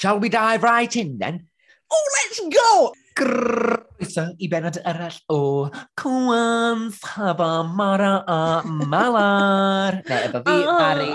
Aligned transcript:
Shall 0.00 0.18
we 0.18 0.30
dive 0.30 0.62
right 0.62 0.96
in 0.96 1.18
then? 1.18 1.44
Oh, 1.92 2.06
let's 2.16 2.40
go! 2.48 2.94
Groeso 3.12 4.32
i 4.40 4.46
benod 4.48 4.78
arall 4.80 5.18
o 5.28 5.68
Cwans, 5.94 6.96
Haba, 7.04 7.68
Mara 7.68 8.24
a 8.26 8.62
Malar. 8.64 10.00
ne, 10.08 10.16
efo 10.24 10.40
fi, 10.40 10.54
oh. 10.64 10.78
Mari, 10.78 11.10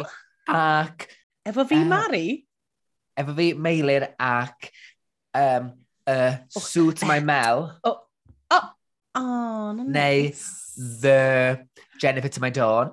ac... 0.48 1.08
Efo 1.44 1.66
fi, 1.66 1.80
uh, 1.82 1.86
Mari? 1.86 2.46
Efo 3.18 3.34
fi, 3.34 3.48
Meilir, 3.56 4.06
ac... 4.20 4.70
Um, 5.34 5.74
uh. 6.06 6.36
Suit 6.50 7.02
My 7.10 7.20
Mel. 7.22 7.80
Oh, 7.84 8.06
oh, 8.52 8.70
oh 9.16 9.74
no, 9.74 9.82
Neu 9.82 9.90
nice. 9.90 10.78
The 11.02 11.66
Jennifer 12.00 12.30
to 12.30 12.40
My 12.40 12.52
Dawn. 12.52 12.92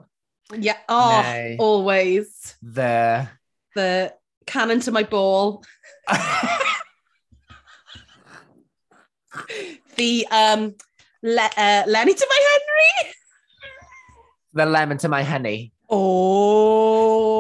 Yeah, 0.57 0.81
oh, 0.89 1.21
Neu 1.21 1.57
always. 1.61 2.57
The... 2.63 3.29
The 3.75 4.15
cannon 4.47 4.81
to 4.81 4.91
my 4.93 5.03
ball. 5.03 5.65
the 9.97 10.27
um, 10.31 10.75
le 11.23 11.49
uh, 11.57 11.83
Lenny 11.87 12.15
to 12.15 12.27
my 12.29 12.41
Henry. 12.51 13.13
The 14.55 14.67
lemon 14.67 14.99
to 14.99 15.09
my 15.09 15.23
honey. 15.23 15.73
Oh. 15.89 17.33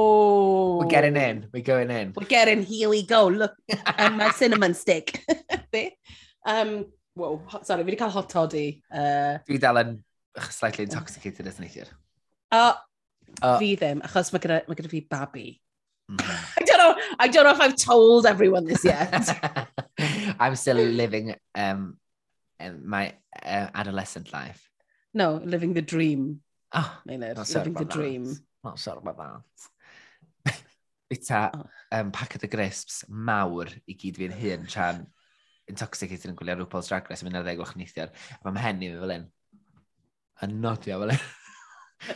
We're 0.78 0.86
getting 0.86 1.16
in. 1.16 1.48
We're 1.52 1.62
going 1.62 1.90
in. 1.90 2.12
We're 2.16 2.26
getting, 2.26 2.62
here 2.62 2.88
we 2.88 3.02
go. 3.02 3.28
Look, 3.28 3.54
and 3.98 4.16
my 4.16 4.30
cinnamon 4.30 4.74
stick. 4.74 5.24
um, 6.44 6.86
wow, 7.14 7.40
sorry, 7.62 7.84
fi 7.84 7.90
wedi 7.90 7.98
cael 7.98 8.10
hot 8.10 8.28
toddy. 8.28 8.82
Uh, 8.90 9.38
Dwi 9.48 9.58
dal 9.60 9.78
yn 9.82 10.04
slightly 10.50 10.84
intoxicated 10.84 11.46
as 11.46 11.58
neithiwr. 11.60 11.88
Uh, 12.52 12.74
uh, 13.40 13.58
fi 13.58 13.76
ddim, 13.76 14.00
achos 14.08 14.32
mae 14.34 14.42
gyda, 14.44 14.60
mae 14.68 14.76
gyda 14.78 14.90
fi 14.92 15.00
babi. 15.14 15.46
Mm-hmm. 16.10 16.44
I 16.60 16.64
don't 16.64 16.78
know. 16.78 17.02
I 17.18 17.28
don't 17.28 17.44
know 17.44 17.52
if 17.52 17.60
I've 17.60 17.76
told 17.76 18.26
everyone 18.26 18.66
this 18.66 18.84
yet. 18.84 19.68
I'm 20.40 20.56
still 20.56 20.76
living 20.76 21.34
um, 21.54 21.98
my 22.84 23.14
uh, 23.44 23.68
adolescent 23.74 24.32
life. 24.32 24.68
No, 25.14 25.40
living 25.44 25.74
the 25.74 25.82
dream. 25.82 26.40
Oh, 26.72 27.00
Maynard, 27.04 27.36
not 27.36 27.48
living 27.54 27.74
the 27.74 27.84
that. 27.84 27.90
dream. 27.90 28.36
Not 28.64 28.78
sure 28.78 28.98
about 28.98 29.44
that. 30.46 30.62
Bita 31.12 31.50
oh. 31.54 31.66
um, 31.98 32.10
packet 32.10 32.44
o 32.44 32.48
grisps 32.48 33.04
mawr 33.08 33.68
i 33.84 33.96
gyd 33.98 34.16
fi'n 34.16 34.32
hun 34.38 34.64
tra'n 34.70 35.02
intoxicated 35.68 36.30
yn 36.30 36.38
gwylio 36.38 36.56
rhywbeth 36.56 36.88
Drag 36.88 37.10
Race 37.10 37.22
yn 37.22 37.28
mynd 37.28 37.42
ar 37.42 37.46
ddeg 37.46 37.60
o'ch 37.62 37.76
neithiwr. 37.76 38.12
Mae'n 38.42 38.56
mhen 38.56 38.82
i 38.82 38.90
fi 38.92 39.02
fel 39.02 39.14
un. 39.18 39.28
Yn 40.46 40.58
nodio 40.64 41.00
fel 41.02 41.14
un. 41.16 41.26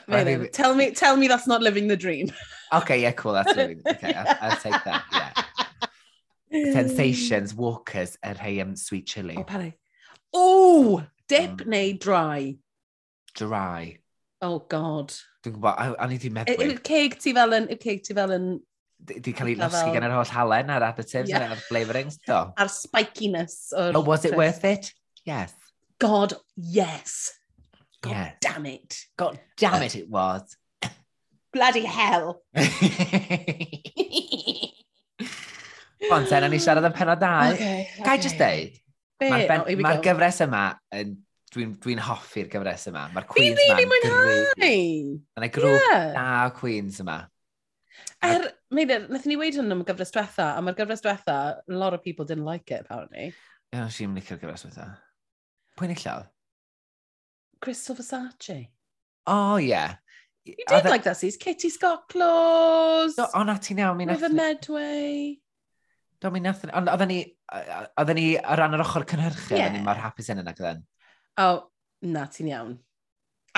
Maybe. 0.08 0.48
Tell 0.48 0.74
me, 0.74 0.90
tell 0.92 1.16
me 1.16 1.28
that's 1.28 1.46
not 1.46 1.62
living 1.62 1.88
the 1.88 1.96
dream. 1.96 2.32
okay, 2.72 3.00
yeah, 3.00 3.12
cool. 3.12 3.32
That's 3.32 3.54
living. 3.56 3.82
Okay. 3.88 4.12
I'll, 4.14 4.36
I'll 4.40 4.56
take 4.56 4.84
that. 4.84 5.04
Yeah. 5.12 6.72
Sensations, 6.72 7.54
Walkers, 7.54 8.16
yr 8.24 8.38
hei 8.40 8.60
um, 8.62 8.76
sweet 8.76 9.06
chili. 9.06 9.36
O, 9.36 9.40
oh, 9.40 9.44
pari. 9.44 9.72
O, 10.32 11.02
dip 11.28 11.62
mm. 11.62 11.66
neu 11.66 11.92
dry? 11.98 12.56
Dry. 13.34 13.98
Oh, 14.42 14.60
god. 14.68 15.12
Dwi'n 15.44 15.56
gwybod, 15.56 15.96
a 15.98 16.08
ni 16.08 16.18
di 16.22 16.30
meddwl. 16.32 16.62
Yw'r 16.66 16.80
ceg 16.86 17.18
ti 17.22 17.34
fel 17.36 17.56
yn, 17.58 17.68
Yw'r 17.72 17.82
ceg 17.82 18.02
ti 18.06 18.16
fel 18.16 18.34
yn... 18.36 18.48
Di 19.06 19.32
cael 19.36 19.52
ei 19.52 19.58
losgi 19.60 19.92
gan 19.92 20.06
yr 20.06 20.14
holl 20.16 20.32
halen 20.32 20.70
a'r 20.72 20.86
additives 20.86 21.30
yeah. 21.30 21.50
a'r 21.52 21.60
flavourings, 21.66 22.16
do. 22.24 22.38
A'r 22.56 22.72
spikiness. 22.72 23.58
Or... 23.76 23.90
Oh, 23.98 24.04
was 24.06 24.24
it 24.24 24.36
worth 24.38 24.64
it? 24.64 24.92
Yes. 25.28 25.52
God, 26.00 26.34
yes. 26.56 27.34
God 28.06 28.14
yeah. 28.14 28.30
damn 28.40 28.66
it. 28.70 29.00
God 29.16 29.40
damn 29.56 29.82
it, 29.82 29.96
it 29.96 30.08
was. 30.08 30.56
Bloody 31.52 31.84
hell. 31.84 32.42
Ond 36.12 36.28
ten, 36.30 36.44
o'n 36.46 36.54
i 36.54 36.58
siarad 36.62 36.86
yn 36.86 36.94
penod 36.94 37.18
dau. 37.22 37.52
Okay, 37.54 37.86
okay. 37.86 38.02
Gai 38.04 38.16
just 38.22 38.38
deud, 38.40 38.74
mae'r 39.22 39.46
ma, 39.48 39.56
oh, 39.62 39.78
ma 39.82 39.94
gyfres 40.04 40.38
yma, 40.44 40.64
yn, 40.94 41.08
dwi'n 41.54 41.72
dwi, 41.82 41.94
hoffi'r 42.06 42.48
gyfres 42.52 42.84
yma. 42.90 43.02
Mae'r 43.14 43.26
Queens 43.30 43.56
yma. 43.56 43.62
Fi 43.62 43.66
rili 43.72 43.86
mwynhau. 43.90 44.20
Mae'n 45.40 45.54
grŵp 45.56 45.80
yeah. 45.80 46.04
da 46.14 46.26
Queens 46.58 46.96
yma. 47.02 47.18
Er, 48.26 48.42
meddyn, 48.74 49.04
nath 49.12 49.26
ni 49.28 49.36
weid 49.40 49.56
hwn 49.58 49.72
am 49.72 49.82
y 49.82 49.84
gyfres 49.88 50.12
diwetha, 50.14 50.46
a 50.52 50.58
mae'r 50.64 50.78
gyfres 50.78 51.02
diwetha, 51.04 51.36
a 51.64 51.80
lot 51.80 51.94
of 51.96 52.00
people 52.04 52.24
didn't 52.28 52.48
like 52.48 52.68
it, 52.70 52.80
apparently. 52.84 53.26
Ie, 53.30 53.32
yeah, 53.78 53.88
si'n 53.92 54.14
licio'r 54.16 54.40
gyfres 54.42 54.62
diwetha. 54.66 54.86
Pwy'n 55.80 55.94
illodd? 55.96 56.24
Crystal 57.66 57.96
Versace? 57.98 58.68
Oh, 59.26 59.56
yeah. 59.56 59.96
You 60.44 60.54
did 60.54 60.66
that... 60.68 60.86
E- 60.86 60.88
like 60.88 61.02
that 61.02 61.16
series. 61.16 61.36
Kitty 61.36 61.68
Scott 61.68 62.08
Claus. 62.08 63.16
No, 63.18 63.42
na 63.42 63.54
ati 63.58 63.74
naw, 63.74 63.92
mi 63.94 64.06
River 64.06 64.28
nath... 64.28 64.36
Medway. 64.36 65.40
Do, 66.22 66.30
mi 66.30 66.38
nath... 66.44 66.62
Ond 66.70 66.86
oedden 66.92 67.10
ni... 67.10 67.20
Oedden 67.98 68.20
ni 68.20 68.26
ar 68.38 68.62
ran 68.62 68.76
yr 68.78 68.84
ochr 68.84 69.02
cynhyrchu, 69.10 69.56
yeah. 69.56 69.66
oedden 69.66 69.80
ni 69.80 69.86
mor 69.88 69.98
hapus 69.98 70.30
yn 70.30 70.44
yna 70.44 70.54
gyda'n. 70.54 70.84
O, 71.42 71.46
oh, 71.48 71.58
na, 72.06 72.28
ti'n 72.30 72.52
iawn. 72.52 72.76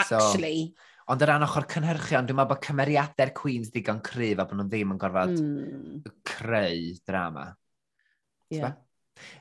Actually. 0.00 0.70
So, 0.72 0.86
ond 1.12 1.24
yr 1.26 1.32
ran 1.34 1.44
ochr 1.44 1.68
cynhyrchion, 1.74 2.30
dwi'n 2.30 2.40
meddwl 2.40 2.54
bod 2.54 2.64
cymeriadau'r 2.64 3.34
Queens 3.36 3.68
digon 3.74 4.00
cryf 4.08 4.40
a 4.40 4.46
bod 4.48 4.56
nhw 4.56 4.70
ddim 4.70 4.96
yn 4.96 5.02
gorfod 5.04 5.36
mm. 5.36 6.14
creu 6.32 6.94
drama. 7.04 7.50
Yeah. 8.48 8.72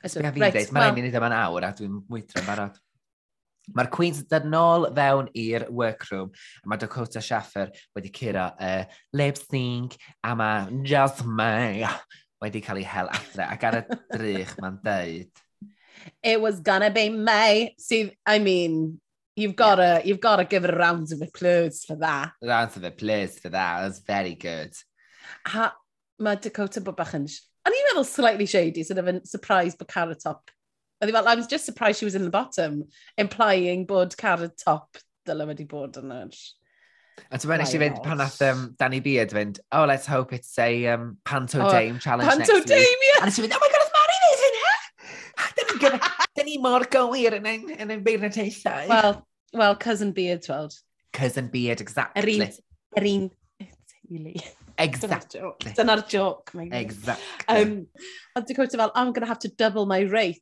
Ysba? 0.04 0.28
fi'n 0.36 0.44
right. 0.44 0.60
Mae'n 0.76 0.90
rhaid 0.90 1.00
i 1.00 1.08
ni 1.08 1.14
ddim 1.16 1.30
yn 1.30 1.38
awr 1.38 1.70
a 1.70 1.72
dwi'n 1.80 1.98
mwydro'n 2.12 2.48
barod. 2.50 2.84
Mae'r 3.76 3.90
Queens 3.92 4.22
dod 4.32 4.46
nôl 4.48 4.88
fewn 4.96 5.32
i'r 5.36 5.68
workroom, 5.74 6.30
a 6.64 6.70
mae 6.70 6.80
Dakota 6.80 7.22
Schaffer 7.24 7.74
wedi 7.98 8.14
curo 8.16 8.46
uh, 8.54 8.86
lip 9.14 9.42
sync, 9.42 9.98
a 10.24 10.36
mae 10.40 10.84
Jasmine 10.88 11.90
wedi 12.44 12.62
cael 12.64 12.80
ei 12.82 12.88
hel 12.88 13.12
adre, 13.12 13.48
ac 13.50 13.68
ar 13.68 13.80
y 13.82 13.84
drych 14.14 14.56
mae'n 14.62 14.80
deud. 14.86 15.44
It 16.24 16.40
was 16.40 16.60
gonna 16.62 16.92
be 16.92 17.10
May. 17.10 17.76
See, 17.78 18.12
I 18.26 18.40
mean, 18.40 19.02
you've 19.36 19.56
got 19.56 19.78
yeah. 19.78 20.00
to 20.00 20.08
you've 20.08 20.22
got 20.22 20.38
to 20.38 20.46
give 20.46 20.64
it 20.64 20.74
a 20.74 20.78
round 20.78 21.12
of 21.12 21.22
applause 21.22 21.84
for 21.84 21.96
that. 21.98 22.32
Round 22.42 22.76
of 22.76 22.84
applause 22.84 23.40
for 23.40 23.50
that. 23.50 23.84
was 23.84 24.00
very 24.00 24.36
good. 24.36 24.74
Ha, 25.48 25.74
mae 26.20 26.36
Dakota 26.36 26.82
bod 26.82 26.98
bach 26.98 27.14
yn... 27.18 27.28
O'n 27.68 27.76
i'n 27.76 27.90
meddwl 27.90 28.06
slightly 28.08 28.46
shady, 28.48 28.84
sort 28.88 29.02
of 29.02 29.10
yn 29.12 29.26
surprise 29.28 29.76
bod 29.76 29.90
Carrot 29.92 30.24
Top 30.24 30.52
Oedd 31.02 31.14
fel, 31.14 31.28
I 31.28 31.36
was 31.36 31.48
just 31.48 31.66
surprised 31.66 32.00
she 32.00 32.06
was 32.06 32.16
in 32.16 32.24
the 32.24 32.34
bottom, 32.34 32.86
implying 33.18 33.86
bod 33.86 34.18
car 34.18 34.40
y 34.42 34.50
top 34.64 34.98
dylai 35.28 35.46
wedi 35.52 35.68
bod 35.70 36.00
yn 36.02 36.14
yr... 36.16 36.32
A 37.34 37.38
ti'n 37.38 37.50
meddwl 37.50 37.76
i 37.78 37.82
fynd 37.82 38.02
pan 38.06 38.20
nath 38.22 38.42
um, 38.46 38.64
Danny 38.80 39.00
Beard 39.06 39.34
fynd, 39.34 39.60
oh, 39.72 39.86
let's 39.90 40.10
hope 40.10 40.34
it's 40.34 40.58
a 40.62 40.88
um, 40.94 41.18
Panto 41.26 41.62
oh, 41.62 41.72
Dame 41.72 42.00
challenge 42.00 42.30
Panto 42.30 42.60
next 42.60 42.70
Dame, 42.70 42.82
week. 42.82 43.08
Yeah. 43.10 43.24
A 43.24 43.30
nes 43.30 43.38
i 43.38 43.46
fynd, 43.46 43.56
oh 43.58 43.62
my 43.62 43.72
god, 43.74 43.86
oedd 43.86 43.96
Mari 43.98 44.20
fydd 44.26 44.60
yn 45.88 45.98
ha? 46.02 46.28
Da 46.38 46.46
ni 46.46 46.60
mor 46.62 46.86
gywir 46.94 47.38
yn 47.38 47.50
ein, 47.50 47.66
yn 47.78 47.94
ein 47.94 48.06
beirnod 48.06 48.38
eithau. 48.42 49.22
Well, 49.54 49.76
cousin 49.76 50.14
Beard, 50.18 50.46
weld. 50.50 50.78
Cousin 51.14 51.50
Beard, 51.54 51.82
exactly. 51.82 52.22
Yr 52.24 52.34
un, 52.34 52.56
yr 52.98 53.12
un 53.14 53.28
teulu. 53.94 54.34
Exactly. 54.78 55.14
Dyna'r 55.18 55.30
joke. 55.30 55.74
Dyna 55.78 55.96
joke 56.08 56.52
Exactly. 56.72 57.56
Um, 57.56 57.88
a 58.36 58.42
Dakota 58.42 58.78
fel, 58.78 58.92
I'm 58.94 59.14
going 59.14 59.26
to 59.26 59.28
have 59.28 59.40
to 59.40 59.50
double 59.50 59.86
my 59.86 60.02
rate 60.02 60.42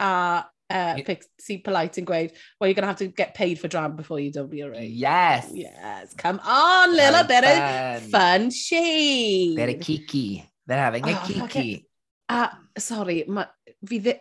A 0.00 0.44
uh, 0.68 0.94
Pixie 0.96 1.58
Polite 1.58 1.98
and 1.98 2.06
gweud, 2.06 2.32
well, 2.60 2.68
you're 2.68 2.74
going 2.74 2.82
to 2.82 2.88
have 2.88 2.96
to 2.98 3.06
get 3.06 3.34
paid 3.34 3.58
for 3.58 3.68
drama 3.68 3.94
before 3.94 4.18
you 4.18 4.32
your 4.52 4.74
yes. 4.74 5.48
Yes, 5.54 6.12
come 6.14 6.40
on, 6.44 6.92
little 6.92 7.24
bit 7.24 7.44
of 7.44 8.02
fun. 8.10 8.50
shade. 8.50 9.56
They're 9.56 9.68
a 9.68 9.74
kiki. 9.74 10.44
They're 10.66 10.78
having 10.78 11.04
a 11.08 11.12
Oh, 11.12 11.24
kiki. 11.24 11.86
A, 12.28 12.50
sorry, 12.78 13.24
ma, 13.28 13.44
fi, 13.86 14.00
ddi, 14.00 14.16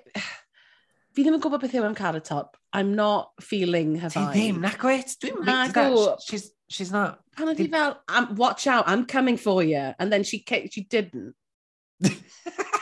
fi 1.16 1.24
ddim 1.26 1.34
yn 1.40 1.42
gwybod 1.42 1.64
beth 1.64 1.74
yw 1.74 1.88
am 1.88 1.96
Carrot 1.98 2.26
Top. 2.30 2.58
I'm 2.72 2.94
not 2.94 3.32
feeling 3.42 3.96
her 4.04 4.10
Ti 4.14 4.20
vibe. 4.20 4.36
ddim, 4.36 4.62
na 4.62 4.70
gwyt. 4.78 5.16
Dwi'n 5.24 5.42
mynd. 5.42 6.22
She's, 6.28 6.52
she's 6.70 6.92
not. 6.94 7.18
Pan 7.36 7.50
oedd 7.50 7.64
hi 7.64 7.68
fel, 7.74 7.98
um, 8.08 8.36
watch 8.36 8.68
out, 8.68 8.86
I'm 8.86 9.08
coming 9.10 9.38
for 9.38 9.64
you. 9.64 9.96
And 9.98 10.14
then 10.14 10.22
she, 10.24 10.46
she 10.70 10.82
didn't. 10.86 11.34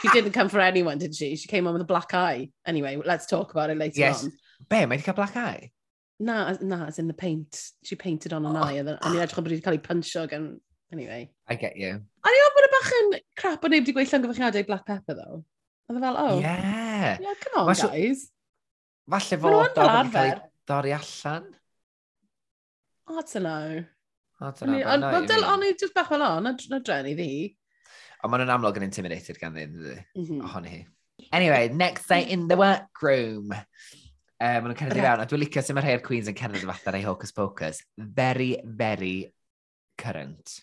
she 0.04 0.10
didn't 0.10 0.34
come 0.34 0.50
for 0.50 0.60
anyone, 0.60 0.98
did 0.98 1.16
she? 1.16 1.36
She 1.36 1.48
came 1.48 1.66
on 1.66 1.74
with 1.74 1.82
a 1.82 1.86
black 1.86 2.14
eye. 2.14 2.50
Anyway, 2.66 3.00
let's 3.04 3.26
talk 3.26 3.52
about 3.52 3.70
it 3.70 3.78
later 3.78 4.00
yes. 4.00 4.24
on. 4.24 4.34
Be, 4.70 4.86
mae 4.86 4.98
wedi 4.98 5.06
cael 5.08 5.16
black 5.16 5.38
eye? 5.38 5.72
Na, 6.20 6.56
na, 6.62 6.86
as 6.88 7.00
in 7.00 7.08
the 7.08 7.14
paint. 7.14 7.60
She 7.84 7.96
painted 7.96 8.34
on 8.34 8.46
an 8.46 8.58
oh. 8.58 8.62
eye, 8.62 8.74
and 8.74 8.90
e, 8.90 8.98
i 9.00 9.24
edrych 9.24 9.40
bod 9.40 9.50
wedi 9.50 9.64
cael 9.64 9.80
ei 9.80 9.84
punchio 9.88 10.28
gan... 10.30 10.54
Anyway. 10.94 11.32
I 11.48 11.56
get 11.56 11.78
you. 11.78 11.96
A 11.96 12.34
ni 12.36 12.44
o'n 12.46 12.54
bod 12.58 12.68
y 12.68 12.72
bach 12.76 12.92
yn 13.00 13.16
crap 13.40 13.64
o 13.66 13.72
neb 13.72 13.82
wedi 13.82 13.96
gweud 13.96 14.12
llongyfechiadau 14.12 14.68
Black 14.68 14.86
Pepper, 14.92 15.18
though. 15.18 15.40
Oedd 15.90 15.98
e 15.98 16.04
fel, 16.06 16.20
oh. 16.22 16.38
Yeah. 16.44 17.18
Yeah, 17.24 17.40
come 17.48 17.64
on, 17.64 17.72
Mas, 17.72 17.82
guys. 17.88 18.28
Falle 19.10 19.40
fo 19.42 19.56
oedd 19.64 19.82
wedi 19.82 20.14
cael 20.14 20.22
ei 20.28 20.38
dorri 20.70 20.94
allan. 21.00 21.50
I 23.08 23.16
don't 23.16 23.44
know. 23.44 23.84
I 24.40 24.52
don't 24.52 24.70
know. 24.70 25.10
Ond 25.18 25.28
dyl, 25.28 25.44
ond 25.50 25.66
just 25.80 25.96
bach 25.96 26.12
fel 26.12 26.24
o, 26.24 26.32
na, 26.44 26.54
na 26.54 27.02
i 27.02 27.18
ddi. 27.18 27.34
Ond 28.24 28.32
maen 28.32 28.44
nhw'n 28.44 28.56
amlwg 28.56 28.80
yn 28.80 28.88
intimidated 28.88 29.40
gan 29.40 29.56
ddyn, 29.58 29.76
mm 29.76 30.26
-hmm. 30.26 30.44
ohoni 30.48 30.72
hi. 30.72 30.82
Anyway, 31.32 31.70
next 31.70 32.08
day 32.08 32.24
in 32.24 32.48
the 32.48 32.58
workroom. 32.58 33.52
Um, 33.54 34.60
maen 34.64 34.70
nhw'n 34.72 34.80
cerdded 34.80 35.02
i 35.02 35.06
fewn, 35.06 35.24
a 35.24 35.28
dwi'n 35.28 35.44
licio 35.44 35.64
sut 35.64 35.76
mae'r 35.78 35.90
hair 35.92 36.04
queens 36.06 36.30
yn 36.32 36.38
cerdded 36.40 36.64
fath 36.70 36.88
ar 36.92 37.00
ei 37.00 37.04
hocus 37.08 37.36
pocus. 37.36 37.82
Very, 37.98 38.54
very 38.64 39.34
current. 39.98 40.60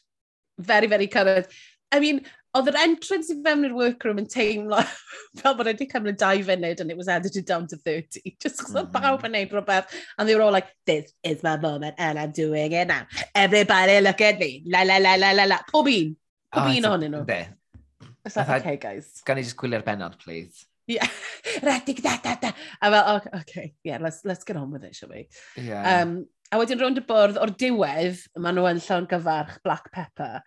Very, 0.58 0.88
very 0.88 1.08
current. 1.08 1.52
I 1.92 2.00
mean, 2.00 2.22
oedd 2.56 2.70
yr 2.72 2.78
entrance 2.82 3.30
i 3.30 3.36
fewn 3.44 3.66
i'r 3.68 3.74
workroom 3.76 4.18
yn 4.22 4.28
teimlo 4.30 4.80
fel 5.40 5.54
bod 5.58 5.68
wedi 5.70 5.86
cymryd 5.90 6.18
dau 6.18 6.40
funud 6.46 6.80
and 6.82 6.90
it 6.90 6.98
was 6.98 7.10
edited 7.12 7.46
down 7.46 7.66
to 7.70 7.76
30. 7.76 8.24
Just 8.42 8.58
because 8.58 8.74
mm 8.74 8.88
-hmm. 8.88 8.96
bawb 8.96 9.26
yn 9.28 9.36
neud 9.36 9.52
rhywbeth. 9.54 9.92
And 10.16 10.28
they 10.28 10.34
were 10.34 10.44
all 10.46 10.56
like, 10.56 10.72
this 10.86 11.12
is 11.22 11.44
my 11.46 11.56
moment 11.56 11.94
and 11.98 12.18
I'm 12.18 12.32
doing 12.32 12.72
it 12.72 12.88
now. 12.88 13.06
Everybody 13.34 14.00
look 14.00 14.20
at 14.20 14.40
me. 14.40 14.64
La 14.66 14.82
la 14.82 14.98
la 14.98 15.14
la 15.14 15.32
la 15.32 15.44
la. 15.44 15.60
Pob 15.70 15.86
un. 15.86 16.16
Pob 16.50 16.66
ah, 16.66 16.74
un 16.74 16.88
ohonyn 16.88 17.14
nhw. 17.14 17.24
Be? 17.26 17.40
It's 18.24 18.36
like, 18.36 18.50
okay 18.60 18.76
guys. 18.76 19.22
Gan 19.26 19.38
i 19.38 19.46
just 19.46 19.56
gwylio'r 19.60 19.84
benod, 19.86 20.18
please. 20.18 20.66
Yeah. 20.90 21.06
Redig 21.66 22.02
da 22.02 22.16
da 22.24 22.34
da. 22.42 22.50
A 22.82 22.90
fel, 22.90 23.16
okay, 23.16 23.38
okay, 23.40 23.74
yeah, 23.84 23.98
let's, 24.00 24.24
let's 24.24 24.44
get 24.44 24.56
on 24.56 24.70
with 24.70 24.84
it, 24.84 24.96
shall 24.96 25.10
we? 25.10 25.28
Yeah. 25.56 26.02
Um, 26.02 26.26
a 26.50 26.58
wedyn 26.58 26.82
rownd 26.82 26.98
y 26.98 27.04
bwrdd 27.06 27.38
o'r 27.38 27.54
diwedd, 27.54 28.24
maen 28.42 28.58
nhw 28.58 28.66
yn 28.72 28.82
llawn 28.82 29.06
gyfarch 29.10 29.60
black 29.62 29.86
pepper. 29.94 30.40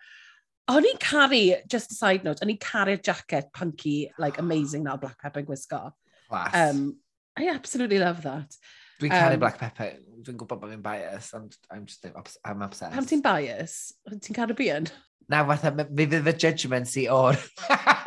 O'n 0.72 0.88
i'n 0.88 1.00
caru, 1.00 1.40
just 1.68 1.92
a 1.92 1.96
side 1.96 2.24
note, 2.28 2.44
o'n 2.44 2.52
i'n 2.52 2.60
caru'r 2.60 3.00
jacket 3.04 3.48
punky, 3.56 4.10
like 4.20 4.40
amazing 4.40 4.84
now, 4.84 4.98
black 5.00 5.16
pepper 5.22 5.40
yn 5.40 5.48
gwisgo. 5.48 5.80
Class. 6.28 6.52
Um, 6.52 6.98
I 7.36 7.48
absolutely 7.48 7.98
love 7.98 8.22
that. 8.28 8.52
Dwi'n 9.02 9.12
caru 9.14 9.38
um, 9.38 9.42
black 9.42 9.58
pepper. 9.58 9.96
Dwi'n 10.24 10.38
gwybod 10.40 10.60
bod 10.62 10.72
fi'n 10.72 10.84
bias, 10.84 11.32
ond 11.36 11.56
I'm 11.70 11.86
just 11.86 12.06
I'm 12.06 12.62
obsessed. 12.62 12.94
Pam 12.94 13.08
ti'n 13.08 13.24
bias? 13.24 13.76
Ti'n 14.10 14.36
caru 14.36 14.56
bian? 14.58 14.88
Na, 15.28 15.42
fatha, 15.48 15.72
mi 15.74 16.06
fydd 16.06 16.24
fy 16.26 16.34
judgment 16.46 16.90
si 16.90 17.06
o'r... 17.10 17.38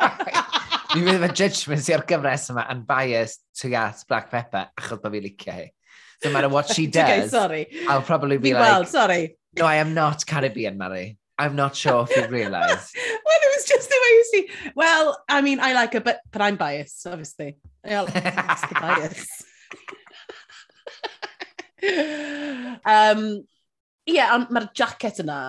mi 0.94 1.04
fydd 1.04 1.24
fy 1.26 1.32
judgment 1.42 1.84
si 1.84 1.96
o'r 1.96 2.06
gyfres 2.08 2.48
yma 2.54 2.66
yn 2.72 2.84
bias 2.88 3.38
to 3.60 3.72
at 3.74 4.04
black 4.08 4.30
pepper, 4.32 4.68
achos 4.78 5.02
bod 5.02 5.16
fi'n 5.16 5.26
licio 5.28 5.54
hi. 5.54 5.68
No 6.24 6.32
matter 6.34 6.48
what 6.48 6.72
she 6.72 6.86
does, 6.98 7.04
okay, 7.04 7.28
sorry. 7.28 7.66
I'll 7.88 8.02
probably 8.02 8.38
be, 8.38 8.50
be 8.50 8.54
like... 8.54 8.62
Well, 8.62 8.84
sorry. 8.84 9.36
No, 9.58 9.66
I 9.66 9.76
am 9.76 9.94
not 9.94 10.26
Caribbean, 10.26 10.78
Mary. 10.78 11.18
I'm 11.38 11.54
not 11.54 11.76
sure 11.76 12.06
if 12.08 12.16
you 12.16 12.26
realise. 12.36 12.92
well, 12.96 13.38
it 13.42 13.56
was 13.56 13.64
just 13.64 13.88
the 13.88 13.94
way 13.94 14.10
you 14.10 14.24
see. 14.24 14.72
Well, 14.74 15.22
I 15.28 15.40
mean, 15.40 15.60
I 15.60 15.72
like 15.72 15.92
her, 15.92 16.00
but 16.00 16.20
but 16.32 16.42
I'm 16.42 16.56
biased, 16.56 17.06
obviously. 17.06 17.56
Yeah, 17.84 18.04
that's 18.04 18.62
the 18.62 18.74
bias. 18.74 19.44
um, 22.94 23.24
ie, 24.08 24.16
yeah, 24.16 24.34
ond 24.34 24.52
mae'r 24.54 24.70
jacket 24.76 25.20
yna, 25.24 25.40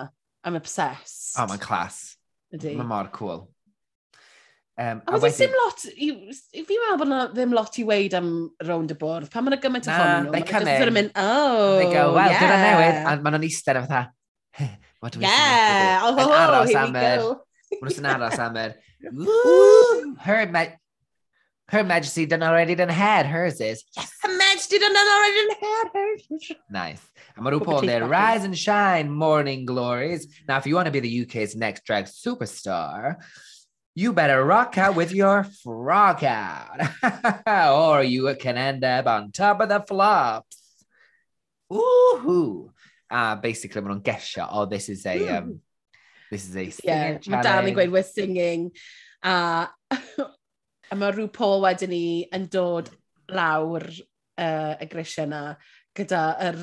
I'm 0.44 0.56
obsessed. 0.58 1.34
O, 1.36 1.44
oh, 1.44 1.48
mae'n 1.50 1.62
clas. 1.62 2.02
Ydy. 2.54 2.74
Mae 2.78 2.88
mor 2.88 3.10
cool. 3.14 3.48
Um, 4.80 5.02
a 5.04 5.18
wedi 5.20 5.34
ddim 5.36 5.56
lot, 5.58 5.82
i, 5.92 6.06
fi 6.64 6.76
meddwl 6.80 7.00
bod 7.02 7.10
yna 7.10 7.18
ddim 7.34 7.50
lot 7.52 7.74
i 7.76 7.82
weid 7.84 8.14
am 8.16 8.30
rownd 8.64 8.94
y 8.94 8.96
bwrdd. 9.00 9.28
Pan 9.32 9.44
mae'n 9.44 9.60
gymaint 9.60 9.88
o 9.90 9.92
ffôn 9.92 10.30
nhw, 10.30 10.32
mae'n 10.32 10.94
mynd, 10.96 11.12
oh, 11.20 11.76
They 11.76 11.90
go, 11.92 12.06
oh, 12.06 12.14
well, 12.16 12.32
yeah. 12.32 12.40
dyna 12.40 12.56
newid, 12.62 13.00
a 13.02 13.12
maen 13.20 13.36
nhw'n 13.36 13.44
eistedd 13.50 13.76
a 13.76 13.84
fatha, 13.84 14.70
what 15.02 15.12
do 15.12 15.20
we 15.20 15.26
yeah. 15.26 15.36
see? 15.36 15.84
Yeah, 15.84 16.00
oh, 16.06 16.14
ho, 16.16 16.24
ho, 16.32 16.64
here 16.64 16.86
we 16.86 16.94
go. 16.96 17.28
Mae'n 17.84 18.08
aros 18.14 18.40
am 18.40 18.56
yr, 18.62 18.78
her, 20.26 20.46
her 21.70 21.84
majesty 21.84 22.26
done 22.26 22.42
already 22.42 22.74
done 22.74 22.88
had, 22.88 23.26
hers 23.26 23.60
is, 23.60 23.84
Yes, 23.96 24.12
Her 24.22 24.36
Majesty 24.36 24.78
done 24.78 24.94
already 24.96 25.36
done 25.46 25.56
had 25.60 25.86
her. 25.94 26.10
nice. 26.70 27.02
A 27.36 27.40
rhywun 27.40 27.64
Put 27.64 27.80
the 27.82 27.86
there, 27.86 28.06
rise 28.06 28.44
and 28.44 28.56
shine, 28.56 29.10
morning 29.10 29.64
glories. 29.64 30.26
Now, 30.48 30.58
if 30.58 30.66
you 30.66 30.74
want 30.74 30.86
to 30.86 30.92
be 30.92 31.00
the 31.00 31.22
UK's 31.22 31.54
next 31.56 31.84
drag 31.84 32.04
superstar, 32.06 33.16
you 33.94 34.12
better 34.12 34.44
rock 34.44 34.78
out 34.78 34.94
with 34.96 35.12
your 35.12 35.44
frog 35.62 36.22
out. 36.24 36.78
or 37.46 38.02
you 38.02 38.34
can 38.38 38.56
end 38.56 38.84
up 38.84 39.06
on 39.06 39.32
top 39.32 39.60
of 39.60 39.68
the 39.68 39.80
flops. 39.80 40.56
Woohoo! 41.70 42.70
Uh, 43.10 43.36
basically, 43.36 43.80
we're 43.80 43.90
on 43.90 44.00
guest 44.00 44.36
gesio, 44.36 44.48
oh, 44.50 44.66
this 44.66 44.88
is 44.88 45.06
a, 45.06 45.28
um, 45.28 45.60
this 46.30 46.46
is 46.48 46.54
a 46.56 46.64
Yeah, 46.64 47.18
singing 47.18 47.20
mae 47.26 47.42
Dan 47.42 47.64
yn 47.66 47.74
challenge. 47.74 47.76
gweud 47.76 47.90
we're 47.90 48.02
singing. 48.06 48.70
A, 49.22 49.68
A 50.90 50.96
mae 50.98 51.12
rhyw 51.14 51.28
Paul 51.32 51.60
wedyn 51.62 51.92
ni 51.92 52.04
yn 52.34 52.48
dod 52.50 52.90
lawr 53.30 53.84
uh, 53.86 54.74
y 54.80 54.88
grisiau 54.90 55.28
yna 55.28 55.42
gyda 55.96 56.22
yr 56.48 56.58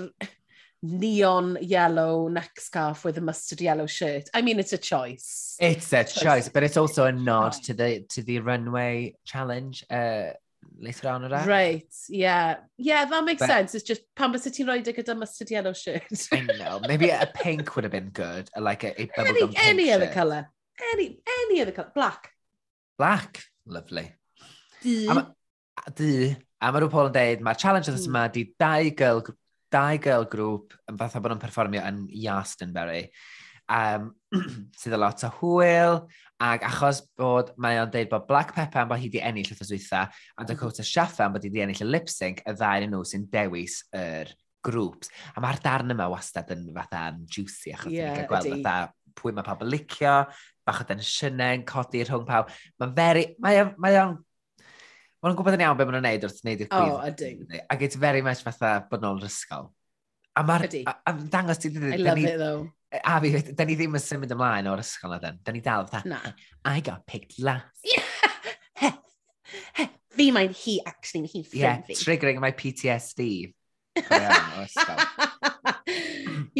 neon 0.84 1.58
yellow 1.62 2.28
neck 2.28 2.60
scarf 2.60 3.04
with 3.06 3.18
a 3.18 3.22
mustard 3.22 3.62
yellow 3.62 3.88
shirt. 3.88 4.30
I 4.34 4.42
mean, 4.42 4.60
it's 4.60 4.74
a 4.74 4.78
choice. 4.78 5.56
It's 5.60 5.92
a 5.94 6.04
choice, 6.04 6.22
choice. 6.22 6.50
but 6.50 6.64
it's 6.64 6.78
also 6.78 7.06
a 7.06 7.12
nod 7.12 7.54
to 7.64 7.74
the 7.74 8.06
to 8.10 8.22
the 8.22 8.40
runway 8.40 9.16
challenge 9.26 9.86
uh, 9.90 10.32
later 10.80 11.10
on 11.10 11.24
yna. 11.24 11.46
Right, 11.46 11.94
yeah. 12.10 12.58
Yeah, 12.78 13.06
that 13.06 13.24
makes 13.24 13.40
but, 13.40 13.48
sense. 13.48 13.76
It's 13.76 13.88
just 13.88 14.02
pan 14.16 14.32
bys 14.32 14.46
ti'n 14.46 14.68
rhoi 14.68 14.84
gyda 14.84 15.18
mustard 15.18 15.52
yellow 15.52 15.74
shirt. 15.74 16.04
I 16.32 16.42
know. 16.60 16.80
Maybe 16.88 17.10
a 17.10 17.32
pink 17.34 17.76
would 17.76 17.84
have 17.84 17.92
been 17.92 18.10
good. 18.10 18.50
Like 18.58 18.84
a, 18.84 19.02
a 19.02 19.08
bubblegum 19.08 19.28
any, 19.28 19.40
pink 19.40 19.68
Any 19.68 19.86
shirt. 19.86 20.02
other 20.02 20.14
colour. 20.14 20.50
Any, 20.94 21.22
any 21.42 21.62
other 21.62 21.72
colour. 21.72 21.92
Black. 21.96 22.32
Black. 22.98 23.44
Lovely. 23.68 24.06
Di. 24.82 25.08
A 25.08 25.14
ma, 25.14 25.24
di. 25.96 26.36
A 26.58 26.72
mae 26.72 26.82
rhyw 26.82 26.92
Paul 26.92 27.10
yn 27.12 27.18
dweud, 27.18 27.44
mae'r 27.46 27.60
challenge 27.62 27.92
mm. 27.92 28.06
yma 28.10 28.24
di 28.34 28.48
dau 28.58 28.94
girl, 28.98 29.20
dau 29.74 30.00
girl 30.02 30.26
grŵp 30.32 30.78
yn 30.90 30.98
fatha 31.00 31.22
bod 31.22 31.34
nhw'n 31.34 31.44
perfformio 31.44 31.84
yn 31.86 32.06
Yastonbury. 32.24 33.04
Um, 33.68 34.14
sydd 34.80 34.96
a 34.96 35.02
lot 35.02 35.26
o 35.28 35.32
hwyl, 35.42 36.02
ac 36.42 36.66
achos 36.66 37.04
bod 37.20 37.52
mae 37.62 37.80
o'n 37.82 37.92
dweud 37.92 38.10
bod 38.12 38.28
Black 38.30 38.56
Pepper 38.56 38.84
am 38.84 38.92
bod 38.92 39.02
hi 39.02 39.10
wedi 39.10 39.22
ennill 39.26 39.54
y 39.54 39.58
ffyswytha, 39.58 40.08
a 40.08 40.48
Dakota 40.48 40.86
Shaffa 40.88 41.28
am 41.28 41.36
bod 41.36 41.46
hi 41.46 41.52
wedi 41.52 41.66
ennill 41.66 41.86
y 41.86 41.90
lip 41.90 42.12
sync, 42.14 42.44
y 42.48 42.56
ddau 42.58 42.88
yn 42.88 42.94
nhw 42.96 43.06
sy'n 43.06 43.28
dewis 43.34 43.82
yr 43.98 44.34
grŵps. 44.66 45.12
A 45.36 45.44
mae'r 45.44 45.62
darn 45.64 45.94
yma 45.94 46.10
wastad 46.12 46.50
yn 46.56 46.70
fatha 46.76 47.10
yn 47.12 47.26
juicy, 47.28 47.76
achos 47.76 47.94
yeah, 47.94 48.14
ni'n 48.14 48.24
cael 48.24 48.32
gweld 48.32 48.54
fatha 48.56 48.78
pwy 49.18 49.34
mae 49.34 49.46
pobl 49.46 49.70
licio, 49.74 50.16
bach 50.68 50.84
o 50.84 50.88
densiynau 50.92 51.58
yn 51.58 51.66
codi 51.68 52.04
rhwng 52.06 52.28
pawb. 52.28 52.54
Mae'n 52.82 52.96
very... 52.98 53.26
Mae 53.44 53.64
o'n... 53.64 53.74
Mae 53.82 54.00
o'n 54.04 54.16
ma 55.24 55.34
gwybod 55.34 55.58
yn 55.58 55.66
iawn 55.66 55.80
beth 55.80 55.90
maen 55.90 55.98
nhw'n 55.98 56.08
neud 56.08 56.26
wrth 56.28 56.44
wneud 56.44 56.64
i'r 56.64 56.72
gwyth. 56.72 56.94
Oh, 56.94 57.02
ydy. 57.10 57.62
Ac 57.74 57.84
it's 57.88 58.00
very 58.00 58.22
much 58.26 58.44
fatha 58.46 58.78
bod 58.92 59.04
nhw'n 59.04 59.26
ysgol. 59.28 59.72
A 60.38 60.44
mae'r... 60.46 60.68
A, 60.86 60.98
a 61.10 61.16
dangos 61.34 61.64
ti... 61.64 61.74
I 61.74 61.98
love 61.98 62.22
it, 62.22 62.38
though. 62.38 62.68
E, 62.94 63.02
a 63.02 63.18
fi, 63.24 63.34
da 63.58 63.66
ni 63.68 63.80
ddim 63.80 63.98
yn 63.98 64.04
symud 64.04 64.36
ymlaen 64.38 64.70
o'r 64.72 64.84
ysgol 64.84 65.16
na 65.16 65.20
den. 65.24 65.42
Da 65.44 65.56
ni 65.56 65.64
dal 65.66 65.90
fatha, 65.90 66.14
Na. 66.14 66.22
I 66.70 66.86
got 66.86 67.08
picked 67.10 67.42
last. 67.42 67.82
Yeah. 67.88 68.06
fi 70.18 70.32
mae'n 70.34 70.56
hi, 70.58 70.80
actually, 70.90 71.30
hi'n 71.32 71.46
ffrind 71.46 71.86
fi. 71.88 71.94
Triggering 72.00 72.40
my 72.44 72.52
PTSD. 72.58 73.22
Ie, 73.98 74.04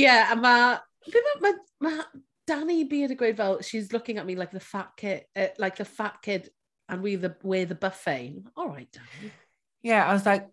yeah, 0.04 0.32
a 0.34 0.36
mae... 0.38 0.78
Ma, 1.08 1.20
ma, 1.42 1.50
ma, 1.86 1.92
Danny 2.48 2.86
Beard 2.88 3.12
yn 3.12 3.20
gweud 3.20 3.38
fel, 3.38 3.62
she's 3.62 3.92
looking 3.92 4.18
at 4.18 4.26
me 4.26 4.36
like 4.36 4.52
the 4.52 4.64
fat 4.64 4.94
kid, 4.98 5.26
uh, 5.36 5.52
like 5.60 5.76
the 5.76 5.86
fat 5.86 6.22
kid 6.22 6.50
and 6.90 7.04
we 7.04 7.16
the, 7.16 7.36
we're 7.44 7.66
the 7.66 7.76
buffet. 7.76 8.44
All 8.56 8.70
right, 8.70 8.88
Danny. 8.92 9.32
Yeah, 9.82 10.08
I 10.08 10.14
was 10.14 10.26
like, 10.26 10.48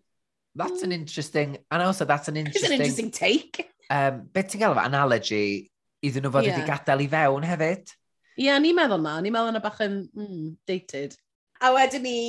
that's 0.55 0.83
an 0.83 0.91
mm. 0.91 0.99
interesting, 1.01 1.57
and 1.71 1.81
also 1.81 2.05
that's 2.05 2.27
an 2.27 2.37
interesting... 2.37 2.63
It's 2.63 2.71
an 2.71 2.79
interesting 2.79 3.11
take. 3.11 3.71
Um, 3.89 4.27
beth 4.33 4.51
ti'n 4.51 4.61
gael 4.63 4.73
efo 4.73 4.85
analogy 4.85 5.71
iddyn 6.05 6.25
nhw 6.25 6.31
fod 6.33 6.47
yeah. 6.47 6.57
wedi 6.57 6.69
gadael 6.69 7.03
i 7.03 7.07
fewn 7.11 7.45
hefyd? 7.45 7.91
Ie, 8.35 8.47
yeah, 8.47 8.59
ni'n 8.59 8.75
meddwl 8.77 9.03
na. 9.03 9.17
Ni'n 9.23 9.35
meddwl 9.35 9.53
yna 9.53 9.61
bach 9.63 9.81
yn 9.85 9.99
mm, 10.09 10.47
dated. 10.67 11.15
A 11.65 11.71
wedyn 11.73 12.03
ni, 12.05 12.19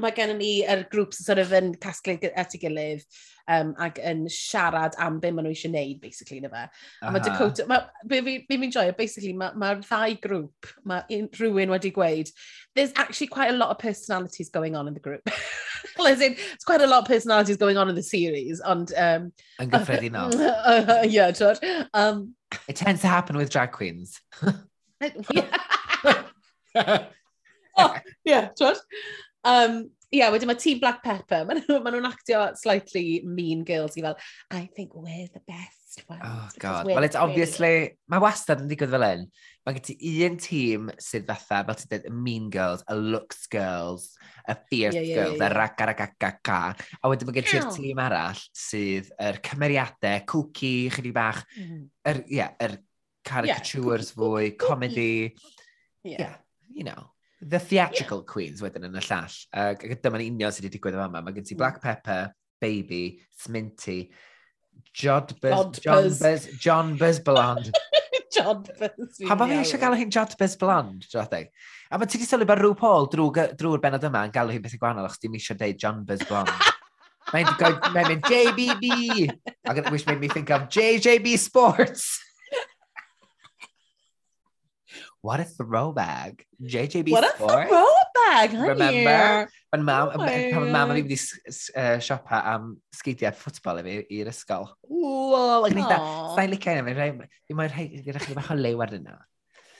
mae 0.00 0.14
gennym 0.16 0.40
ni 0.42 0.54
yr 0.64 0.80
er 0.80 0.88
grŵp 0.90 1.12
sy'n 1.14 1.26
sort 1.28 1.40
of 1.42 1.52
yn 1.54 1.68
casglu 1.82 2.16
at 2.34 2.56
ei 2.56 2.60
gilydd 2.62 3.04
um, 3.52 3.74
ac 3.82 4.00
yn 4.02 4.24
siarad 4.32 4.96
am 5.02 5.20
beth 5.22 5.34
maen 5.36 5.46
nhw 5.46 5.52
eisiau 5.54 5.70
gwneud, 5.70 6.00
basically, 6.02 6.40
na 6.42 6.50
fe. 6.50 6.64
A 7.02 7.12
mae 7.14 7.22
Dakota, 7.22 7.66
ma, 7.70 7.78
be 8.08 8.20
fi'n 8.48 8.74
joio, 8.74 8.96
basically, 8.98 9.32
mae'r 9.38 9.54
ma 9.60 9.74
ddau 9.78 10.16
grŵp, 10.24 10.72
mae 10.88 11.20
rhywun 11.38 11.72
wedi 11.74 11.92
gweud, 11.94 12.32
there's 12.74 12.94
actually 12.96 13.28
quite 13.28 13.52
a 13.52 13.56
lot 13.56 13.70
of 13.70 13.78
personalities 13.78 14.50
going 14.50 14.74
on 14.74 14.88
in 14.88 14.94
the 14.94 15.04
group. 15.04 15.30
well, 15.98 16.06
in, 16.12 16.36
it's 16.54 16.64
quite 16.64 16.82
a 16.82 16.86
lot 16.86 17.02
of 17.02 17.08
personalities 17.08 17.56
going 17.56 17.76
on 17.76 17.88
in 17.88 17.94
the 17.94 18.02
series, 18.02 18.60
ond... 18.60 18.92
Um, 18.96 19.32
Yn 19.60 19.70
gyffredinol. 19.70 20.34
Uh, 20.42 20.84
uh, 20.98 21.06
yeah, 21.06 21.30
George. 21.30 21.58
Um, 21.94 22.34
It 22.68 22.76
tends 22.76 23.00
to 23.02 23.08
happen 23.08 23.36
with 23.36 23.50
drag 23.50 23.72
queens. 23.72 24.20
yeah. 25.30 27.06
Ie, 28.30 28.38
twyd. 28.58 28.80
Um, 29.42 29.82
Ie, 30.12 30.20
yeah, 30.20 30.28
wedyn 30.28 30.50
mae 30.50 30.58
Team 30.60 30.76
Black 30.76 30.98
Pepper, 31.00 31.46
maen 31.48 31.62
nhw'n 31.62 31.78
ma 31.80 31.88
nhw'n 31.88 32.04
actio 32.04 32.42
slightly 32.60 33.22
mean 33.24 33.62
girls 33.64 33.94
i 33.96 34.02
fel, 34.04 34.18
I 34.52 34.66
think 34.76 34.92
we're 34.92 35.30
the 35.32 35.40
best 35.48 36.02
ones. 36.04 36.20
Oh 36.20 36.48
god, 36.60 36.90
well 36.90 37.06
it's 37.06 37.16
obviously, 37.16 37.96
mae 38.12 38.20
wastad 38.20 38.60
yn 38.60 38.68
digwydd 38.68 38.92
fel 38.92 39.06
un. 39.06 39.22
Mae 39.64 39.78
gen 39.78 39.86
ti 39.86 39.96
un 40.26 40.36
tîm 40.36 40.90
sydd 41.00 41.24
fatha, 41.30 41.62
fel 41.70 41.78
ti'n 41.80 41.92
dweud, 41.94 42.10
y 42.10 42.12
mean 42.26 42.50
girls, 42.52 42.84
y 42.92 42.98
looks 42.98 43.48
girls, 43.48 44.10
y 44.44 44.58
fierce 44.68 44.98
yeah, 44.98 45.06
yeah, 45.08 45.16
girls, 45.16 45.38
yeah, 45.38 45.46
yeah. 45.46 45.48
y 45.48 45.56
ragaragagaga. 45.56 46.60
A 47.00 47.12
wedyn 47.14 47.30
mae 47.30 47.38
gen 47.38 47.48
ti'r 47.48 47.70
tîm 47.78 48.04
arall 48.04 48.44
sydd 48.66 49.08
yr 49.16 49.40
cymeriadau, 49.48 50.26
cwci, 50.34 50.74
chydig 50.98 51.16
bach, 51.16 51.40
mm. 51.56 51.86
yr, 52.12 52.22
yeah, 52.28 52.52
yr 52.60 52.76
caricatures 53.24 54.12
yeah, 54.12 54.20
fwy, 54.20 54.52
comedy. 54.60 55.32
Yeah. 56.04 56.20
yeah, 56.20 56.36
you 56.68 56.84
know. 56.84 57.08
The 57.42 57.58
Theatrical 57.58 58.22
yeah. 58.22 58.32
Queens 58.32 58.62
wedyn 58.62 58.86
yn 58.86 58.98
y 58.98 59.02
llall. 59.02 59.38
Ac 59.64 59.82
uh, 59.82 59.96
dyma'n 60.04 60.22
union 60.28 60.54
sydd 60.54 60.68
wedi 60.68 60.76
digwydd 60.76 60.98
o 60.98 61.02
fama. 61.02 61.22
Mae 61.24 61.34
gen 61.34 61.48
ti 61.48 61.58
Black 61.58 61.80
Pepper, 61.82 62.30
Baby, 62.62 63.18
Sminty, 63.42 64.06
Jodbers, 64.94 65.80
Johnbers, 65.82 66.46
Johnbers 66.62 67.18
Blond. 67.24 67.72
Jodbers. 68.36 69.18
Pa 69.26 69.36
ba 69.36 69.48
fi 69.50 69.58
eisiau 69.58 69.80
gael 69.82 69.98
hi'n 69.98 70.12
Jodbers 70.14 70.54
Blond, 70.60 71.02
droddau? 71.10 71.48
A 71.92 71.98
mae 71.98 72.08
ti 72.08 72.20
wedi 72.20 72.28
sylwi 72.30 72.48
bod 72.48 72.62
Rhw 72.62 72.76
Paul 72.78 73.10
drwy'r 73.12 73.56
drw 73.58 73.74
benod 73.82 74.06
yma 74.08 74.24
yn 74.28 74.34
galw 74.34 74.54
hi'n 74.54 74.62
beth 74.64 74.78
i 74.78 74.80
gwahanol, 74.80 75.10
achos 75.10 75.20
dim 75.20 75.34
eisiau 75.36 75.58
deud 75.58 75.80
Johnbers 75.82 76.24
Blond. 76.30 76.70
Mae'n 77.32 77.48
mynd 78.08 78.26
JBB. 78.28 78.86
I 79.68 79.90
wish 79.90 80.06
made 80.06 80.20
me 80.20 80.28
think 80.28 80.50
of 80.50 80.68
JJB 80.68 81.38
Sports. 81.38 82.20
What 85.22 85.38
a 85.38 85.44
throwback. 85.44 86.44
JJB 86.60 87.12
What 87.12 87.22
a 87.24 87.30
Sports. 87.36 87.70
throwback, 87.70 88.50
honey. 88.50 88.68
Remember? 88.68 89.48
Pan 89.70 89.84
mam, 89.84 90.08
oh 90.08 90.18
pan 90.18 90.72
mam 90.72 90.88
fi 90.90 91.02
wedi 91.02 91.14
uh, 91.14 91.98
siopa 92.02 92.40
am 92.54 92.64
sgidiau 92.90 93.30
ffwtbol 93.38 93.78
i 93.78 93.84
fi 93.86 93.94
i'r 94.18 94.30
ysgol. 94.32 94.66
Wow, 94.90 95.62
ac 95.68 95.76
yn 95.76 95.78
eitha, 95.84 95.98
sa'i 96.34 96.50
licio 96.50 96.74
yna, 96.74 97.28
fi 97.46 97.54
mae'n 97.54 97.70
rhaid 97.70 97.94
i'r 98.02 98.18
rhaid 98.18 98.34
bach 98.40 98.50
o 98.50 98.58
lew 98.58 98.82
ar 98.82 98.96
yna. 98.98 99.14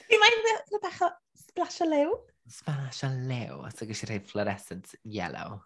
Fi 0.07 0.21
mae'n 0.23 0.39
bach 0.87 1.03
o 1.09 1.11
splash 1.43 1.83
o 1.83 1.89
lew? 1.91 2.15
Splash 2.61 3.03
o 3.03 3.11
lew, 3.11 3.59
os 3.67 3.83
ydych 3.83 3.99
chi 3.99 4.11
rhaid 4.13 4.31
fluorescent 4.31 4.95
yellow 5.03 5.59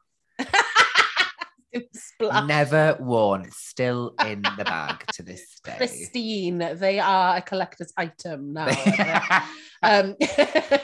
splash. 1.93 2.47
Never 2.47 2.97
worn, 2.99 3.49
still 3.51 4.13
in 4.25 4.41
the 4.41 4.63
bag 4.63 5.03
to 5.13 5.23
this 5.23 5.59
day. 5.63 5.75
Pristine, 5.77 6.75
they 6.75 6.99
are 6.99 7.37
a 7.37 7.41
collector's 7.41 7.93
item 7.97 8.53
now. 8.53 8.67
um, 9.83 10.15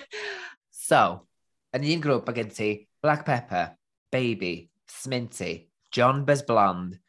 so, 0.72 1.28
yn 1.74 1.88
un 1.96 2.04
grŵp 2.04 2.28
mae 2.28 2.38
gen 2.38 2.52
ti 2.54 2.72
Black 3.04 3.26
Pepper, 3.26 3.78
Baby, 4.12 4.70
Sminty, 4.90 5.70
John 5.92 6.24
Bez 6.26 6.44
Blonde, 6.48 7.00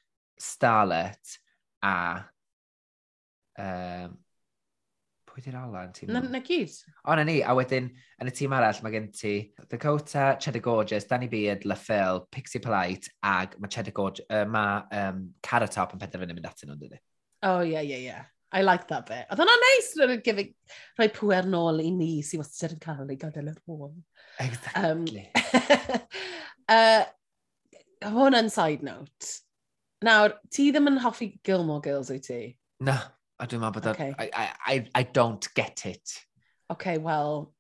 Starlet 0.40 1.38
a 1.84 2.24
um, 3.58 4.18
pwy 5.34 5.42
di'n 5.42 5.94
tîm? 5.96 6.12
Na, 6.14 6.22
na 6.30 6.40
gyd. 6.44 6.74
O, 7.02 7.14
na 7.18 7.24
ni. 7.26 7.40
A 7.42 7.54
wedyn, 7.58 7.88
yn 8.22 8.30
y 8.30 8.34
tîm 8.34 8.54
arall, 8.54 8.78
mae 8.84 8.94
gen 8.94 9.08
ti 9.14 9.34
Dakota, 9.70 10.34
Cheddar 10.40 10.62
Gorgeous, 10.62 11.08
Danny 11.10 11.28
Beard, 11.32 11.66
LaFell, 11.66 12.22
Pixie 12.30 12.62
Polite, 12.62 13.10
ag 13.26 13.58
mae 13.58 13.72
Cheddar 13.72 13.96
Gorgeous, 13.96 14.28
uh, 14.30 14.44
mae 14.46 14.84
um, 15.00 15.26
Carrot 15.42 15.74
Top 15.74 15.96
yn 15.96 16.02
penderfynu 16.02 16.36
mynd 16.36 16.46
atyn 16.50 16.70
nhw'n 16.70 16.84
dydy. 16.84 17.00
O, 17.42 17.56
oh, 17.56 17.64
ie, 17.66 17.74
yeah, 17.74 17.82
ie, 17.82 17.90
yeah, 17.90 17.98
ie. 17.98 18.06
Yeah. 18.12 18.30
I 18.54 18.62
like 18.62 18.86
that 18.86 19.08
bit. 19.10 19.26
Oedd 19.34 19.40
hwnna'n 19.42 19.62
neis 19.64 19.88
nice, 19.90 20.04
rwy'n 20.06 20.20
gifig 20.22 20.52
rhoi 20.94 21.08
pwer 21.16 21.48
nôl 21.50 21.80
i 21.82 21.88
ni 21.90 22.10
sy'n 22.22 22.38
wastad 22.38 22.76
yn 22.76 22.82
cael 22.84 23.08
ei 23.10 23.18
gadael 23.18 23.50
yr 23.50 23.56
hwn. 23.66 23.96
Exactly. 24.44 25.24
Um, 25.34 26.04
uh, 26.70 27.02
hwn 28.14 28.38
yn 28.38 28.52
side 28.54 28.86
note. 28.86 29.32
Nawr, 30.06 30.36
ti 30.54 30.68
ddim 30.70 30.92
yn 30.92 31.00
hoffi 31.02 31.32
Gilmore 31.42 31.82
Girls, 31.82 32.12
wyt 32.14 32.28
ti? 32.30 32.40
Na. 32.86 33.00
A 33.42 33.48
dwi'n 33.50 33.62
meddwl 33.62 33.80
bod... 33.80 33.90
Okay. 33.94 34.14
I, 34.18 34.46
I, 34.72 34.74
I 34.94 35.02
don't 35.02 35.48
get 35.54 35.86
it. 35.86 36.14
Okay, 36.70 36.98
well, 36.98 37.52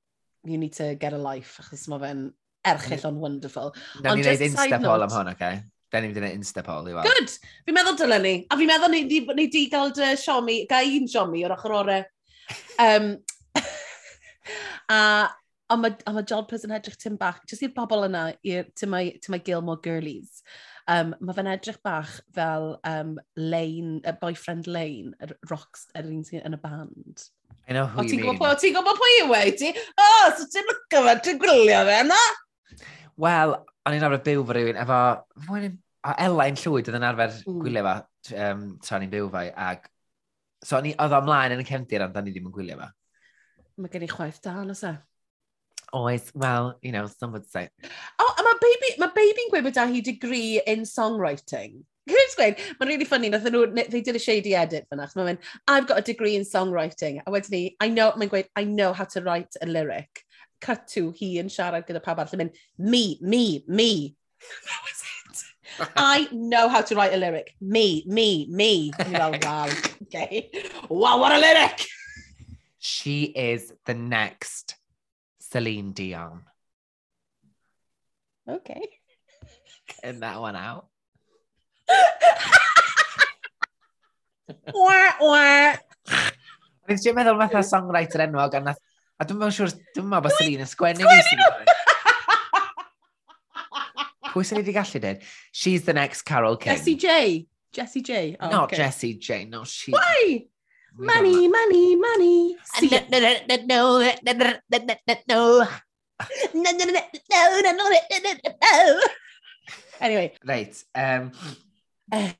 you 0.44 0.58
need 0.58 0.72
to 0.74 0.94
get 0.94 1.12
a 1.12 1.18
life, 1.18 1.58
achos 1.62 1.86
mae 1.90 2.02
fe'n 2.02 2.24
erchill 2.64 3.06
on 3.10 3.20
wonderful. 3.20 3.74
Na 4.02 4.14
ni'n 4.14 4.26
neud 4.28 4.44
Instapol 4.48 5.06
am 5.06 5.14
hwn, 5.14 5.32
okay? 5.34 5.62
Da 5.92 6.00
ni'n 6.00 6.14
mynd 6.14 6.26
i'n 6.28 6.40
Instapol 6.40 6.90
i 6.90 6.96
weld. 6.96 7.06
Good! 7.10 7.34
Fi'n 7.66 7.76
meddwl 7.76 7.98
dylen 8.00 8.24
ni. 8.26 8.34
A 8.48 8.58
fi'n 8.60 8.70
meddwl 8.70 8.94
ni, 8.94 9.04
ni 9.38 9.46
di 9.52 9.64
gael 9.72 9.94
dy 9.94 10.14
siomi, 10.20 10.60
gael 10.70 10.98
un 11.00 11.08
siomi 11.10 11.44
o'r 11.46 11.56
ochr 11.58 11.78
orau. 11.82 12.04
Um, 12.82 13.14
a 14.92 14.98
ond 15.72 15.80
mae 15.80 16.12
ma 16.12 16.22
job 16.28 16.48
person 16.50 16.74
edrych 16.76 16.98
tim 17.00 17.14
bach, 17.16 17.38
jyst 17.48 17.64
i'r 17.64 17.72
bobl 17.76 18.04
yna, 18.08 18.26
i'r 18.44 18.66
tymau, 18.76 19.14
tymau 19.24 19.40
Gilmore 19.46 19.80
Girlies. 19.84 20.42
Um, 20.90 21.14
mae 21.24 21.36
fe'n 21.36 21.48
edrych 21.48 21.78
bach 21.86 22.18
fel 22.36 22.74
um, 22.84 23.14
Lane, 23.40 24.02
uh, 24.04 24.12
boyfriend 24.20 24.66
Lane, 24.68 25.14
yr 25.24 25.32
rocks, 25.48 25.86
yr 25.96 26.10
un 26.10 26.24
sy'n 26.26 26.44
yn 26.44 26.58
y 26.58 26.60
band. 26.60 27.22
I 27.64 27.72
know 27.72 27.86
who 27.86 28.02
o, 28.02 28.04
you 28.04 28.18
mean. 28.20 28.36
O, 28.36 28.50
ti'n 28.60 28.74
gwybod 28.76 28.98
pwy 29.00 29.14
yw 29.22 29.32
e, 29.38 29.44
ti? 29.56 29.70
O, 29.96 30.10
so 30.36 30.44
ti'n 30.52 30.68
lygo 30.68 31.00
fe, 31.06 31.14
ti'n 31.24 31.40
gwylio 31.40 31.78
fe, 31.88 31.96
na? 32.10 32.20
Wel, 33.24 33.54
o'n 33.88 33.96
i'n 33.96 34.04
arfer 34.04 34.24
byw 34.28 34.44
fo 34.44 34.58
rhywun 34.58 34.82
efo, 34.84 35.00
fwy'n 35.46 35.80
A 36.04 36.12
Elain 36.26 36.58
Llwyd 36.60 36.90
oedd 36.90 36.98
yn 36.98 37.06
arfer 37.08 37.32
mm. 37.46 37.60
gwylio 37.62 37.86
fe, 37.86 37.94
um, 38.50 38.64
tra 38.84 39.00
ni'n 39.00 39.12
byw 39.12 39.30
fe, 39.32 39.46
ag... 39.70 39.88
So, 40.64 40.76
ni, 40.84 40.92
oedd 41.00 41.16
o 41.16 41.20
ymlaen 41.24 41.56
yn 41.56 41.64
y 41.64 41.66
cefndir 41.68 42.04
ond 42.04 42.12
da 42.12 42.20
ni 42.24 42.32
ddim 42.34 42.50
yn 42.50 42.52
gwylio 42.52 42.76
fe. 42.82 42.90
Mae 43.80 43.92
gen 43.92 44.04
i 44.04 44.10
chwaith 44.12 44.42
da, 44.44 44.58
nes 44.68 44.84
e? 44.84 44.92
Oes, 45.96 46.28
well, 46.34 46.74
you 46.82 46.92
know, 46.92 47.06
some 47.08 47.32
would 47.32 47.48
say. 47.48 47.70
O, 48.20 48.26
mae 48.44 48.60
baby, 48.62 48.92
ma 49.02 49.10
baby'n 49.14 49.50
gweud 49.52 49.66
bod 49.66 49.76
da 49.78 49.86
hi 49.90 50.00
degree 50.04 50.60
in 50.66 50.86
songwriting. 50.88 51.82
Gwyd 52.10 52.34
gweud, 52.36 52.58
mae'n 52.78 52.90
really 52.90 53.08
funny, 53.08 53.30
nath 53.32 53.46
e 53.48 53.52
nhw, 53.52 53.64
they 53.88 54.02
did 54.04 54.16
a 54.16 54.20
shady 54.20 54.54
edit 54.54 54.86
fyna, 54.90 55.06
achos, 55.06 55.16
mae'n 55.16 55.40
I've 55.66 55.86
got 55.88 56.02
a 56.02 56.04
degree 56.04 56.36
in 56.36 56.44
songwriting. 56.48 57.22
A 57.24 57.32
wedyn 57.32 57.56
ni, 57.56 57.62
I 57.80 57.88
know, 57.88 58.10
mae'n 58.12 58.32
gweud, 58.32 58.50
I 58.56 58.64
know 58.64 58.92
how 58.92 59.08
to 59.16 59.22
write 59.22 59.56
a 59.62 59.66
lyric. 59.66 60.24
Cut 60.60 60.86
to 60.96 61.10
hi 61.16 61.34
yn 61.40 61.50
siarad 61.52 61.88
gyda 61.88 62.04
pawb 62.04 62.20
arall, 62.20 62.40
mynd, 62.40 62.60
me, 62.78 63.18
me, 63.20 63.64
me. 63.66 63.90
That 64.68 64.80
was 64.84 65.00
it. 65.00 65.14
I 65.96 66.28
know 66.30 66.68
how 66.68 66.82
to 66.82 66.94
write 66.94 67.14
a 67.14 67.16
lyric. 67.16 67.54
Me, 67.60 68.04
me, 68.06 68.46
me. 68.50 68.92
And 68.98 69.10
you're 69.10 69.20
like, 69.20 69.44
wow, 69.44 69.68
okay. 70.02 70.50
Wow, 70.88 71.18
what 71.18 71.32
a 71.32 71.38
lyric! 71.38 71.86
She 72.78 73.24
is 73.24 73.72
the 73.86 73.94
next 73.94 74.76
Celine 75.40 75.92
Dion. 75.92 76.44
Okay. 78.48 78.82
And 80.02 80.22
that 80.22 80.40
one 80.40 80.56
out. 80.56 80.86
wah, 84.74 85.12
wah. 85.20 85.76
Nes 86.84 87.06
i'n 87.08 87.16
meddwl 87.16 87.40
fatha 87.40 87.62
songwriter 87.64 88.20
enwog, 88.26 88.56
a, 88.58 88.60
nath, 88.60 88.82
a 89.16 89.24
dwi'n 89.24 89.40
meddwl 89.40 89.56
siwr, 89.56 89.72
dwi'n 89.96 90.08
meddwl 90.10 90.26
bod 90.26 90.36
Celine 90.36 90.66
yn 90.66 90.68
sgwennu 90.68 91.04
ni 91.08 91.22
sy'n 91.28 91.40
Pwy 94.34 94.44
sy'n 94.44 94.58
wedi 94.60 94.74
gallu 94.74 95.00
dweud? 95.00 95.22
She's 95.54 95.84
the 95.86 95.94
next 95.96 96.28
Carol 96.28 96.58
King. 96.60 96.74
Jessie 96.74 96.98
J. 97.00 97.46
Jessie 97.72 98.02
J. 98.02 98.36
Oh, 98.40 98.50
Not 98.50 98.64
okay. 98.68 98.76
Jessie 98.82 99.14
J, 99.14 99.44
no, 99.46 99.64
she... 99.64 99.92
Why? 99.92 100.46
Money, 100.96 101.48
money, 101.48 101.96
money. 101.96 102.56
No, 102.82 102.98
no, 103.10 103.18
no, 103.18 103.34
no, 103.48 103.56
no, 103.64 104.12
no, 104.22 104.54
no, 104.70 104.96
no, 105.08 105.14
no 105.28 105.68
no, 106.54 106.70
no, 106.70 106.84
no, 106.84 106.92
no, 106.92 107.00
no, 107.30 107.60
no, 107.60 107.72
no, 107.72 107.88
no, 107.90 108.32
no, 108.32 108.50
no. 108.62 109.00
Anyway. 110.00 110.32
Reit. 110.46 110.84
Um, 110.94 111.32
uh, 112.12 112.16
eh, 112.16 112.32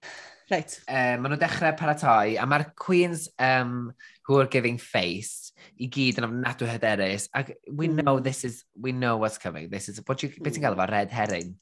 right. 0.51 0.81
Um, 0.89 1.23
maen 1.25 1.33
nhw'n 1.33 1.41
dechrau 1.41 1.75
paratoi, 1.79 2.37
a 2.41 2.47
mae'r 2.47 2.67
queens 2.79 3.29
um, 3.39 3.93
who 4.27 4.39
are 4.41 4.51
giving 4.51 4.79
face 4.79 5.53
i 5.81 5.89
gyd 5.91 6.21
yn 6.21 6.27
ofnadwy 6.29 6.69
hyderus, 6.71 7.29
ac 7.35 7.55
we 7.71 7.89
mm. 7.89 8.03
know 8.03 8.19
this 8.21 8.45
is, 8.45 8.65
we 8.77 8.93
know 8.93 9.17
what's 9.17 9.39
coming. 9.39 9.71
This 9.71 9.89
is, 9.89 10.03
what 10.07 10.23
you, 10.23 10.31
mm. 10.31 10.43
beth 10.43 10.57
ti'n 10.57 10.63
hmm. 10.63 10.69
gael 10.69 10.79
efo, 10.79 10.91
red 10.93 11.15
herring? 11.15 11.55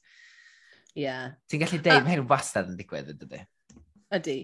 Yeah. 0.93 1.37
Ti'n 1.49 1.63
gallu 1.63 1.81
deud, 1.81 2.03
mae 2.05 2.17
hyn 2.17 2.27
wastad 2.29 2.69
yn 2.69 2.77
digwydd, 2.77 3.13
ydy? 3.15 3.41
Ydy. 4.13 4.37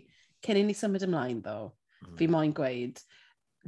Cyn 0.45 0.61
i 0.61 0.63
ni 0.65 0.77
symud 0.77 1.03
ymlaen, 1.05 1.43
ddo, 1.45 1.73
mm. 2.05 2.15
fi 2.15 2.25
hmm. 2.25 2.37
moyn 2.37 2.55
gweud, 2.55 3.03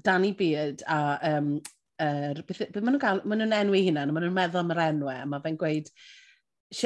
Danny 0.02 0.32
Beard 0.32 0.84
a 0.88 1.20
um, 1.34 1.60
er, 2.02 2.42
beth, 2.48 2.64
beth 2.68 2.82
maen 2.82 2.96
nhw'n 2.96 3.04
gael, 3.04 3.22
maen 3.26 3.44
nhw'n 3.44 3.60
enwi 3.60 3.84
hynna, 3.88 4.08
maen 4.10 4.26
nhw'n 4.28 4.38
meddwl 4.40 4.64
am 4.64 4.74
yr 4.76 4.84
enwau, 4.88 5.14
a 5.18 5.30
mae 5.30 5.44
fe'n 5.46 5.60
gweud, 5.62 5.92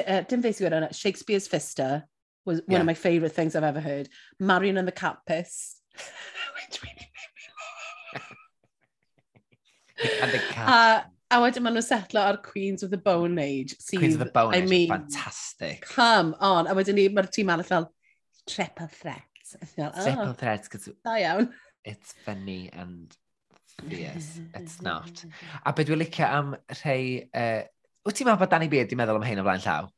uh, 0.04 0.22
dim 0.30 0.44
fe 0.44 0.52
sy'n 0.52 0.68
gweud, 0.68 0.88
Shakespeare's 0.98 1.50
Fister 1.52 2.04
was 2.46 2.62
one 2.66 2.76
yeah. 2.76 2.80
of 2.80 2.86
my 2.86 2.94
favourite 2.94 3.34
things 3.34 3.56
I've 3.56 3.64
ever 3.64 3.80
heard. 3.80 4.10
Marion 4.40 4.78
and 4.78 4.88
the 4.88 4.92
Cat 4.92 5.18
Piss. 5.26 5.78
Which 5.96 6.82
really 6.84 7.10
made 7.18 7.32
me 7.36 7.44
laugh. 8.14 8.34
and 10.22 10.32
the 10.32 10.40
cat. 10.54 10.70
Uh, 10.70 11.04
a 11.32 11.42
wedyn 11.42 11.66
maen 11.66 11.74
nhw'n 11.76 11.88
setlo 11.88 12.22
ar 12.22 12.38
Queens 12.46 12.84
of 12.86 12.92
the 12.92 13.02
Bone 13.02 13.40
Age. 13.42 13.76
Sydd, 13.82 14.00
Queens 14.00 14.16
of 14.16 14.24
the 14.24 14.32
Bone 14.32 14.54
I 14.54 14.62
Age, 14.62 14.70
mean, 14.70 14.90
fantastic. 14.90 15.88
Come 15.90 16.36
on. 16.40 16.68
A 16.68 16.76
wedyn 16.78 17.00
ni, 17.00 17.08
mae'r 17.10 17.32
tîm 17.34 17.50
arall 17.54 17.66
fel, 17.66 17.90
triple 18.48 18.90
threat. 18.94 19.24
Fel, 19.74 19.92
oh, 19.96 20.04
triple 20.04 20.34
threat. 20.34 20.70
Da 21.04 21.18
iawn. 21.24 21.50
It's 21.84 22.14
funny 22.26 22.70
and 22.74 23.16
Yes, 23.90 24.40
it's 24.54 24.82
not. 24.82 25.26
A 25.66 25.74
beth 25.74 25.88
dwi'n 25.90 26.02
licio 26.02 26.26
am 26.26 26.56
rhai... 26.82 27.28
Uh, 27.34 27.64
wyt 28.06 28.18
ti'n 28.18 28.30
meddwl 28.30 28.42
bod 28.44 28.54
Danny 28.54 28.70
Beard 28.72 28.88
wedi 28.88 29.00
meddwl 29.00 29.20
am 29.20 29.26
hyn 29.28 29.42
o 29.42 29.46
flaen 29.46 29.64
llaw? 29.66 29.90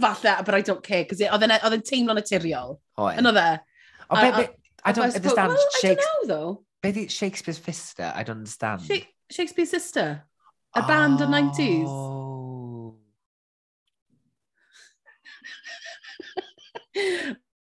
Falle, 0.00 0.36
but 0.46 0.54
I 0.54 0.62
don't 0.62 0.82
care, 0.86 1.04
cos 1.10 1.20
oedd 1.26 1.44
yn 1.46 1.54
e, 1.56 1.78
teimlo 1.86 2.14
naturiol. 2.16 2.76
Oen. 3.02 3.20
Yn 3.20 3.30
oedd 3.30 3.40
e? 3.42 3.50
O, 4.08 4.16
be, 4.16 4.30
be, 4.38 4.44
I 4.84 4.92
don't 4.92 5.04
understand. 5.10 5.54
Well, 5.54 5.66
I 5.82 5.94
don't 5.94 5.98
know, 5.98 6.26
though. 6.34 6.64
Be 6.82 6.92
di 6.92 7.08
Shakespeare's 7.08 7.58
sister? 7.58 8.12
I 8.14 8.22
don't 8.22 8.38
understand. 8.38 8.82
Sha 8.82 9.02
Shakespeare's 9.30 9.70
sister? 9.70 10.24
A 10.74 10.82
oh. 10.82 10.86
band 10.86 11.20
o'r 11.20 11.28
90s? 11.28 11.90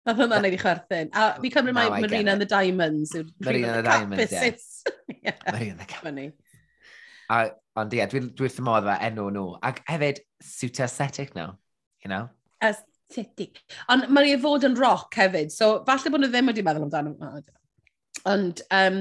Oedd 0.01 0.17
hwnna'n 0.17 0.41
neud 0.41 0.55
i 0.55 0.59
chwerthin. 0.61 1.11
A 1.13 1.25
fi 1.41 1.51
cymryd 1.53 1.75
mai 1.77 1.89
Marina 1.93 2.33
and 2.33 2.41
the 2.41 2.49
Diamonds. 2.49 3.13
Marina 3.45 3.73
and 3.73 3.77
the 3.77 3.89
Diamonds, 3.89 4.31
ie. 4.33 5.33
Marina 5.51 5.75
and 5.75 5.83
the 5.83 5.89
Diamonds. 5.93 6.37
Ond 7.79 7.93
ie, 7.95 8.01
dwi'n 8.09 8.31
dwi 8.35 8.47
wrth 8.47 8.59
y 8.59 8.63
modd 8.65 8.87
fe 8.89 8.95
enw 9.07 9.27
nhw. 9.31 9.45
Ac 9.67 9.83
hefyd, 9.87 10.23
suit 10.43 10.81
aesthetic 10.83 11.35
nhw, 11.37 11.51
you 12.03 12.09
know? 12.09 12.25
Aesthetic. 12.65 13.61
Ond 13.93 14.09
mae'n 14.09 14.33
ei 14.33 14.41
fod 14.41 14.65
yn 14.67 14.75
rock 14.79 15.15
hefyd, 15.21 15.53
so 15.53 15.77
falle 15.87 16.11
bod 16.11 16.25
nhw 16.25 16.31
ddim 16.33 16.49
wedi 16.49 16.65
meddwl 16.65 16.89
amdano. 16.89 17.31
Ond 18.27 18.65
um, 18.73 18.99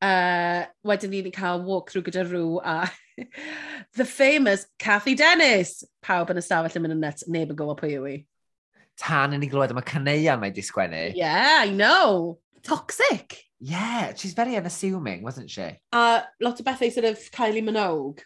uh, 0.00 0.62
wedyn 0.86 1.12
ni 1.12 1.24
wedi 1.24 1.34
cael 1.34 1.66
walk-through 1.66 2.06
gyda 2.06 2.24
rhyw 2.30 2.56
a 2.64 2.78
the 3.98 4.06
famous 4.06 4.64
Cathy 4.78 5.18
Dennis. 5.18 5.82
Pawb 6.06 6.30
yn 6.32 6.40
y 6.40 6.46
stafell 6.46 6.78
yn 6.78 6.86
mynd 6.86 7.00
yn 7.00 7.04
net, 7.04 7.26
neb 7.28 7.50
yn 7.50 7.58
gwybod 7.58 7.82
pwy 7.82 7.96
yw 7.98 8.10
i 8.14 8.18
tan 9.00 9.34
yn 9.36 9.44
ei 9.44 9.50
glywed 9.50 9.72
am 9.72 9.80
y 9.80 9.84
caneuon 9.88 10.42
mae 10.42 10.52
di 10.54 10.64
sgwennu. 10.64 11.04
Yeah, 11.16 11.64
I 11.64 11.70
know. 11.72 12.38
Toxic. 12.62 13.38
Yeah, 13.60 14.14
she's 14.14 14.34
very 14.34 14.56
unassuming, 14.56 15.22
wasn't 15.22 15.50
she? 15.50 15.62
A 15.92 15.96
uh, 15.96 16.22
lot 16.40 16.60
o 16.60 16.64
bethau 16.64 16.92
sort 16.92 17.06
of 17.06 17.18
Kylie 17.32 17.64
Minogue. 17.64 18.20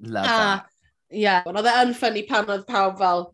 Love 0.00 0.26
uh, 0.26 0.28
that. 0.28 0.66
Yeah, 1.12 1.42
ond 1.46 1.58
oedd 1.60 1.68
e 1.68 1.74
yn 1.84 1.94
ffynnu 1.94 2.22
pan 2.28 2.48
oedd 2.50 2.64
pawb 2.66 2.96
fel, 2.98 3.26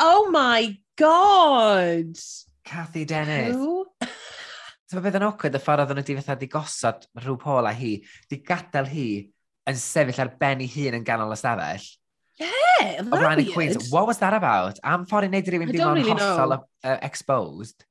oh 0.00 0.30
my 0.32 0.72
god! 0.98 2.16
Cathy 2.64 3.04
Dennis. 3.04 3.54
Who? 3.54 3.84
so 4.88 4.96
mae 4.96 5.04
beth 5.04 5.18
yn 5.20 5.26
awkward 5.28 5.58
y 5.58 5.60
ffordd 5.62 5.84
oedd 5.84 5.92
nhw 5.98 6.06
wedi 6.06 6.16
fatha 6.18 6.38
di 6.40 6.48
gosod 6.50 7.04
rhyw 7.20 7.36
pol 7.42 7.68
a 7.68 7.74
hi, 7.76 7.98
di 8.30 8.40
gadael 8.46 8.88
hi 8.90 9.08
yn 9.70 9.78
sefyll 9.78 10.22
ar 10.24 10.32
ben 10.40 10.64
ei 10.64 10.70
hun 10.72 10.96
yn 10.98 11.06
ganol 11.06 11.36
y 11.36 11.38
stafell 11.38 11.84
it? 12.80 13.00
O 13.06 13.20
flaen 13.20 13.42
y 13.42 13.46
cwis. 13.52 13.78
What 13.92 14.08
was 14.10 14.18
that 14.22 14.36
about? 14.36 14.80
Am 14.82 15.06
ffordd 15.08 15.28
i 15.28 15.30
wneud 15.30 15.48
i 15.48 15.54
rywun 15.54 15.72
ddim 15.72 15.94
really 15.94 16.10
hollol 16.10 16.56
uh, 16.58 16.96
exposed? 17.06 17.84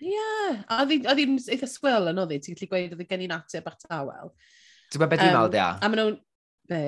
Ie. 0.00 0.12
Yeah. 0.12 0.62
A 0.68 0.84
ddim 0.86 1.38
eitha 1.40 1.68
swil 1.70 2.10
yn 2.12 2.22
oedd 2.22 2.34
i, 2.36 2.40
ti'n 2.42 2.58
gallu 2.58 2.70
gweud 2.72 2.96
oedd 2.96 3.04
i 3.04 3.08
gen 3.12 3.26
i'n 3.26 3.36
ateb 3.36 3.70
at 3.70 3.86
awel. 3.96 4.32
Ti'n 4.90 5.00
gwybod 5.00 5.12
beth 5.12 5.22
dwi'n 5.24 5.32
meddwl, 5.34 5.54
dia? 5.54 5.68
A 5.80 5.90
maen 5.90 6.02
nhw'n... 6.02 6.18
Be? 6.66 6.82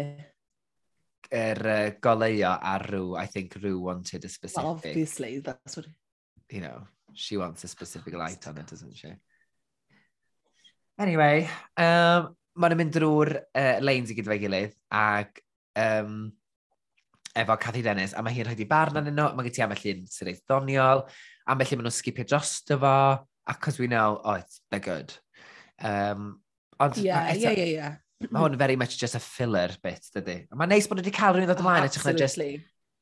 Yr 1.38 1.62
uh, 1.68 1.86
goleio 2.02 2.52
ar 2.72 2.84
rhyw, 2.88 3.14
I 3.20 3.26
think 3.30 3.56
rhyw 3.60 3.80
wanted 3.88 4.24
a 4.24 4.30
specific... 4.32 4.64
Well, 4.64 4.76
obviously, 4.76 5.38
that's 5.44 5.76
what... 5.76 5.88
You 6.50 6.62
know, 6.62 6.86
she 7.12 7.36
wants 7.36 7.64
a 7.64 7.68
specific 7.68 8.14
light 8.14 8.46
on 8.48 8.58
it, 8.58 8.66
doesn't 8.66 8.96
she? 8.96 9.12
Anyway, 10.98 11.48
um, 11.76 12.32
maen 12.58 12.72
nhw'n 12.72 12.80
mynd 12.80 12.94
drwy'r 12.96 13.34
uh, 13.38 13.76
lanes 13.84 14.10
i 14.10 14.16
gyd 14.18 14.30
fe 14.30 14.38
gilydd 14.42 14.72
ac 14.98 15.42
um, 15.78 16.32
efo 17.36 17.56
Cathy 17.60 17.82
Dennis, 17.82 18.14
a 18.16 18.22
mae 18.22 18.36
hi'n 18.36 18.48
rhaid 18.48 18.62
i 18.64 18.68
barn 18.68 19.00
arnyn 19.00 19.16
nhw, 19.16 19.30
mae 19.36 19.48
gen 19.48 19.56
ti 19.56 19.64
am 19.64 19.74
un 19.74 20.04
sy'n 20.08 20.28
reith 20.28 20.44
ddoniol, 20.48 21.04
a 21.46 21.54
un 21.54 21.60
maen 21.60 21.82
nhw'n 21.82 21.94
skipio 21.94 22.26
drosto 22.28 22.78
fo, 22.80 22.94
acos 23.48 23.78
we 23.78 23.88
know, 23.88 24.20
oh, 24.24 24.38
it's, 24.40 24.60
they're 24.70 24.84
good. 24.84 25.14
Um, 25.80 26.40
ond, 26.80 26.96
yeah, 26.98 27.32
eto, 27.32 27.42
yeah, 27.48 27.58
yeah, 27.58 27.72
yeah. 27.74 27.96
Mae 28.28 28.42
hwn 28.42 28.56
very 28.58 28.74
much 28.76 28.98
just 28.98 29.14
a 29.14 29.22
filler 29.22 29.70
bit, 29.82 30.10
dydy. 30.16 30.40
Mae'n 30.50 30.74
neis 30.74 30.88
bod 30.90 30.98
nhw 30.98 31.06
wedi 31.06 31.14
cael 31.14 31.36
rhywun 31.36 31.50
ddod 31.52 31.62
ymlaen, 31.62 31.86
oh, 31.86 32.10
at 32.10 32.18
least, 32.18 32.42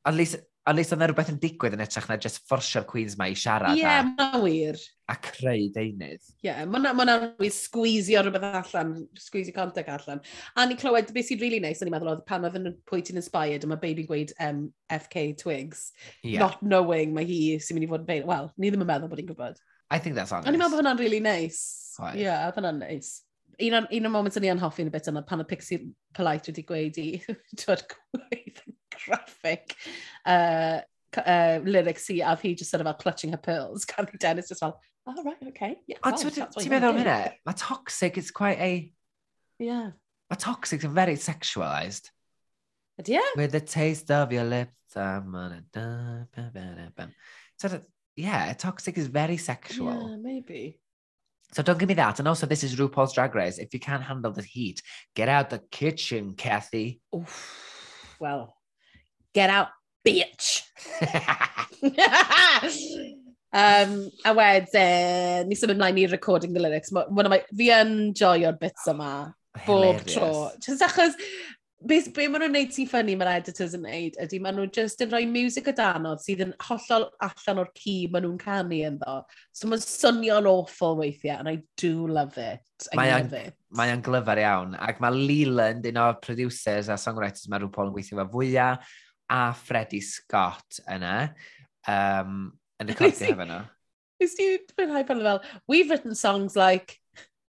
at 0.05 0.17
least 0.17 0.43
Ond 0.67 0.75
leis 0.75 0.89
oedd 0.91 0.99
yna 0.99 1.07
rhywbeth 1.07 1.29
yn 1.31 1.37
digwydd 1.39 1.75
yn 1.77 1.81
etrach 1.85 2.09
na 2.09 2.17
just 2.19 2.41
fforsio'r 2.43 2.83
Queens 2.89 3.13
mae 3.19 3.31
i 3.31 3.35
siarad. 3.39 3.77
Ie, 3.77 3.83
yeah, 3.85 4.03
mae'n 4.03 4.41
wir. 4.43 4.79
A 5.07 5.15
creu 5.23 5.69
deunydd. 5.71 6.25
Ie, 6.41 6.49
yeah, 6.49 6.65
mae'n 6.67 6.89
ma 6.97 7.15
wir 7.39 7.53
sgwisio 7.55 8.23
rhywbeth 8.25 8.57
allan, 8.59 8.91
sgwisio 9.15 9.55
contact 9.55 9.93
allan. 9.93 10.19
A 10.59 10.65
ni 10.67 10.75
clywed, 10.79 11.13
beth 11.15 11.29
sy'n 11.29 11.39
really 11.39 11.61
nice, 11.63 11.79
o'n 11.79 11.87
i'n 11.87 11.95
meddwl 11.95 12.11
oedd 12.11 12.25
pan 12.27 12.43
oedd 12.49 12.57
yn 12.59 12.73
pwynt 12.89 13.13
yn 13.13 13.21
inspired, 13.21 13.63
a 13.63 13.71
mae 13.71 13.79
baby 13.79 14.03
gweud 14.09 14.33
um, 14.43 14.65
FK 14.91 15.29
Twigs, 15.39 15.93
yeah. 16.19 16.43
not 16.43 16.59
knowing 16.59 17.15
mae 17.15 17.29
hi 17.29 17.39
sy'n 17.63 17.79
mynd 17.79 17.87
i 17.87 17.91
fod 17.93 18.03
yn 18.03 18.11
bein. 18.11 18.27
Wel, 18.27 18.51
ni 18.59 18.73
ddim 18.73 18.83
yn 18.83 18.91
meddwl 18.91 19.13
bod 19.13 19.23
hi'n 19.23 19.31
gwybod. 19.31 19.63
I 19.87 20.03
think 20.03 20.19
that's 20.19 20.35
honest. 20.35 20.51
O'n 20.51 20.57
i'n 20.57 20.65
meddwl 20.65 20.75
bod 20.75 20.83
hwnna'n 20.83 20.99
really 20.99 21.23
nice. 21.23 21.95
Ie, 22.11 22.25
yeah, 22.25 22.49
hwnna'n 22.51 22.83
nice 22.83 23.21
un 23.57 23.73
o'r, 23.73 23.87
un 23.89 24.05
o'r 24.05 24.13
moment 24.13 24.35
o'n 24.37 24.45
i 24.45 24.51
anhoffi'n 24.51 24.89
y 24.91 24.93
bit 24.93 25.07
yna 25.09 25.23
pan 25.25 25.41
y 25.41 25.45
Pixie 25.49 25.79
Polite 26.17 26.51
wedi 26.51 26.63
gweud 26.67 26.99
i 27.01 27.07
dod 27.63 27.87
gweith 27.89 28.59
yn 28.67 28.76
graphic, 29.05 29.75
uh, 30.25 30.81
uh, 31.17 31.59
lyrics 31.63 32.09
i, 32.09 32.21
a 32.25 32.35
fi 32.35 32.53
just 32.53 32.71
sort 32.71 32.81
of 32.81 32.87
fel 32.87 32.93
clutching 32.93 33.31
her 33.31 33.37
pearls. 33.37 33.85
Cathy 33.91 34.17
Dennis 34.17 34.49
just 34.49 34.61
fel, 34.61 34.79
oh, 35.05 35.23
right, 35.23 35.37
okay. 35.47 35.77
Yeah, 35.87 35.97
Ond 36.03 36.17
ti'n 36.17 36.71
meddwl 36.71 36.93
am 36.93 37.01
wanna 37.01 37.31
do." 37.31 37.35
Mae 37.45 37.53
toxic 37.57 38.17
is 38.17 38.31
quite 38.31 38.59
a... 38.59 38.91
Yeah. 39.59 39.91
Mae 40.29 40.39
toxic 40.39 40.83
yn 40.83 40.93
very 40.93 41.15
sexualised. 41.15 42.11
Ydy 43.01 43.19
e? 43.19 43.25
With 43.35 43.51
the 43.51 43.61
taste 43.61 44.11
of 44.11 44.31
your 44.31 44.43
lips, 44.43 44.95
I'm 44.95 45.31
gonna... 45.31 45.63
da, 45.71 46.25
ba, 46.35 46.51
ba, 46.53 46.65
da, 46.75 46.89
bam. 46.95 47.13
So, 47.57 47.67
that- 47.69 47.87
yeah, 48.17 48.51
toxic 48.53 48.97
is 48.97 49.07
very 49.07 49.37
sexual. 49.37 50.09
Yeah, 50.09 50.15
maybe. 50.17 50.79
So 51.53 51.63
don't 51.63 51.79
give 51.79 51.87
me 51.87 51.95
that. 51.95 52.19
And 52.19 52.27
also, 52.27 52.45
this 52.45 52.63
is 52.63 52.75
RuPaul's 52.75 53.13
Drag 53.13 53.33
Race. 53.33 53.57
If 53.57 53.73
you 53.73 53.79
can't 53.79 54.03
handle 54.03 54.31
the 54.31 54.41
heat, 54.41 54.81
get 55.15 55.29
out 55.29 55.49
the 55.49 55.61
kitchen, 55.71 56.33
Kathy. 56.33 56.99
Oof. 57.15 58.17
Well, 58.19 58.56
get 59.33 59.49
out, 59.49 59.69
bitch. 60.07 60.61
um, 63.53 63.91
a 64.25 64.33
wedyn, 64.37 65.47
ni 65.49 65.57
sy'n 65.57 65.75
ymlaen 65.75 66.01
i 66.03 66.07
recording 66.11 66.53
the 66.53 66.63
lyrics. 66.63 66.91
One 66.91 67.25
of 67.25 67.33
my, 67.33 67.43
fi 67.55 67.69
yn 67.75 67.93
joio'r 68.17 68.59
bits 68.59 68.87
yma, 68.91 69.11
bob 69.65 70.03
tro. 70.09 70.31
Just 70.63 70.85
achos, 70.85 71.15
be, 71.85 71.99
be 72.13 72.27
maen 72.27 72.41
nhw'n 72.41 72.55
neud 72.55 72.73
sy'n 72.73 72.89
ffynnu 72.89 73.15
mae'r 73.19 73.37
editors 73.37 73.75
yn 73.77 73.83
neud 73.85 74.17
ydy 74.23 74.39
maen 74.41 74.57
nhw 74.57 74.67
just 74.73 75.01
yn 75.05 75.11
rhoi 75.11 75.25
music 75.29 75.69
o 75.69 75.73
danodd 75.77 76.21
sydd 76.23 76.43
yn 76.47 76.53
hollol 76.65 77.07
allan 77.27 77.61
o'r 77.63 77.71
ci 77.77 77.95
maen 78.11 78.25
nhw'n 78.25 78.39
canu 78.41 78.79
ynddo. 78.89 79.17
So 79.53 79.69
mae'n 79.69 79.83
swnio'n 79.85 80.49
awful 80.49 80.97
weithiau 81.01 81.37
and 81.37 81.51
I 81.51 81.59
do 81.77 82.07
love 82.07 82.37
it. 82.41 82.63
I 82.91 82.99
mae 82.99 83.13
love 83.13 83.37
it. 83.37 83.57
Mae 83.77 83.93
o'n 83.93 84.05
glyfar 84.05 84.41
iawn 84.41 84.77
ac 84.81 85.01
mae 85.03 85.13
Leland 85.17 85.85
un 85.91 86.01
o'r 86.01 86.17
producers 86.23 86.89
a 86.89 86.97
songwriters 87.01 87.49
mae 87.51 87.61
rhyw 87.61 87.73
Paul 87.73 87.91
yn 87.91 87.97
gweithio 87.97 88.21
fe 88.21 88.27
fwyaf 88.33 88.95
a 89.29 89.53
Freddie 89.53 90.01
Scott 90.01 90.79
yna. 90.89 91.33
Um, 91.87 92.53
yn 92.81 92.91
y 92.91 92.95
cordi 92.97 93.29
hefo 93.31 93.47
nhw. 93.47 93.63
Nes 94.21 94.33
ti 94.37 94.47
mwynhau 94.77 95.05
pan 95.07 95.21
fel, 95.25 95.41
we've 95.69 95.89
written 95.91 96.15
songs 96.15 96.55
like 96.57 96.97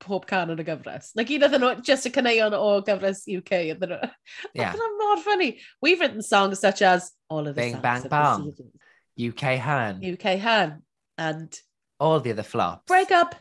pob 0.04 0.26
can 0.28 0.52
yn 0.54 0.60
y 0.62 0.66
gyfres. 0.68 1.12
Na 1.16 1.24
gyd 1.28 1.46
oedd 1.48 1.58
nhw, 1.60 1.74
just 1.86 2.08
y 2.10 2.14
caneuon 2.16 2.56
o 2.58 2.82
gyfres 2.88 3.24
UK. 3.32 3.54
Ydyn 3.76 3.96
nhw. 3.96 4.10
Yeah. 4.54 4.74
Oedd 4.74 4.82
hwnna 4.82 4.90
mor 5.04 5.22
funny. 5.26 5.52
We've 5.82 6.00
written 6.02 6.22
songs 6.26 6.60
such 6.60 6.82
as 6.82 7.12
All 7.30 7.48
of 7.48 7.54
the 7.56 7.62
Bing, 7.62 7.78
Songs 7.78 7.84
Bang, 7.84 8.06
of 8.06 8.10
Bang. 8.12 9.30
UK 9.30 9.56
Han. 9.64 10.02
UK 10.04 10.38
Han, 10.44 10.82
and 11.18 11.60
All 12.00 12.20
the 12.20 12.32
other 12.32 12.44
flops. 12.44 12.84
Break 12.88 13.12
Up, 13.12 13.36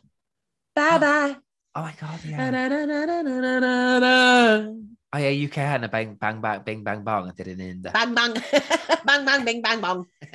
Bye 0.77 0.94
Oh, 0.94 0.99
Bye. 1.01 1.37
Oh 1.75 1.83
my 1.83 1.94
god, 2.01 2.20
Na, 2.25 2.31
yeah. 2.31 2.51
na, 2.51 2.68
na, 2.68 2.85
na, 2.85 3.05
na, 3.05 3.23
na, 3.23 3.59
na, 3.59 3.99
na. 3.99 4.75
Oh 5.14 5.16
yeah, 5.16 5.29
you 5.29 5.48
can. 5.48 5.85
A 5.85 5.88
bang, 5.88 6.14
bang, 6.14 6.40
bang, 6.40 6.62
bing, 6.64 6.83
bang, 6.83 7.05
bong. 7.05 7.27
bang, 7.27 7.35
did 7.37 7.46
it 7.46 7.61
in 7.61 7.83
the... 7.83 7.90
Bang, 7.90 8.16
bang. 8.16 8.35
bang, 9.07 9.24
bang, 9.24 9.44
bing, 9.44 9.62
bang, 9.62 9.81
bong. 9.81 10.07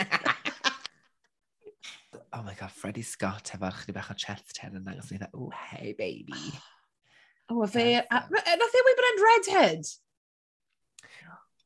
oh 2.31 2.43
my 2.43 2.53
god, 2.53 2.71
Freddie 2.71 3.01
Scott 3.01 3.51
efo 3.51 3.69
chdi 3.75 3.93
bach 3.93 4.09
o 4.09 4.13
chest 4.15 4.57
hair 4.63 4.71
yn 4.71 4.85
dangos 4.85 5.11
ni 5.11 5.19
dda, 5.19 5.27
oh, 5.35 5.51
hey 5.51 5.91
baby. 5.99 6.31
Oh, 7.51 7.63
a 7.63 7.67
fe, 7.67 7.97
nath 7.97 8.75
e 8.77 8.81
wybod 8.85 9.07
yn 9.09 9.21
redhead? 9.25 9.87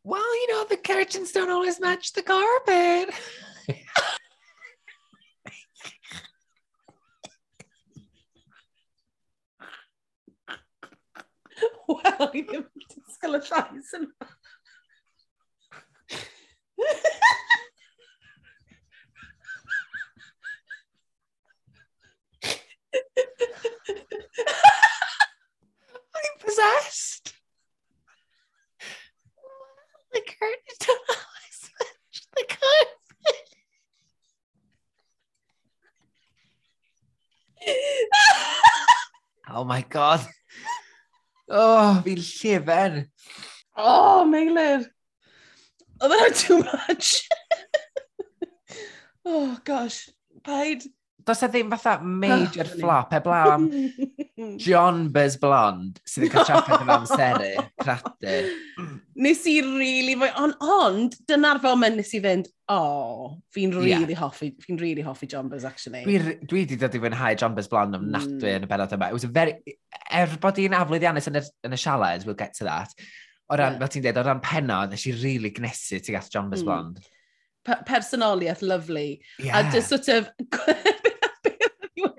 Well, 0.05 0.35
you 0.39 0.47
know, 0.53 0.63
the 0.63 0.77
curtains 0.77 1.33
don't 1.33 1.51
always 1.51 1.81
match 1.81 2.13
the 2.13 2.23
carpet. 2.23 3.13
Wel, 11.87 12.31
i 12.31 12.41
ddim 12.47 12.63
I'm 26.15 26.39
possessed. 26.39 27.33
The 30.11 30.21
curtain 30.21 30.75
to 30.79 30.95
the 31.07 31.15
oh 39.49 39.63
my 39.63 39.81
god. 39.89 40.25
Oh, 41.53 42.01
fi'n 42.05 42.21
llefer. 42.25 42.95
Oh, 43.77 44.25
Meilir. 44.25 44.87
Oedd 46.01 46.15
hwnna 46.15 46.31
too 46.39 46.57
much. 46.65 47.11
oh, 49.25 49.57
gosh. 49.63 50.09
Paid 50.43 50.87
does 51.25 51.43
e 51.45 51.47
ddim 51.51 51.69
fatha 51.71 51.93
major 52.03 52.67
flop 52.67 53.13
eblaw 53.15 53.53
am 53.53 53.67
John 54.65 55.07
Buzz 55.13 55.37
Blond 55.41 55.99
sydd 56.09 56.25
yn 56.27 56.31
cael 56.33 56.47
trafferth 56.47 56.83
yn 56.83 56.91
amseru, 56.93 57.51
cradu. 57.79 58.35
Nes 59.23 59.43
i 59.49 59.55
really 59.65 60.17
fwy, 60.19 60.29
ond 60.41 60.65
on, 60.65 60.99
dyna'r 61.29 61.61
foment 61.63 61.99
nes 61.99 62.11
i 62.17 62.21
fynd, 62.23 62.49
o, 62.73 62.77
oh, 62.77 63.31
fi'n 63.55 63.75
really 63.77 64.15
yeah. 64.15 64.19
hoffi, 64.19 64.51
fi'n 64.63 64.81
really 64.81 65.05
hoffi 65.05 65.29
John 65.29 65.51
Buzz, 65.51 65.67
actually. 65.69 66.03
Dwi, 66.07 66.37
dwi 66.49 66.65
di 66.69 66.79
dod 66.81 66.97
i 66.97 67.03
fwynhau 67.03 67.39
John 67.39 67.55
Buzz 67.57 67.71
Blond 67.71 67.99
am 67.99 68.09
nadwy 68.13 68.49
mm. 68.49 68.59
yn 68.59 68.67
y 68.67 68.71
benod 68.73 68.97
yma. 68.97 69.11
It 69.13 69.19
was 69.19 69.27
a 69.27 69.31
very, 69.33 69.77
er 70.11 70.37
bod 70.43 70.59
i'n 70.63 70.75
aflwyddiannus 70.79 71.29
yn 71.31 71.39
y, 71.39 71.45
yn 71.69 71.77
y 71.77 71.81
sialed, 71.85 72.27
we'll 72.27 72.39
get 72.39 72.57
to 72.59 72.67
that. 72.69 72.95
O 73.51 73.59
ran, 73.59 73.77
yeah. 73.77 73.83
fel 73.83 73.93
ti'n 73.95 74.07
dweud, 74.07 74.21
o 74.23 74.27
ran 74.27 74.43
penod, 74.43 74.95
nes 74.95 75.07
i 75.07 75.17
really 75.21 75.53
gnesu 75.55 76.01
tuag 76.01 76.23
at 76.23 76.31
John 76.33 76.49
Buzz 76.51 76.65
mm. 76.65 76.71
Blond 76.71 77.03
personoliaeth 77.63 78.61
lovely. 78.61 79.21
Yeah. 79.39 79.69
A 79.69 79.71
just 79.71 79.89
sort 79.89 80.07
of 80.09 80.29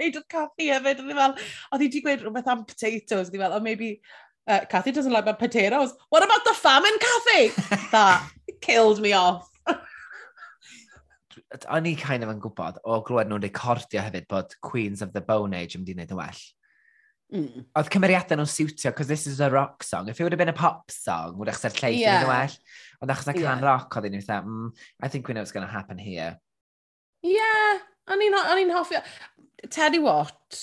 wneud 0.05 0.21
oedd 0.21 0.29
Cathy 0.31 0.69
hefyd. 0.71 1.01
Oedd 1.03 1.19
fel, 1.19 1.35
oedd 1.73 1.83
hi 1.83 1.88
wedi 1.88 2.05
gweud 2.05 2.23
rhywbeth 2.25 2.53
am 2.53 2.64
potatoes. 2.69 3.33
Oedd 3.33 3.40
fel, 3.40 3.57
oh 3.57 3.64
maybe 3.64 3.90
uh, 4.47 4.64
Cathy 4.69 4.93
doesn't 4.93 5.12
like 5.12 5.25
my 5.25 5.33
potatoes. 5.33 5.95
What 6.11 6.25
about 6.25 6.45
the 6.45 6.55
famine, 6.55 6.99
Cathy? 7.01 7.88
That 7.93 8.31
killed 8.61 9.01
me 9.01 9.12
off. 9.12 9.49
O'n 11.71 11.87
i 11.87 11.95
kind 11.99 12.23
of 12.23 12.31
yn 12.31 12.40
gwybod 12.43 12.81
o 12.87 13.01
glwed 13.07 13.29
nhw'n 13.31 13.43
recordio 13.43 14.03
hefyd 14.03 14.27
bod 14.31 14.55
Queens 14.62 15.03
of 15.03 15.12
the 15.14 15.23
Bone 15.23 15.55
Age 15.55 15.77
yn 15.79 15.83
mynd 15.83 15.93
i 15.93 15.95
wneud 15.95 16.14
y 16.14 16.19
well. 16.19 16.40
Mm. 17.35 17.64
Oedd 17.79 17.90
cymeriadau 17.95 18.38
nhw'n 18.38 18.51
siwtio, 18.51 18.90
because 18.90 19.11
this 19.11 19.27
is 19.31 19.40
a 19.43 19.51
rock 19.51 19.83
song. 19.87 20.09
If 20.09 20.19
it 20.19 20.27
would 20.27 20.35
have 20.35 20.43
been 20.43 20.53
a 20.53 20.57
pop 20.57 20.90
song, 20.90 21.38
would 21.38 21.51
eich 21.51 21.62
llais 21.62 21.99
yeah. 21.99 22.23
yn 22.23 22.31
well. 22.31 22.57
Ond 23.03 23.14
achos 23.14 23.27
na 23.31 23.37
can 23.38 23.47
yeah. 23.47 23.67
rock, 23.67 23.95
oedd 23.99 24.11
i'n 24.11 24.19
i 24.19 24.23
fatha, 24.23 24.47
mm, 24.47 24.71
I 25.03 25.11
think 25.11 25.29
we 25.29 25.35
know 25.35 25.43
what's 25.43 25.55
going 25.55 25.67
to 25.67 25.73
happen 25.73 25.99
here. 25.99 26.38
Yeah, 27.23 27.79
O'n 28.12 28.25
i'n 28.25 28.75
hoffi... 28.75 29.01
Teddy 29.73 29.99
Watt, 29.99 30.59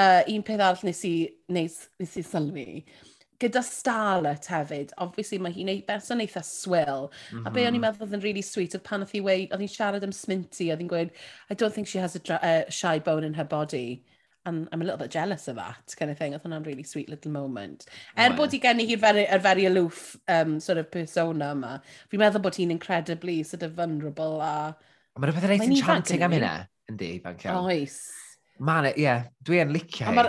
uh, 0.00 0.22
un 0.32 0.44
peth 0.46 0.62
arall 0.64 0.84
nes 0.86 1.02
i, 1.04 1.14
nes, 1.52 1.74
nes 2.00 2.14
i 2.16 2.22
sylwi, 2.24 2.84
gyda 3.40 3.60
Starlet 3.64 4.48
hefyd, 4.52 4.94
obviously 5.00 5.38
mae 5.40 5.52
hi'n 5.52 5.68
ei 5.72 5.82
berson 5.84 6.22
eitha 6.24 6.40
e 6.40 6.48
swill, 6.48 7.10
mm 7.10 7.38
-hmm. 7.38 7.46
a 7.46 7.50
be 7.50 7.64
o'n 7.64 7.68
i'n 7.68 7.74
mm-hmm. 7.74 7.84
meddwl 7.84 8.06
oedd 8.06 8.16
yn 8.16 8.24
really 8.24 8.44
sweet, 8.44 8.76
oedd 8.76 8.86
pan 8.86 9.04
oedd 9.04 9.12
hi'n 9.16 9.26
weid, 9.26 9.52
oedd 9.52 9.64
hi'n 9.64 9.74
siarad 9.74 10.06
am 10.06 10.14
Sminty, 10.16 10.70
oedd 10.72 10.80
hi'n 10.80 10.92
gweud, 10.92 11.12
I 11.50 11.54
don't 11.54 11.74
think 11.74 11.88
she 11.88 12.00
has 12.00 12.16
a 12.16 12.40
uh, 12.40 12.64
shy 12.70 12.98
bone 12.98 13.26
in 13.26 13.36
her 13.36 13.44
body 13.44 14.04
and 14.46 14.68
I'm 14.72 14.80
a 14.80 14.84
little 14.84 14.98
bit 14.98 15.10
jealous 15.10 15.48
of 15.48 15.56
that 15.56 15.94
kind 15.98 16.10
of 16.10 16.18
thing. 16.18 16.32
Oedd 16.34 16.44
hwnna'n 16.44 16.66
really 16.66 16.82
sweet 16.82 17.10
little 17.12 17.30
moment. 17.30 17.84
Er 18.16 18.24
oh, 18.24 18.28
well. 18.28 18.36
bod 18.38 18.54
hi 18.56 18.60
gen 18.62 18.80
i 18.80 18.86
hi'r 18.88 19.02
very, 19.02 19.26
er 19.28 19.38
very 19.38 19.66
aloof 19.68 20.16
um, 20.28 20.58
sort 20.60 20.78
of 20.78 20.90
persona 20.90 21.50
yma, 21.54 21.74
fi'n 22.08 22.22
meddwl 22.22 22.44
bod 22.46 22.56
hi'n 22.56 22.72
incredibly 22.72 23.42
sort 23.42 23.66
of 23.66 23.76
vulnerable 23.76 24.40
a 24.40 24.54
A 25.14 25.20
mae'n 25.20 25.32
rhywbeth 25.32 25.48
reit 25.50 25.66
enchanting 25.66 26.22
am 26.26 26.36
hynna, 26.36 26.54
yndi, 26.90 27.16
ifanc 27.18 27.46
iawn. 27.46 27.66
Oes. 27.70 27.98
Mae'n, 28.60 28.92
ie, 28.92 29.04
yeah, 29.06 29.26
dwi 29.46 29.62
yn 29.64 29.74
licio 29.74 30.06
hi. 30.06 30.28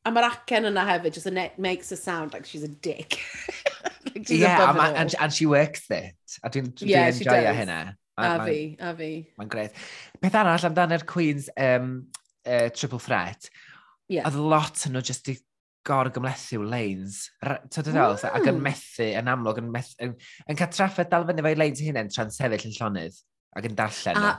A 0.00 0.10
mae'r 0.14 0.26
acen 0.30 0.68
yna 0.70 0.86
hefyd, 0.88 1.12
just 1.12 1.28
e- 1.28 1.36
a 1.36 1.50
makes 1.60 1.90
her 1.92 1.98
sound 2.00 2.32
like 2.32 2.46
she's 2.48 2.64
a 2.64 2.68
dick. 2.68 3.18
like 4.06 4.26
she's 4.26 4.40
yeah, 4.40 4.64
a, 4.64 4.92
and, 4.96 5.14
and 5.20 5.32
she 5.32 5.46
works 5.46 5.84
it. 5.90 6.16
A 6.42 6.48
dwi'n 6.48 6.72
dwi 6.72 6.88
yeah, 6.94 7.10
enjoyo 7.12 7.52
hynna. 7.56 7.80
A 8.20 8.44
fi, 8.44 8.76
a 8.80 8.94
fi. 8.96 9.10
Mae'n 9.40 9.52
greit. 9.52 9.76
Peth 10.20 10.38
arall 10.40 10.66
amdano'r 10.68 11.04
Queen's 11.08 11.48
um, 11.56 11.92
uh, 12.44 12.68
Triple 12.76 13.00
Threat, 13.00 13.48
yeah. 14.08 14.26
oedd 14.28 14.36
lot 14.40 14.84
yn 14.88 14.96
nhw 14.96 15.04
just 15.04 15.28
i 15.32 15.36
gorgymlethu 15.86 16.60
lanes. 16.64 17.22
Tyd 17.40 17.88
o 17.88 17.94
ddol, 17.94 18.18
ac 18.20 18.44
yn 18.44 18.56
mm. 18.58 18.64
methu, 18.66 19.08
yn 19.20 19.30
amlwg, 19.32 19.60
yn, 19.62 19.70
methu, 19.72 19.96
yn, 20.04 20.14
yn 20.48 20.60
cael 20.60 20.72
traffaid 20.76 21.10
dal 21.12 21.28
fyny 21.28 21.44
fo'i 21.46 21.58
lanes 21.58 21.84
hynny'n 21.84 22.12
tra'n 22.12 22.32
sefyll 22.34 22.68
yn 22.68 22.76
llonydd 22.76 23.20
ac 23.56 23.66
yn 23.68 23.76
darllen 23.78 24.22
a. 24.22 24.38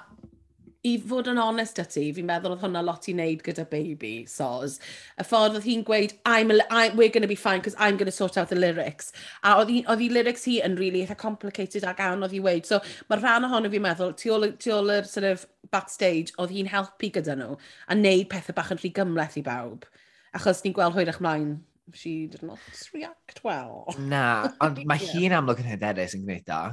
I 0.81 0.95
fod 0.97 1.27
yn 1.29 1.37
onest 1.37 1.77
â 1.77 1.83
ti, 1.85 2.07
fi'n 2.09 2.25
meddwl 2.25 2.55
oedd 2.55 2.63
hwnna 2.63 2.81
lot 2.81 3.05
i 3.05 3.13
wneud 3.13 3.43
gyda 3.45 3.67
baby, 3.69 4.23
soz. 4.25 4.79
Y 5.13 5.25
ffordd 5.27 5.59
oedd 5.59 5.67
hi'n 5.67 5.83
gweud, 5.85 6.15
I'm 6.25 6.49
a, 6.49 6.55
I, 6.73 6.87
we're 6.97 7.13
going 7.13 7.21
to 7.21 7.29
be 7.29 7.37
fine 7.37 7.59
because 7.59 7.75
I'm 7.77 7.99
going 7.99 8.09
to 8.09 8.15
sort 8.15 8.39
out 8.41 8.49
the 8.49 8.57
lyrics. 8.57 9.11
A 9.43 9.59
oedd 9.59 9.69
hi, 9.69 9.83
hi 9.85 10.07
lyrics 10.09 10.47
hi 10.49 10.57
yn 10.65 10.79
really 10.79 11.03
eitha 11.03 11.19
complicated 11.21 11.85
ac 11.85 12.01
awn 12.01 12.25
oedd 12.25 12.33
hi 12.33 12.41
weid. 12.41 12.65
So 12.65 12.79
mae'r 13.11 13.21
rhan 13.21 13.45
ohono 13.45 13.69
fi'n 13.69 13.85
meddwl, 13.85 14.15
tu 14.17 14.33
ôl, 14.33 14.47
tu 14.57 14.73
ôl 14.73 14.89
yr 14.95 15.05
sort 15.11 15.29
of 15.29 15.45
backstage, 15.69 16.33
oedd 16.41 16.55
hi'n 16.55 16.71
helpu 16.73 17.11
gyda 17.13 17.37
nhw 17.37 17.53
a 17.53 17.99
wneud 17.99 18.31
pethau 18.33 18.57
bach 18.57 18.73
yn 18.73 18.81
rhy 18.81 18.89
gymleth 18.97 19.37
i 19.37 19.45
bawb. 19.45 19.85
Achos 20.33 20.63
ni'n 20.65 20.73
gweld 20.73 20.97
hwyrach 20.97 21.21
mlaen 21.21 21.59
she 21.93 22.25
did 22.25 22.41
not 22.41 22.59
react 22.93 23.43
well. 23.43 23.93
Na, 23.99 24.49
ond 24.65 24.81
mae 24.87 25.01
hi'n 25.11 25.37
amlwg 25.37 25.61
yn 25.61 25.71
hyderus 25.75 26.17
yn 26.17 26.25
gwneud 26.25 26.47
da. 26.49 26.63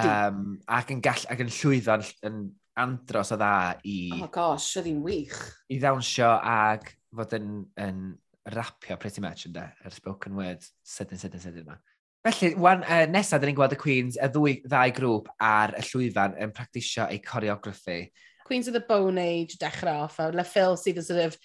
Um, 0.00 0.58
ac 0.72 0.90
yn, 0.94 1.02
gall, 1.04 1.24
ac 1.28 1.40
yn 1.44 1.50
llwyddo 1.52 1.98
yn, 2.28 2.42
andros 2.80 3.32
o 3.34 3.36
dda 3.36 3.78
i... 3.84 3.96
Oh 4.16 4.28
gosh, 4.32 4.70
oedd 4.80 4.88
hi'n 4.88 5.02
wych. 5.04 5.38
I 5.68 5.76
ddawnsio 5.82 6.30
ag 6.40 6.86
fod 7.12 7.34
yn, 7.36 7.48
yn 7.76 7.98
rapio 8.56 8.96
pretty 9.00 9.20
much 9.20 9.44
ynda, 9.48 9.68
yr 9.84 9.92
spoken 9.94 10.38
word 10.38 10.64
sydyn, 10.88 11.20
sydyn, 11.20 11.42
sydyn 11.42 11.66
yma. 11.66 11.76
Felly, 12.24 12.52
hmm. 12.52 12.62
wan, 12.62 12.84
uh, 12.86 13.04
nesaf, 13.10 13.42
dyn 13.42 13.52
ni'n 13.52 13.58
gweld 13.58 13.76
y 13.76 13.80
Queens, 13.82 14.16
y 14.16 14.28
ddwy 14.32 14.54
ddau 14.64 14.94
grŵp 14.96 15.30
ar 15.42 15.74
y 15.78 15.84
llwyfan 15.88 16.38
yn 16.40 16.54
practisio 16.56 17.08
eu 17.10 17.20
choreograffi. 17.26 18.06
Queens 18.46 18.70
of 18.70 18.76
the 18.76 18.84
Bone 18.88 19.20
Age 19.20 19.58
dechrau 19.60 20.06
off, 20.06 20.20
a 20.22 20.30
le 20.32 20.44
Phil 20.46 20.78
sydd 20.80 21.02
yn 21.02 21.06
sort 21.06 21.26
of 21.26 21.36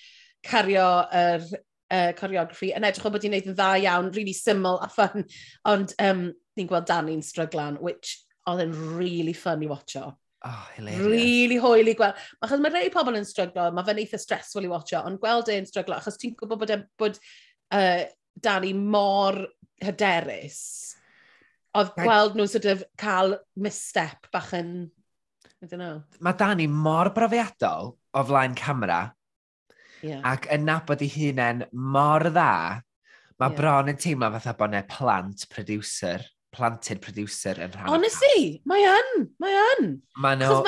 cario 0.45 0.85
yr 1.11 1.43
uh, 1.43 2.11
choreograffi 2.17 2.71
yn 2.77 2.87
edrych 2.87 3.09
o 3.09 3.11
bod 3.11 3.25
i'n 3.25 3.33
gwneud 3.33 3.51
yn 3.51 3.57
dda 3.57 3.71
iawn, 3.83 4.13
really 4.15 4.35
syml 4.37 4.79
a 4.85 4.89
fun, 4.91 5.25
ond 5.67 5.93
um, 6.03 6.29
ni'n 6.57 6.69
gweld 6.69 6.87
Dani'n 6.89 7.25
stryglan, 7.25 7.81
which 7.83 8.15
oedd 8.47 8.63
yn 8.63 8.73
really 8.97 9.35
fun 9.37 9.63
i 9.65 9.69
watcho. 9.69 10.11
Oh, 10.45 10.67
hilarious. 10.75 11.07
Really 11.09 11.57
hwyl 11.61 11.91
i 11.91 11.95
gweld. 11.97 12.19
Achos 12.45 12.61
mae 12.61 12.73
rei 12.73 12.91
pobl 12.93 13.17
yn 13.17 13.25
stryglo, 13.27 13.67
mae 13.73 13.87
fe'n 13.87 14.01
eitha 14.03 14.19
stressful 14.21 14.67
i 14.67 14.71
watcho, 14.71 15.01
ond 15.07 15.19
gweld 15.23 15.49
e'n 15.51 15.67
stryglo, 15.67 15.97
achos 15.97 16.19
ti'n 16.21 16.35
gwybod 16.37 16.61
bod, 16.61 16.73
e, 16.75 16.77
bod 17.01 17.19
uh, 17.75 18.03
Dani 18.37 18.73
mor 18.77 19.41
hyderus. 19.81 20.61
Oedd 21.77 21.91
gweld 21.97 22.37
nhw 22.37 22.45
sort 22.49 22.69
of 22.69 22.85
cael 23.01 23.37
misstep 23.59 24.29
bach 24.33 24.53
yn... 24.57 24.91
I 25.57 25.65
don't 25.65 25.81
know. 25.81 26.03
Mae 26.21 26.37
Dani 26.37 26.67
mor 26.69 27.09
brofiadol 27.15 27.95
o 27.97 28.23
flaen 28.29 28.53
camera 28.57 29.07
yeah. 30.05 30.21
ac 30.21 30.45
yn 30.53 30.67
nabod 30.67 31.01
ei 31.01 31.09
hunain 31.11 31.65
mor 31.73 32.27
dda, 32.29 32.83
mae 33.41 33.49
yeah. 33.51 33.57
bron 33.57 33.91
yn 33.91 33.99
teimlo 34.01 34.29
fatha 34.35 34.53
bod 34.59 34.73
ne 34.73 34.83
plant 34.89 35.47
producer 35.49 36.21
planted 36.57 37.01
producer 37.03 37.57
yn 37.61 37.73
rhan. 37.73 37.89
Honestly, 37.93 38.61
mae 38.69 38.85
yn, 38.89 39.27
mae 39.41 39.57
yn. 39.63 39.91
Mae 40.23 40.39
nhw... 40.41 40.61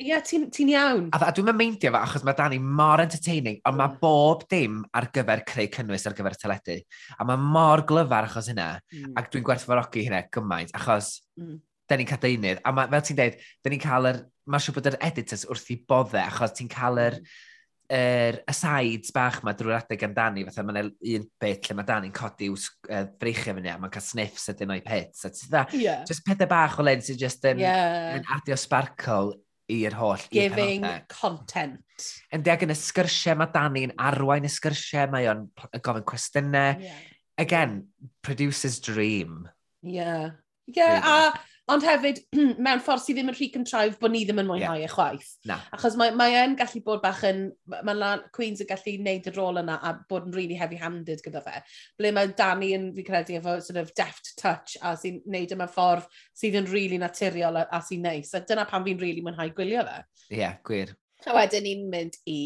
Ie, 0.00 0.06
yeah, 0.08 0.22
ti'n 0.24 0.46
ti 0.48 0.64
iawn. 0.72 1.10
A, 1.12 1.18
a 1.26 1.32
dwi'n 1.36 1.50
meindio 1.52 1.90
fe, 1.92 1.98
achos 1.98 2.22
mae 2.24 2.32
Dani 2.38 2.56
mor 2.56 3.02
entertaining, 3.02 3.58
ond 3.68 3.76
mae 3.76 3.90
mm. 3.90 3.98
bob 4.00 4.46
dim 4.48 4.78
ar 4.96 5.10
gyfer 5.12 5.42
creu 5.44 5.68
cynnwys 5.74 6.06
ar 6.08 6.16
gyfer 6.16 6.38
teledu. 6.40 6.78
A 7.20 7.26
mae 7.28 7.36
mor 7.36 7.82
glyfar 7.88 8.30
achos 8.30 8.48
hynna, 8.48 8.70
mm. 8.94 9.12
ac 9.20 9.28
dwi'n 9.28 9.44
gwerthfawrogi 9.44 10.06
hynna 10.06 10.22
gymaint, 10.32 10.72
achos 10.78 11.18
mm. 11.36 11.60
da 11.84 12.00
ni'n 12.00 12.08
cael 12.08 12.22
deunydd. 12.24 12.64
A 12.64 12.72
ma, 12.72 12.86
fel 12.94 13.04
ti'n 13.10 13.20
dweud, 13.20 13.38
da 13.60 13.74
ni'n 13.74 13.84
cael 13.84 14.12
yr... 14.14 14.24
Mae'n 14.50 14.64
siŵr 14.64 14.78
bod 14.78 14.88
yr 14.88 14.96
editors 15.04 15.44
wrth 15.52 15.68
i 15.70 15.76
bodde, 15.92 16.24
achos 16.24 16.56
ti'n 16.56 16.72
cael 16.72 17.04
yr... 17.04 17.20
Mm 17.20 17.48
er, 17.90 18.40
asides 18.50 19.10
bach 19.14 19.40
ma 19.44 19.54
drwy'r 19.56 19.80
adeg 19.80 20.04
amdani, 20.06 20.44
fatha 20.46 20.64
mae'n 20.66 20.90
un 20.90 21.26
bit 21.42 21.66
lle 21.66 21.76
mae 21.76 21.88
Dani'n 21.88 22.14
codi 22.14 22.48
i'w 22.50 22.56
uh, 22.88 23.04
breichau 23.20 23.56
fyny 23.58 23.70
a 23.72 23.76
mae'n 23.82 23.92
cael 23.94 24.06
sniffs 24.06 24.50
ydyn 24.52 24.74
o'i 24.74 24.82
pits. 24.86 25.24
So, 25.24 25.32
dda, 25.50 25.66
yeah. 25.74 26.04
just 26.08 26.24
pethau 26.26 26.48
bach 26.50 26.78
o 26.78 26.86
len 26.86 27.02
sy'n 27.04 27.18
just 27.20 27.46
yn, 27.50 27.62
yeah. 27.62 28.16
yn 28.18 28.28
adio 28.36 28.58
sparkle 28.60 29.34
i'r 29.70 29.96
holl. 29.98 30.22
Giving 30.34 30.86
content. 31.10 32.10
Yn 32.34 32.44
deag 32.46 32.64
yn 32.66 32.74
y 32.74 32.78
sgyrsiau 32.78 33.38
mae 33.38 33.52
Dani'n 33.54 33.96
arwain 34.00 34.46
y 34.46 34.52
sgyrsiau, 34.52 35.10
mae 35.12 35.28
o'n 35.30 35.46
gofyn 35.78 36.06
cwestiynau. 36.06 36.78
Yeah. 36.82 37.02
Again, 37.40 37.80
producer's 38.22 38.78
dream. 38.84 39.48
Yeah. 39.82 40.38
Yeah, 40.66 41.00
really. 41.00 41.34
a 41.34 41.40
Ond 41.70 41.84
hefyd, 41.86 42.20
mewn 42.66 42.82
ffordd 42.82 43.04
sydd 43.04 43.18
ddim 43.18 43.30
yn 43.30 43.36
rhy 43.36 43.48
cyntraif 43.54 43.98
bod 44.00 44.14
ni 44.14 44.22
ddim 44.26 44.42
yn 44.42 44.48
mwynhau 44.48 44.80
yeah. 44.80 44.92
chwaith. 44.92 45.28
Na. 45.48 45.58
Achos 45.76 45.96
mae, 46.00 46.12
mae 46.16 46.36
e'n 46.40 46.56
gallu 46.58 46.82
bod 46.86 47.02
bach 47.04 47.22
yn... 47.28 47.44
Mae 47.70 47.96
la, 47.96 48.12
Queens 48.36 48.62
yn 48.64 48.70
gallu 48.70 48.96
gwneud 48.98 49.28
y 49.30 49.34
rôl 49.36 49.60
yna 49.62 49.78
a 49.86 49.94
bod 50.10 50.28
yn 50.28 50.36
really 50.36 50.58
heavy-handed 50.58 51.22
gyda 51.26 51.42
fe. 51.44 51.62
Ble 52.00 52.14
mae 52.16 52.32
Danny 52.38 52.72
yn, 52.76 52.88
fi 52.96 53.06
credu, 53.06 53.38
efo 53.38 53.58
sort 53.64 53.80
of 53.82 53.92
deft 53.98 54.32
touch 54.40 54.76
a 54.82 54.96
sy'n 54.98 55.22
gwneud 55.26 55.54
yma 55.56 55.68
e 55.70 55.74
ffordd 55.74 56.08
sydd 56.42 56.58
yn 56.62 56.70
really 56.72 56.98
naturiol 57.02 57.60
a, 57.62 57.66
a 57.70 57.82
sy'n 57.86 58.06
neis. 58.08 58.34
A 58.34 58.42
dyna 58.46 58.66
pan 58.70 58.86
fi'n 58.86 59.02
really 59.02 59.22
mwynhau 59.26 59.54
gwylio 59.56 59.86
fe. 59.86 60.00
Ie, 60.30 60.40
yeah, 60.42 60.58
gwir. 60.66 60.96
A 61.28 61.36
wedyn 61.36 61.66
ni'n 61.66 61.86
mynd 61.92 62.16
i 62.30 62.40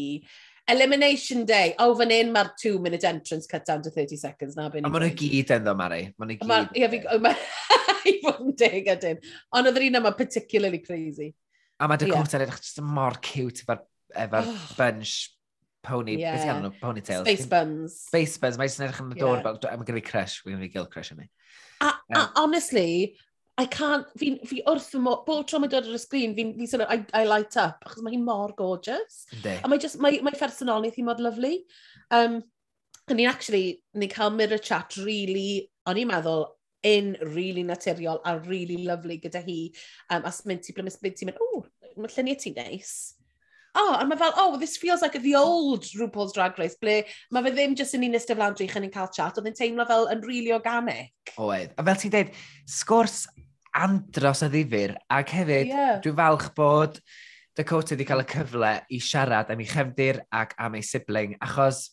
Elimination 0.67 1.45
Day. 1.45 1.75
O, 1.77 1.91
oh, 1.91 1.95
fan 1.99 2.13
hyn 2.13 2.31
mae'r 2.33 2.51
two-minute 2.59 3.05
entrance 3.07 3.45
cut 3.49 3.65
down 3.67 3.83
to 3.85 3.91
30 3.93 4.17
seconds. 4.17 4.55
Na, 4.57 4.67
a 4.67 4.89
maen 4.89 5.05
nhw 5.05 5.11
gyd 5.19 5.53
yn 5.53 5.65
ddo, 5.65 5.75
Mari. 5.77 6.07
Maen 6.17 6.33
nhw 6.33 6.39
gyd. 6.41 6.79
Ie, 6.81 6.89
fi... 6.93 7.35
I 8.09 8.13
fod 8.21 8.41
yn 8.43 8.55
deg 8.59 8.89
ydyn. 8.95 9.21
Ond 9.57 9.69
oedd 9.69 9.79
yr 9.79 9.87
un 9.87 9.99
yma 10.01 10.11
particularly 10.17 10.81
crazy. 10.83 11.31
A 11.81 11.89
mae 11.89 11.99
Dakota 12.01 12.37
yeah. 12.37 12.45
edrych 12.45 12.83
mor 12.85 13.17
cute 13.25 13.65
efo'r 13.65 13.81
efo 14.25 14.41
oh. 14.41 14.67
bunch 14.77 15.15
pony, 15.85 16.17
yeah. 16.21 16.37
beth 16.37 16.61
nhw, 16.63 16.73
ponytails. 16.81 17.25
Space 17.25 17.49
buns. 17.51 17.97
Space 18.09 18.41
buns, 18.41 18.59
mae'n 18.61 18.75
edrych 18.87 19.01
yn 19.03 19.13
adorable. 19.15 19.57
Yeah. 19.61 19.77
Mae 19.81 19.89
gen 19.89 20.01
i 20.01 20.05
crush, 20.05 20.41
mae 20.45 20.55
gen 20.55 20.65
i 20.65 20.71
gill 20.73 20.89
crush 20.91 21.13
yn 21.13 21.21
mi. 21.21 21.29
A, 21.83 21.91
um, 21.91 22.17
a 22.17 22.25
honestly, 22.41 23.17
I 23.57 23.65
can't, 23.71 24.07
fi, 24.19 24.33
fi 24.43 24.59
wrth 24.67 24.89
fy 24.91 24.99
modd, 24.99 25.21
bob 25.27 25.45
tro 25.47 25.61
mae 25.63 25.71
dod 25.71 25.85
ar 25.87 25.95
y 25.95 25.99
sgrin, 26.01 26.33
fi'n 26.35 26.51
fi 26.57 26.65
sort 26.67 26.83
of, 26.83 26.91
I, 26.91 27.05
I 27.15 27.23
light 27.23 27.55
up, 27.61 27.85
achos 27.87 28.03
mae 28.03 28.17
hi 28.17 28.19
mor 28.19 28.51
gorgeous. 28.57 29.21
De. 29.45 29.53
A 29.63 29.69
mae 29.71 29.79
just, 29.79 29.95
mae, 30.03 30.19
mae 30.25 30.35
phersonoliaeth 30.35 30.97
hi 30.99 31.05
mor 31.07 31.21
lovely. 31.23 31.61
Um, 32.11 32.41
a 33.07 33.15
ni'n 33.15 33.31
actually, 33.31 33.79
ni'n 33.95 34.11
cael 34.11 34.35
mirror 34.35 34.59
chat 34.59 34.97
really, 34.99 35.69
o'n 35.87 36.01
i'n 36.01 36.11
meddwl, 36.11 36.49
un 36.85 37.15
really 37.33 37.63
naturiol 37.65 38.19
a 38.27 38.37
really 38.39 38.83
lovely 38.83 39.17
gyda 39.23 39.41
hi. 39.45 39.59
Um, 40.09 40.27
as 40.27 40.43
mynd 40.45 40.65
ti, 40.65 40.75
blymus 40.75 40.99
mynd 41.01 41.15
ti'n 41.15 41.31
mynd, 41.31 41.39
o, 41.39 41.63
mae 41.95 42.11
lluniau 42.11 42.41
ti'n 42.41 42.59
neis. 42.59 42.91
Oh, 43.75 43.95
a 43.95 44.03
mae 44.07 44.19
fel, 44.19 44.35
oh, 44.39 44.57
this 44.59 44.75
feels 44.77 45.01
like 45.01 45.15
the 45.21 45.35
old 45.35 45.87
RuPaul's 45.99 46.35
Drag 46.35 46.59
Race, 46.59 46.75
ble 46.79 47.01
mae 47.31 47.47
fe 47.47 47.55
ddim 47.55 47.79
jyst 47.79 47.95
yn 47.97 48.05
un 48.07 48.19
ystaflan 48.19 48.55
drych 48.55 48.75
yn 48.79 48.87
un 48.87 48.93
cael 48.93 49.09
chat, 49.15 49.39
oedd 49.39 49.49
yn 49.51 49.55
teimlo 49.55 49.87
fel 49.87 50.07
yn 50.11 50.27
really 50.27 50.53
organic. 50.55 51.11
Oedd. 51.39 51.73
A 51.75 51.87
fel 51.87 51.99
ti'n 52.03 52.13
dweud, 52.13 52.37
sgwrs 52.71 53.25
andros 53.75 54.43
o 54.45 54.49
ddifur. 54.51 54.95
Ac 55.11 55.33
hefyd, 55.35 55.71
yeah. 55.71 55.97
dwi'n 56.03 56.17
falch 56.17 56.51
bod 56.57 56.99
Dakota 57.55 57.95
wedi 57.95 58.07
cael 58.07 58.23
y 58.25 58.27
cyfle 58.27 58.71
i 58.91 58.97
siarad 58.99 59.51
am 59.53 59.61
ei 59.63 59.69
chefndir 59.69 60.19
ac 60.35 60.57
am 60.59 60.75
ei 60.75 60.83
sibling, 60.83 61.37
achos 61.39 61.85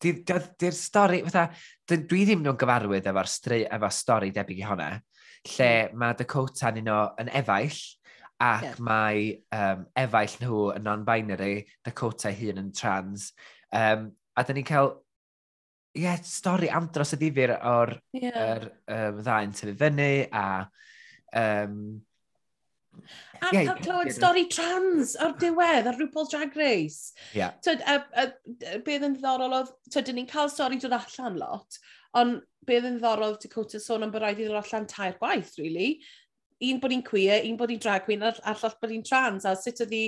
di'r 0.00 0.22
di, 0.24 0.32
di, 0.32 0.38
di 0.64 0.70
stori, 0.72 1.20
fatha, 1.26 1.50
dwi 1.90 2.22
ddim 2.24 2.40
nhw'n 2.40 2.56
gyfarwydd 2.60 3.10
efo'r 3.10 3.28
stri, 3.28 3.58
efo 3.68 3.90
stori 3.92 4.30
debyg 4.32 4.62
i 4.62 4.64
hwnna, 4.64 4.88
lle 5.50 5.72
mae 6.00 6.16
Dakota 6.16 6.72
yn 6.72 6.80
un 6.80 6.92
o 6.94 7.00
yn 7.20 7.32
efaill, 7.42 7.82
ac 8.40 8.64
yeah. 8.64 8.80
mae 8.80 9.28
um, 9.52 9.84
efaill 10.00 10.38
nhw 10.40 10.64
yn 10.78 10.88
non-binary, 10.88 11.54
Dakota 11.84 12.32
hun 12.32 12.64
yn 12.64 12.72
trans. 12.72 13.34
Um, 13.68 14.08
a 14.32 14.44
dyn 14.48 14.62
ni'n 14.62 14.68
cael 14.70 14.94
ie, 15.92 16.06
yeah, 16.06 16.20
stori 16.24 16.70
andros 16.72 17.12
y 17.12 17.20
ddifur 17.20 17.52
o'r 17.58 17.98
yeah. 18.16 18.40
er, 18.46 18.68
um, 18.96 19.20
ddau'n 19.20 19.52
tyfu 19.58 19.76
fyny 19.76 20.12
a 20.32 20.46
Um, 21.32 22.02
A 23.40 23.48
yeah, 23.54 23.64
cael 23.64 23.78
clywed 23.80 24.12
stori 24.12 24.44
trans 24.52 25.14
o'r 25.24 25.32
diwedd, 25.40 25.86
ar 25.88 25.96
RuPaul's 25.96 26.32
Drag 26.32 26.56
Race. 26.58 27.14
Yeah. 27.32 27.54
So, 27.64 27.72
a, 27.72 27.96
a, 28.12 28.26
a, 28.26 28.80
beth 28.84 29.06
yn 29.06 29.14
ddiddorol 29.16 29.56
oedd, 29.60 29.70
tyd, 29.94 30.10
ni'n 30.16 30.28
cael 30.28 30.50
stori 30.52 30.80
dod 30.82 30.96
allan 30.98 31.38
lot, 31.40 31.78
ond 32.20 32.42
beth 32.68 32.88
yn 32.88 32.98
ddiddorol 32.98 33.38
Dakota 33.40 33.80
sôn 33.80 34.04
am 34.04 34.12
bod 34.12 34.26
rhaid 34.26 34.42
i 34.42 34.48
ddod 34.48 34.60
allan 34.60 34.88
tair 34.90 35.16
gwaith, 35.22 35.54
really 35.62 35.88
un 36.60 36.80
bod 36.80 36.92
hi'n 36.92 37.02
queer, 37.04 37.44
un 37.48 37.56
bod 37.56 37.70
hi'n 37.72 37.80
drag 37.80 38.04
queen, 38.04 38.22
a'r 38.26 38.58
llall 38.60 38.74
bod 38.82 38.92
hi'n 38.92 39.04
trans, 39.06 39.46
a 39.48 39.54
sut 39.56 39.80
oedd 39.84 39.94
hi 39.94 40.02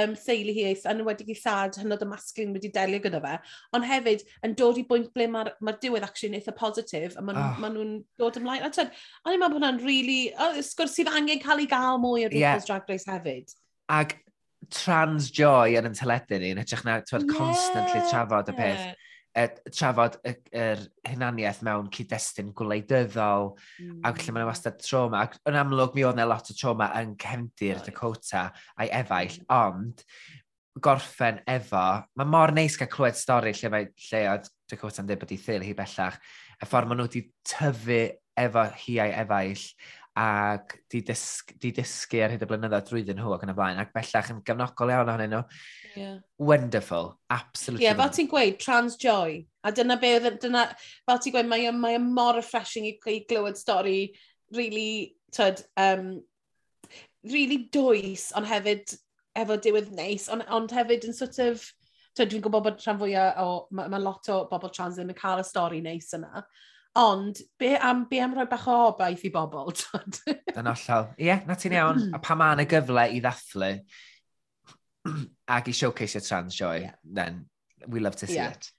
um, 0.00 0.14
theulu 0.20 0.54
hi 0.56 0.66
eith, 0.70 0.84
yn 0.90 1.00
wedi 1.06 1.26
i 1.32 1.36
thad 1.38 1.78
hynod 1.80 2.04
y 2.04 2.08
masculine 2.10 2.56
wedi 2.56 2.70
delio 2.74 3.00
gyda 3.04 3.22
fe, 3.24 3.36
ond 3.76 3.88
hefyd 3.88 4.24
yn 4.46 4.56
dod 4.60 4.80
i 4.80 4.84
bwynt 4.88 5.12
ble 5.16 5.28
mae'r 5.32 5.54
ma 5.64 5.76
diwedd 5.80 6.06
actually 6.06 6.32
yn 6.32 6.40
eitha 6.40 6.56
positif, 6.58 7.16
a 7.16 7.24
maen 7.24 7.40
oh. 7.40 7.46
Ah. 7.46 7.62
ma 7.62 7.72
nhw'n 7.72 7.96
dod 8.20 8.40
ymlaen. 8.40 8.66
A 8.66 8.72
tyd, 8.74 8.92
a 8.92 9.32
ni'n 9.32 9.40
meddwl 9.40 9.56
bod 9.56 9.62
hwnna'n 9.62 9.80
really, 9.86 10.20
oh, 10.36 10.60
sgwrs 10.64 10.98
sydd 10.98 11.12
angen 11.12 11.40
cael 11.44 11.64
ei 11.64 11.70
gael 11.70 12.02
mwy 12.02 12.26
o 12.26 12.32
RuPaul's 12.32 12.42
yeah. 12.42 12.68
Drag 12.68 12.92
Race 12.92 13.08
hefyd. 13.08 13.56
Ag 13.94 14.18
trans 14.72 15.30
joy 15.32 15.76
yn 15.78 15.88
yn 15.88 15.96
teledu 15.96 16.40
ni, 16.40 16.52
yn 16.54 16.60
hytrach 16.60 16.84
na, 16.86 17.00
ti'n 17.04 17.24
yeah. 17.24 17.38
constantly 17.38 18.04
trafod 18.10 18.52
y 18.52 18.58
peth 18.60 18.86
e, 19.36 19.46
trafod 19.70 20.18
yr 20.22 20.34
e, 20.34 20.62
er 20.64 20.84
hunaniaeth 21.10 21.62
mewn 21.66 21.90
cyd-destun 21.94 22.52
gwleidyddol, 22.56 23.52
mm. 23.82 23.98
ac 24.08 24.22
lle 24.22 24.36
mae'n 24.36 24.48
wastad 24.48 24.80
trauma. 24.82 25.24
Ac 25.26 25.36
yn 25.50 25.60
amlwg, 25.60 25.94
mi 25.96 26.06
oedd 26.06 26.18
yna 26.18 26.28
lot 26.30 26.50
o 26.50 26.56
trauma 26.58 26.90
yn 27.00 27.14
cefndir 27.20 27.78
right. 27.78 27.90
Dakota 27.90 28.48
a'i 28.78 28.90
efaill, 29.02 29.38
mm. 29.42 29.52
ond 29.58 30.04
gorffen 30.84 31.38
efo, 31.46 31.86
mae 32.18 32.26
mor 32.26 32.50
neis 32.54 32.74
gael 32.78 32.90
clywed 32.90 33.18
stori 33.18 33.52
lle 33.54 33.70
mae 33.70 33.86
lle 33.86 34.24
lleoedd 34.24 34.50
Dakota'n 34.72 35.08
dweud 35.08 35.20
bod 35.20 35.32
i 35.34 35.36
thil 35.36 35.64
hi 35.64 35.74
bellach, 35.76 36.14
y 36.56 36.66
ffordd 36.68 36.88
maen 36.88 37.02
nhw 37.02 37.08
wedi 37.10 37.20
tyfu 37.46 37.98
efo 38.40 38.62
hi 38.80 38.94
a'i 39.04 39.12
efaill, 39.20 39.64
ac 40.14 40.76
di 40.90 41.00
dysg, 41.02 41.56
di 41.58 41.72
dysgu 41.74 42.20
ar 42.22 42.34
hyd 42.34 42.42
y 42.44 42.48
blynyddoedd 42.50 42.86
drwyddyn 42.86 43.18
nhw 43.18 43.32
ac 43.34 43.42
yn 43.46 43.50
y 43.50 43.54
blaen, 43.58 43.80
ac 43.82 43.90
bellach 43.96 44.30
yn 44.30 44.42
gefnogol 44.46 44.92
iawn 44.94 45.10
ohonyn 45.10 45.32
nhw. 45.34 45.40
Yeah. 45.98 46.20
Wonderful, 46.38 47.16
absolutely. 47.34 47.82
Ie, 47.82 47.88
yeah, 47.88 47.98
fel 47.98 48.12
ti'n 48.14 48.30
gweud, 48.30 48.60
trans 48.62 48.94
joy. 49.00 49.40
A 49.66 49.72
dyna 49.74 49.96
be, 49.98 50.12
dyna, 50.42 50.68
fel 51.08 51.22
ti'n 51.22 51.34
gweud, 51.34 51.50
mae, 51.50 51.66
mae 51.74 51.98
mor 52.02 52.38
refreshing 52.38 52.86
i, 52.86 52.94
i 53.10 53.16
glywed 53.26 53.58
stori 53.58 54.12
really, 54.54 55.16
tyd, 55.34 55.64
um, 55.82 56.20
really 57.32 57.64
dwys, 57.74 58.28
ond 58.38 58.46
hefyd 58.46 58.94
efo 59.34 59.58
diwedd 59.58 59.90
neis, 59.98 60.28
ond, 60.30 60.46
ond 60.54 60.74
hefyd 60.78 61.08
yn 61.08 61.16
sort 61.16 61.40
of, 61.42 61.66
tyd, 62.14 62.30
dwi'n 62.30 62.44
gwybod 62.44 62.68
bod 62.68 62.86
rhan 62.86 63.02
fwyaf 63.02 63.42
o, 63.42 63.48
mae 63.74 63.90
ma 63.90 63.98
lot 63.98 64.30
o 64.30 64.44
bobl 64.46 64.70
trans 64.70 65.00
ddim 65.00 65.10
yn 65.10 65.18
cael 65.18 65.42
y 65.42 65.48
stori 65.48 65.82
neis 65.82 66.14
yna. 66.14 66.44
Ond, 66.96 67.40
be 67.58 67.74
am, 67.74 68.04
be 68.10 68.20
am 68.22 68.34
rhoi 68.36 68.46
bach 68.50 68.68
o 68.70 68.74
obaith 68.92 69.24
i 69.26 69.30
bobl? 69.34 69.72
Yn 70.58 70.68
ollol. 70.70 71.08
Ie, 71.18 71.26
yeah, 71.26 71.40
na 71.48 71.56
ti'n 71.58 71.74
iawn. 71.74 71.98
Hmm. 71.98 72.14
A 72.14 72.20
pa 72.22 72.36
ma'n 72.38 72.62
y 72.62 72.68
gyfle 72.70 73.08
i 73.10 73.18
ddathlu 73.24 73.70
ac 75.56 75.68
i 75.68 75.74
showcase 75.74 76.14
your 76.14 76.22
trans 76.22 76.54
joy, 76.54 76.80
yeah. 76.86 76.94
then 77.04 77.46
we 77.88 78.00
love 78.00 78.16
to 78.16 78.26
see 78.26 78.36
yeah. 78.36 78.50
it. 78.50 78.70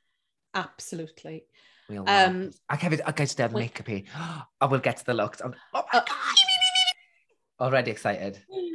Absolutely. 0.53 1.43
We'll 1.89 2.07
um, 2.09 2.51
ac 2.71 2.87
hefyd, 2.87 3.03
a 3.05 3.13
gael 3.13 3.29
sydd 3.29 3.53
make-up 3.53 3.89
i. 3.89 4.03
Oh, 4.61 4.67
we'll 4.67 4.79
get 4.79 4.97
to 4.97 5.05
the 5.05 5.13
looks. 5.13 5.41
On, 5.41 5.53
oh 5.73 5.83
my 5.91 5.99
uh, 5.99 6.05
god! 6.05 7.67
Already 7.67 7.91
excited. 7.91 8.41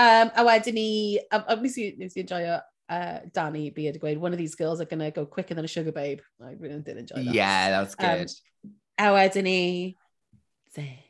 Um, 0.00 0.30
a 0.34 0.42
wedyn 0.46 0.72
ni, 0.72 1.20
nes 1.28 1.74
i, 1.76 1.82
nes 1.98 2.14
i 2.16 2.22
enjoyo 2.22 2.54
uh, 2.88 3.18
Danny 3.34 3.68
Beard 3.68 3.98
gweud, 4.00 4.16
one 4.16 4.32
of 4.32 4.38
these 4.38 4.54
girls 4.54 4.80
are 4.80 4.86
going 4.86 5.00
to 5.00 5.10
go 5.10 5.26
quicker 5.26 5.52
than 5.52 5.66
a 5.66 5.68
sugar 5.68 5.92
babe. 5.92 6.20
I 6.42 6.54
really 6.58 6.80
did 6.80 6.96
enjoy 6.96 7.16
that. 7.16 7.34
Yeah, 7.34 7.68
that 7.68 7.80
was 7.80 7.94
um, 7.98 8.06
good. 8.06 8.30
Um, 8.30 8.49
A 9.00 9.12
wedyn 9.16 9.44
ni... 9.44 9.96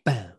Bel. 0.05 0.31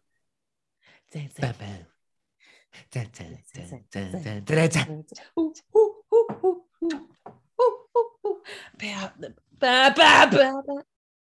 Bel. 9.59 10.63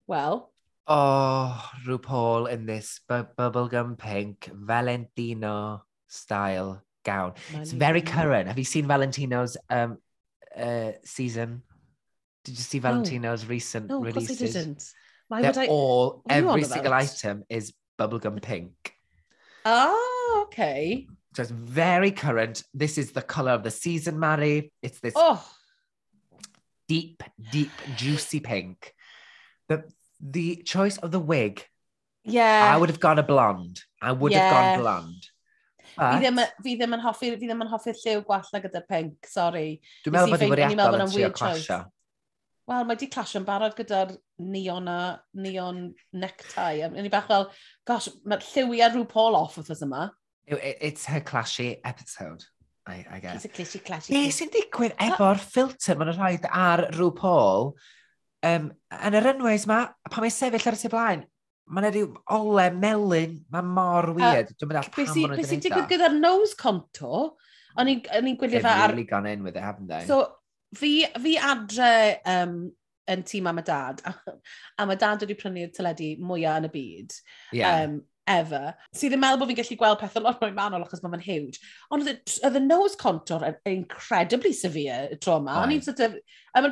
Wel. 0.06 0.52
Oh, 0.88 1.70
RuPaul 1.86 2.48
in 2.50 2.64
this 2.64 3.00
bubblegum 3.10 3.98
pink 3.98 4.48
Valentino 4.54 5.84
style 6.08 6.82
gown. 7.04 7.34
It's 7.52 7.72
very 7.72 8.00
current. 8.00 8.48
Have 8.48 8.56
you 8.58 8.64
seen 8.64 8.86
Valentino's 8.86 9.58
um, 9.68 9.98
uh, 10.56 10.92
season? 11.04 11.60
Did 12.44 12.56
you 12.56 12.64
see 12.64 12.78
Valentino's 12.78 13.42
no. 13.42 13.48
recent 13.50 13.88
no, 13.88 14.00
releases? 14.00 14.40
No, 14.40 14.46
of 14.46 14.52
course 14.52 14.56
I 14.56 14.60
didn't. 14.60 14.94
Why 15.28 15.42
They're 15.42 15.50
would 15.50 15.58
I... 15.58 15.66
all, 15.66 16.22
every 16.28 16.64
single 16.64 16.92
item 16.92 17.44
is 17.48 17.72
bubblegum 17.98 18.40
pink. 18.42 18.94
Oh, 19.64 20.44
okay. 20.46 21.06
So 21.34 21.42
it's 21.42 21.50
very 21.50 22.12
current. 22.12 22.62
This 22.72 22.96
is 22.98 23.12
the 23.12 23.22
colour 23.22 23.52
of 23.52 23.62
the 23.62 23.70
season, 23.70 24.18
Mary. 24.18 24.72
It's 24.82 25.00
this 25.00 25.14
oh. 25.16 25.44
deep, 26.88 27.22
deep, 27.50 27.72
juicy 27.96 28.40
pink. 28.40 28.94
The, 29.68 29.84
the 30.20 30.56
choice 30.56 30.96
of 30.98 31.10
the 31.10 31.20
wig. 31.20 31.64
Yeah. 32.24 32.72
I 32.72 32.78
would 32.78 32.88
have 32.88 33.00
gone 33.00 33.18
a 33.18 33.22
blonde. 33.22 33.80
I 34.00 34.12
would 34.12 34.32
yeah. 34.32 34.48
have 34.48 34.52
gone 34.52 34.80
blonde. 34.80 35.26
But... 35.96 36.20
Fi 36.20 36.24
ddim, 36.26 36.40
fi 36.62 36.76
ddim 36.76 36.94
yn 36.94 37.00
hoffi, 37.00 37.30
fi 37.40 37.48
ddim 37.48 37.62
yn 37.64 37.70
hoffi 37.72 37.94
lliw 37.96 38.22
gwalla 38.26 38.60
gyda 38.60 38.82
pink, 38.88 39.26
sorry. 39.26 39.80
Dwi'n 40.04 40.16
meddwl 40.16 40.34
bod 40.34 40.42
i 40.44 40.48
wedi 40.52 40.66
adal 40.74 40.98
yn 41.00 41.12
trio 41.12 41.30
clasio 41.32 41.78
wel, 42.70 42.84
mae 42.86 42.98
di 42.98 43.08
clasio'n 43.12 43.46
barod 43.46 43.76
gyda'r 43.78 44.12
neon 44.42 44.90
a 44.90 44.98
neon 45.38 45.80
necktie. 46.12 46.82
A 46.82 46.90
ni 46.90 47.10
bach 47.12 47.28
fel, 47.30 47.48
gosh, 47.86 48.10
mae 48.26 48.42
lliwiau 48.42 48.92
rhyw 48.92 49.06
Paul 49.10 49.38
off 49.38 49.58
wrth 49.60 49.84
yma. 49.86 50.08
It's 50.46 51.06
her 51.10 51.20
clashy 51.20 51.76
episode. 51.84 52.44
I, 52.86 53.04
I 53.10 53.18
guess. 53.18 53.44
It's 53.44 53.46
a 53.46 53.48
clashy, 53.50 53.82
clashy. 53.82 54.14
Be 54.14 54.30
sy'n 54.30 54.52
digwydd 54.54 54.94
efo'r 55.08 55.40
ffilter 55.42 55.98
maen 55.98 56.12
nhw'n 56.12 56.20
rhoi 56.20 56.50
ar 56.54 56.84
rhyw 56.92 57.10
Paul 57.18 57.72
um, 58.46 58.68
yn 58.94 59.16
yr 59.18 59.26
runways 59.26 59.66
ma, 59.66 59.80
pan 60.10 60.22
mae'n 60.22 60.34
sefyll 60.34 60.68
ar 60.70 60.76
y 60.76 60.80
tu 60.80 60.90
blaen, 60.92 61.24
mae'n 61.66 61.88
yna 61.88 61.92
rhyw 61.96 62.12
ole 62.36 62.68
melyn, 62.78 63.40
mae 63.50 63.66
mor 63.66 64.12
weird. 64.14 64.52
Uh, 64.52 64.58
Dwi'n 64.60 64.72
meddwl 64.72 64.92
pam 64.94 65.22
o'n 65.24 65.34
Beth 65.34 65.50
sy'n 65.50 65.64
digwydd 65.64 65.90
gyda'r 65.90 66.14
nose 66.18 66.54
contour, 66.60 67.32
o'n 67.76 67.90
i'n 67.90 68.38
gwylio 68.38 68.62
fe 68.62 68.70
ar... 68.70 68.86
They've 68.86 68.94
really 68.94 69.10
gone 69.10 69.26
in 69.32 69.42
with 69.42 69.58
it, 69.58 69.66
haven't 69.66 69.90
they? 69.90 70.06
So, 70.06 70.20
fi, 70.76 70.92
fi 71.22 71.36
adre 71.42 71.92
um, 72.32 72.58
yn 73.12 73.22
tîm 73.26 73.48
am 73.50 73.62
y 73.62 73.64
dad, 73.66 74.02
a 74.78 74.86
mae 74.86 74.98
dad 75.00 75.22
wedi 75.24 75.38
prynu'r 75.38 75.72
teledu 75.74 76.12
mwyaf 76.22 76.60
yn 76.62 76.68
y 76.68 76.72
byd. 76.74 77.18
Yeah. 77.54 77.86
Um, 77.86 78.00
ever. 78.30 78.74
Sydd 78.96 79.14
yn 79.16 79.22
meddwl 79.22 79.40
bod 79.40 79.50
fi'n 79.50 79.58
gallu 79.60 79.76
gweld 79.80 80.00
pethau 80.00 80.24
lot 80.24 80.40
mwy 80.42 80.54
manol 80.56 80.84
achos 80.84 81.02
mae 81.02 81.14
fe'n 81.14 81.24
huge. 81.26 81.60
Ond 81.94 82.08
oedd 82.08 82.58
y 82.58 82.62
nose 82.64 82.98
contour 83.00 83.44
yn 83.46 83.56
incredibly 83.70 84.52
severe 84.56 85.12
y 85.14 85.18
tro 85.22 85.38
yma. 85.40 85.60
Right. 85.62 85.84
Sort 85.86 86.02
of, 86.06 86.16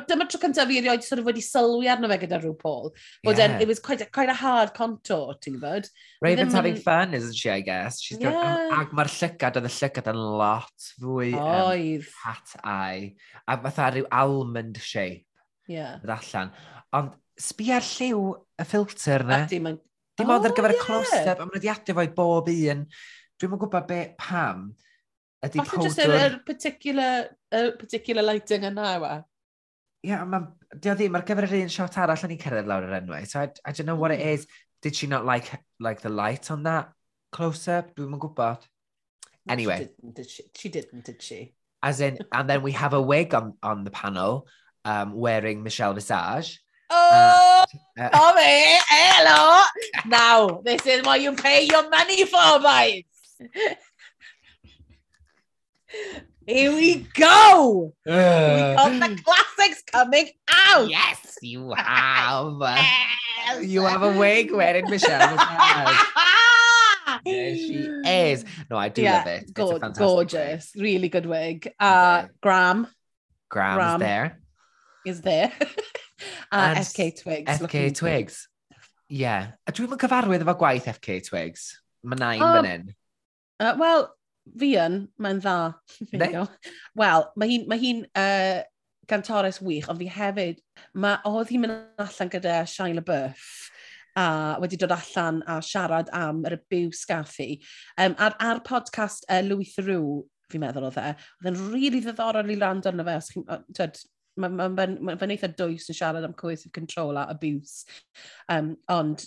dyma 0.09 0.27
tro 0.29 0.41
cyntaf 0.41 0.69
fi 0.69 0.79
erioed 0.81 1.05
sort 1.05 1.21
of 1.21 1.29
wedi 1.29 1.43
sylwi 1.45 1.89
arno 1.91 2.09
fe 2.11 2.19
gyda 2.23 2.41
rhyw 2.41 2.55
Paul. 2.59 2.93
Bod 3.23 3.41
yeah. 3.41 3.59
it 3.59 3.67
was 3.67 3.79
quite 3.79 4.01
a, 4.01 4.05
quite 4.05 4.29
a 4.29 4.37
hard 4.37 4.73
contour, 4.77 5.35
ti'n 5.39 5.59
gwybod? 5.59 5.89
Raven's 6.25 6.53
having 6.53 6.75
fun, 6.75 7.13
isn't 7.13 7.35
she, 7.35 7.49
I 7.49 7.61
guess? 7.61 8.01
She's 8.01 8.19
yeah. 8.19 8.31
got, 8.31 8.79
ac 8.81 8.95
mae'r 8.97 9.13
llygad, 9.15 9.59
oedd 9.61 9.69
y 9.69 9.75
llygad 9.79 10.11
yn 10.11 10.23
lot 10.41 10.89
fwy 10.99 11.31
um, 11.39 12.09
hat 12.23 12.57
eye. 12.63 13.13
A 13.47 13.59
fatha 13.67 13.91
rhyw 13.95 14.09
almond 14.11 14.81
shape. 14.81 15.25
Yeah. 15.67 15.97
allan. 16.05 16.51
Ond 16.93 17.15
sbi 17.41 17.71
ar 17.75 17.85
lliw 17.85 18.21
y 18.61 18.65
ffilter 18.67 19.25
na. 19.27 19.43
Ydy, 19.45 19.59
mae'n 19.63 19.79
Dim 20.15 20.31
ond 20.31 20.47
ar 20.47 20.55
gyfer 20.55 20.73
y 20.75 20.79
close-up, 20.79 21.41
a 21.43 21.45
maen 21.47 21.59
nhw 21.59 21.71
adio 21.73 21.95
fo'i 21.97 22.11
bob 22.15 22.51
un. 22.53 22.83
Dwi'n 23.35 23.55
yn 23.55 23.61
gwybod 23.61 23.87
be, 23.89 24.01
pam 24.19 24.67
ydy 25.43 25.59
powdr... 25.59 25.71
Falle 25.71 25.87
just 25.89 26.03
yr 26.05 26.37
particular, 26.47 27.31
er 27.53 27.73
particular 27.79 28.25
lighting 28.25 28.67
yna 28.69 28.93
yw 28.95 29.07
e? 29.09 29.15
Ie, 30.05 30.13
yeah, 30.13 30.45
di 30.77 30.91
o 30.91 30.95
ddim, 30.95 31.17
ar 31.17 31.25
gyfer 31.27 31.49
yr 31.49 31.57
un 31.59 31.73
shot 31.73 31.97
arall 32.01 32.23
yn 32.27 32.35
i'n 32.35 32.41
cerdded 32.41 32.69
lawr 32.69 32.87
yr 32.87 32.99
enwau. 33.01 33.27
So 33.27 33.41
I, 33.41 33.49
I 33.65 33.73
don't 33.73 33.89
know 33.89 33.97
what 33.99 34.15
it 34.15 34.21
mm-hmm. 34.21 34.39
is. 34.39 34.47
Did 34.85 34.95
she 34.95 35.07
not 35.07 35.25
like 35.25 35.49
like 35.79 36.01
the 36.01 36.09
light 36.13 36.51
on 36.51 36.63
that 36.63 36.93
close-up? 37.35 37.95
Dwi'n 37.97 38.13
yn 38.15 38.21
gwybod. 38.21 38.67
Anyway. 39.49 39.77
She 39.77 39.85
didn't, 39.85 40.15
did 40.15 40.29
she? 40.29 40.43
she 40.55 40.69
didn't, 40.69 41.05
did 41.05 41.21
she? 41.21 41.55
As 41.83 42.01
in, 42.01 42.17
and 42.31 42.49
then 42.49 42.61
we 42.61 42.71
have 42.73 42.93
a 42.93 43.01
wig 43.01 43.33
on, 43.33 43.53
on 43.61 43.83
the 43.83 43.91
panel 43.91 44.47
um, 44.85 45.13
wearing 45.13 45.63
Michelle 45.63 45.93
Visage. 45.93 46.61
Oh, 46.89 47.65
uh, 47.99 48.09
Tommy, 48.09 48.77
hello. 48.89 49.63
now, 50.05 50.61
this 50.63 50.85
is 50.85 51.03
what 51.05 51.19
you 51.21 51.33
pay 51.33 51.63
your 51.69 51.89
money 51.89 52.25
for, 52.25 52.59
boys. 52.59 53.03
Here 56.47 56.71
we 56.71 57.07
go! 57.15 57.93
we 58.05 58.11
got 58.11 58.99
the 58.99 59.21
classics 59.23 59.81
coming 59.91 60.29
out! 60.47 60.87
Yes, 60.89 61.37
you 61.41 61.73
have. 61.75 62.53
yes. 62.61 63.63
you 63.63 63.83
have 63.83 64.03
a 64.03 64.17
wig 64.17 64.51
wearing 64.51 64.87
Michelle. 64.89 65.35
there 67.25 67.55
she 67.55 67.89
is. 68.05 68.45
No, 68.69 68.77
I 68.77 68.89
do 68.89 69.01
yeah, 69.01 69.17
love 69.17 69.27
it. 69.27 69.53
Go- 69.53 69.71
it's 69.77 69.83
a 69.83 69.89
gorgeous. 69.97 70.71
Wig. 70.75 70.83
Really 70.83 71.09
good 71.09 71.25
wig. 71.25 71.73
Uh, 71.79 72.21
Okay. 72.25 72.31
Graham 72.41 72.87
Graham's 73.49 73.77
Graham. 73.77 73.99
there. 73.99 74.39
is 75.05 75.21
there. 75.21 75.51
a 76.51 76.55
And 76.55 76.79
FK 76.79 77.21
Twigs. 77.21 77.59
FK 77.59 77.95
Twigs. 77.95 78.47
Ie. 79.11 79.21
Yeah. 79.21 79.51
A 79.67 79.73
dwi'n 79.73 79.91
mynd 79.91 80.01
cyfarwydd 80.01 80.45
efo 80.45 80.55
gwaith 80.59 80.87
FK 80.97 81.19
Twigs. 81.29 81.73
Mae 82.05 82.21
nain 82.21 82.43
um, 82.43 82.53
fan 82.57 82.69
hyn. 82.69 82.87
Uh, 83.61 83.73
Wel, 83.79 84.07
fi 84.61 84.71
yn, 84.81 85.01
mae'n 85.21 85.41
dda. 85.43 85.57
Wel, 87.01 87.29
mae 87.35 87.51
hi'n 87.51 87.69
ma 87.69 87.77
hi 87.79 87.93
uh, 88.07 88.63
gantores 89.09 89.61
wych, 89.61 89.87
ond 89.91 90.01
fi 90.01 90.09
hefyd, 90.09 90.59
mae 90.97 91.21
oedd 91.29 91.53
hi'n 91.53 91.65
mynd 91.65 92.01
allan 92.01 92.33
gyda 92.33 92.59
Shia 92.69 92.93
LaBeouf 92.97 93.47
a 94.15 94.55
wedi 94.63 94.77
dod 94.79 94.93
allan 94.95 95.41
a 95.47 95.59
siarad 95.59 96.09
am 96.15 96.43
yr 96.47 96.55
abuse 96.55 97.03
gath 97.07 97.35
hi. 97.41 97.57
Um, 97.99 98.15
ar, 98.17 98.35
ar 98.39 98.61
podcast 98.63 99.27
uh, 99.29 99.41
Louis 99.43 99.73
Theroux, 99.75 100.23
fi'n 100.51 100.61
meddwl 100.63 100.87
oedd 100.87 100.99
e, 101.01 101.09
oedd 101.41 101.49
e'n 101.51 101.57
rili 101.59 101.73
really 101.73 102.03
ddiddorol 102.05 102.53
i 102.53 102.57
rand 102.61 102.87
arno 102.87 103.05
fe, 103.07 103.17
os 103.19 103.31
chi'n, 103.33 103.47
mae'n 104.41 104.55
ma, 104.57 104.67
ma, 104.69 104.87
ma, 104.87 105.15
ma 105.15 105.31
eitha 105.31 105.49
dwys 105.51 105.89
yn 105.91 105.97
siarad 105.97 106.25
am 106.27 106.35
coercive 106.37 106.73
control 106.75 107.17
a 107.17 107.27
abuse. 107.31 107.85
Um, 108.51 108.75
ond, 108.91 109.25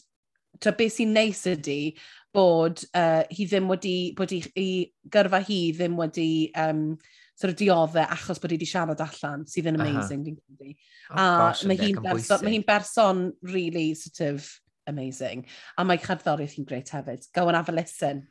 to 0.61 0.73
beth 0.75 0.97
sy'n 0.97 1.15
neis 1.15 1.45
ydy 1.49 1.95
bod 2.35 2.83
uh, 2.97 3.23
hi 3.31 3.47
ddim 3.49 3.71
wedi, 3.71 3.97
bod 4.19 4.35
i, 4.35 4.43
i 4.59 4.69
gyrfa 5.13 5.41
hi 5.47 5.61
ddim 5.77 5.99
wedi 5.99 6.29
um, 6.59 6.83
sort 7.39 7.53
of 7.53 7.59
dioddau 7.61 8.07
achos 8.07 8.41
bod 8.43 8.53
hi 8.53 8.59
wedi 8.59 8.69
siarad 8.69 9.03
allan, 9.05 9.45
sydd 9.49 9.71
yn 9.71 9.79
amazing, 9.81 10.25
fi'n 10.27 10.39
credu. 10.41 10.73
Oh, 11.11 11.19
a 11.19 11.53
mae 11.71 11.79
hi'n 11.81 12.01
berson, 12.03 12.43
ma 12.45 12.55
hi 12.55 12.63
berson 12.67 13.23
really 13.55 13.93
sort 13.99 14.25
of 14.29 14.49
amazing. 14.91 15.47
A 15.79 15.85
mae 15.87 16.01
cherddoriaeth 16.03 16.57
hi'n 16.59 16.67
greit 16.69 16.91
hefyd. 16.97 17.29
Go 17.37 17.47
and 17.49 17.57
have 17.57 17.71
a 17.71 17.77
listen. 17.77 18.27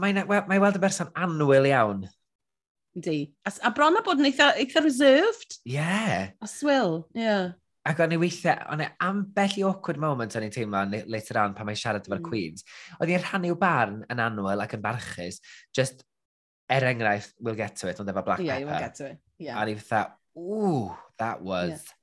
Mae'n 0.00 0.24
mae 0.26 0.60
weld 0.60 0.80
y 0.80 0.82
berson 0.82 1.12
anwyl 1.14 1.68
iawn. 1.68 2.06
Di. 2.92 3.32
A, 3.48 3.52
a 3.68 3.72
bron 3.72 3.96
a 3.96 4.02
bod 4.04 4.20
yn 4.20 4.28
eitha, 4.28 4.52
eitha 4.60 4.82
reserved. 4.84 5.58
Ie. 5.64 5.76
Yeah. 5.78 6.30
A 6.42 6.48
swill, 6.50 7.06
ie. 7.16 7.24
Yeah. 7.24 7.52
Ac 7.88 7.98
o'n 8.04 8.14
i 8.14 8.18
weithiau, 8.20 8.60
o'n 8.70 8.84
i 8.84 8.86
ambell 9.02 9.56
i 9.58 9.64
awkward 9.66 9.98
moment 9.98 10.36
o'n 10.38 10.44
i'n 10.46 10.52
teimlo 10.54 10.84
later 11.10 11.40
on 11.42 11.56
pan 11.56 11.66
mae'n 11.66 11.80
siarad 11.80 12.06
efo'r 12.06 12.20
mm. 12.20 12.28
Queens. 12.28 12.62
Oedd 13.00 13.10
i'n 13.10 13.24
rhannu 13.24 13.56
barn 13.58 14.04
yn 14.12 14.22
anwyl 14.22 14.62
ac 14.62 14.76
yn 14.76 14.84
barchus, 14.84 15.40
just 15.74 16.04
er 16.70 16.86
enghraifft, 16.92 17.34
we'll 17.40 17.58
get 17.58 17.74
to 17.80 17.90
it, 17.90 17.98
ond 17.98 18.12
efo 18.12 18.22
Black 18.28 18.44
yeah, 18.44 18.60
Pepper. 18.60 18.68
Yeah, 18.68 18.70
we'll 18.70 18.84
get 18.86 18.94
to 19.00 19.08
it. 19.10 19.18
Yeah. 19.42 19.56
A 19.56 19.64
o'n 19.64 19.72
i 19.72 19.76
fatha, 19.80 20.14
ooh, 20.38 20.94
that 21.18 21.42
was... 21.42 21.74
Yeah. 21.74 21.98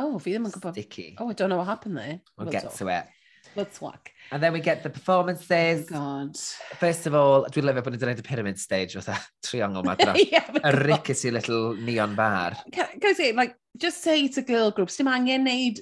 Oh, 0.00 0.16
fi 0.22 0.32
ddim 0.32 0.48
yn 0.48 0.54
gwybod. 0.54 0.78
Sticky. 0.78 1.10
Oh, 1.20 1.28
I 1.28 1.36
don't 1.36 1.52
know 1.52 1.60
what 1.60 1.68
happened 1.68 1.98
there. 1.98 2.20
We'll, 2.38 2.46
we'll 2.46 2.54
get 2.54 2.70
talk. 2.70 2.78
to 2.80 2.88
it. 2.88 3.19
Let's 3.56 3.80
walk. 3.80 4.10
And 4.32 4.42
then 4.42 4.52
we 4.52 4.60
get 4.60 4.82
the 4.82 4.90
performances. 4.90 5.88
Oh, 5.90 5.94
God. 5.94 6.36
First 6.78 7.06
of 7.06 7.14
all, 7.14 7.46
dwi'n 7.50 7.66
lyfio 7.66 7.82
bod 7.82 7.96
ni'n 7.96 8.02
dweud 8.02 8.20
y 8.22 8.24
pyramid 8.26 8.60
stage 8.62 8.94
fatha 8.94 9.16
triongl 9.42 9.82
ma 9.84 9.96
dros. 9.98 10.20
yeah, 10.32 10.46
a 10.62 10.70
rickety 10.86 11.32
little 11.34 11.74
neon 11.74 12.14
bar. 12.14 12.54
Can, 12.70 12.86
can 13.00 13.10
I 13.10 13.12
say, 13.18 13.32
like, 13.32 13.56
just 13.76 14.04
say 14.04 14.28
to 14.28 14.42
girl 14.42 14.70
groups, 14.70 14.96
dim 14.96 15.10
angen 15.10 15.48
neud 15.48 15.80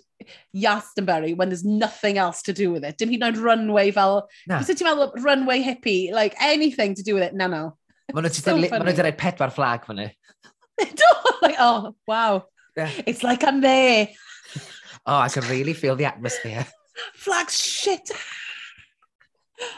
Yastonbury 0.56 1.36
when 1.36 1.50
there's 1.50 1.64
nothing 1.64 2.16
else 2.16 2.40
to 2.48 2.54
do 2.54 2.70
with 2.70 2.84
it. 2.84 2.96
Dim 2.96 3.12
hyd 3.12 3.20
yn 3.20 3.28
oed 3.28 3.42
runway 3.44 3.90
fel... 3.92 4.22
Na. 4.48 4.62
Beth 4.62 4.72
ti'n 4.72 4.88
meddwl 4.88 5.12
runway 5.26 5.60
hippie, 5.60 6.12
like 6.16 6.34
anything 6.40 6.96
to 6.96 7.04
do 7.04 7.18
with 7.18 7.28
it? 7.28 7.36
Na, 7.36 7.52
no. 7.52 7.76
Mae 8.14 8.24
nhw'n 8.24 8.32
so 8.32 8.56
dweud 8.56 9.20
pedwar 9.20 9.52
flag 9.52 9.84
fyny. 9.84 10.08
Do! 10.80 11.12
like, 11.42 11.56
oh, 11.58 11.94
wow. 12.06 12.46
Yeah. 12.76 12.90
It's 13.04 13.22
like 13.22 13.44
I'm 13.44 13.60
there. 13.60 14.08
oh, 15.06 15.18
I 15.18 15.28
can 15.28 15.44
really 15.48 15.74
feel 15.74 15.96
the 15.96 16.06
atmosphere. 16.06 16.66
Flags 17.14 17.60
shit. 17.60 18.10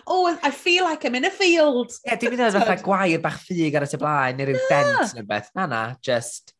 Oh, 0.06 0.38
I 0.42 0.50
feel 0.50 0.84
like 0.84 1.04
I'm 1.04 1.14
in 1.14 1.24
a 1.24 1.30
field. 1.30 1.90
Ie, 1.90 2.10
yeah, 2.10 2.18
dim 2.20 2.34
yn 2.36 2.52
fatha 2.52 2.76
gwair 2.84 3.20
bach 3.24 3.38
ffug 3.40 3.76
ar 3.78 3.86
y 3.86 3.88
tu 3.88 4.00
blaen, 4.00 4.36
neu 4.36 4.50
rhyw 4.50 4.66
dent 4.68 5.14
neu 5.16 5.24
beth. 5.28 5.48
Na, 5.56 5.64
na, 5.70 5.82
just... 6.04 6.52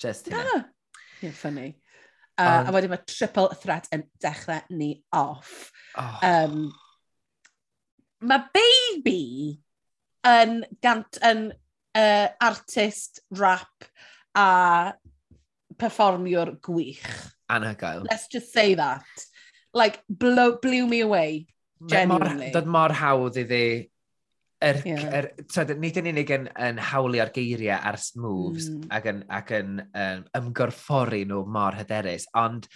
Just 0.00 0.30
hynna. 0.30 0.42
Yeah. 0.42 0.62
Yeah, 1.20 1.32
funny. 1.36 1.76
Uh, 2.38 2.64
um, 2.64 2.68
a 2.70 2.72
wedyn 2.72 2.94
mae 2.94 3.04
triple 3.04 3.50
threat 3.60 3.86
yn 3.92 4.06
dechrau 4.24 4.62
ni 4.72 4.94
off. 5.12 5.70
Oh. 6.00 6.18
Um, 6.24 6.70
mae 8.24 8.46
Baby 8.56 9.60
yn, 10.26 10.62
gant, 10.80 11.20
yn 11.20 11.50
uh, 11.52 12.28
artist, 12.40 13.20
rap 13.36 13.90
a 14.34 14.94
performiwr 15.76 16.56
gwych. 16.64 17.04
Anhygoel. 17.52 18.06
Let's 18.08 18.26
just 18.32 18.54
say 18.56 18.72
that 18.74 19.04
like, 19.74 20.02
blow, 20.08 20.58
blew 20.62 20.86
me 20.86 21.00
away. 21.00 21.46
Genuinely. 21.86 22.50
Dod 22.52 22.68
mor 22.68 22.92
hawdd 22.92 23.38
iddi 23.40 23.90
er, 24.60 24.80
er, 24.84 25.28
so, 25.48 25.64
nid 25.64 25.96
yn 25.96 26.10
unig 26.12 26.30
yn, 26.34 26.46
yn 26.60 26.80
hawlio'r 26.90 27.32
geiriau 27.32 27.78
ar 27.90 27.96
moves 28.20 28.68
mm. 28.68 28.88
ac 28.92 29.08
yn, 29.08 29.22
ac 29.32 29.52
yn 29.56 29.80
um, 29.80 30.24
ymgorffori 30.36 31.22
nhw 31.28 31.40
mor 31.48 31.78
hyderus, 31.78 32.26
ond 32.36 32.68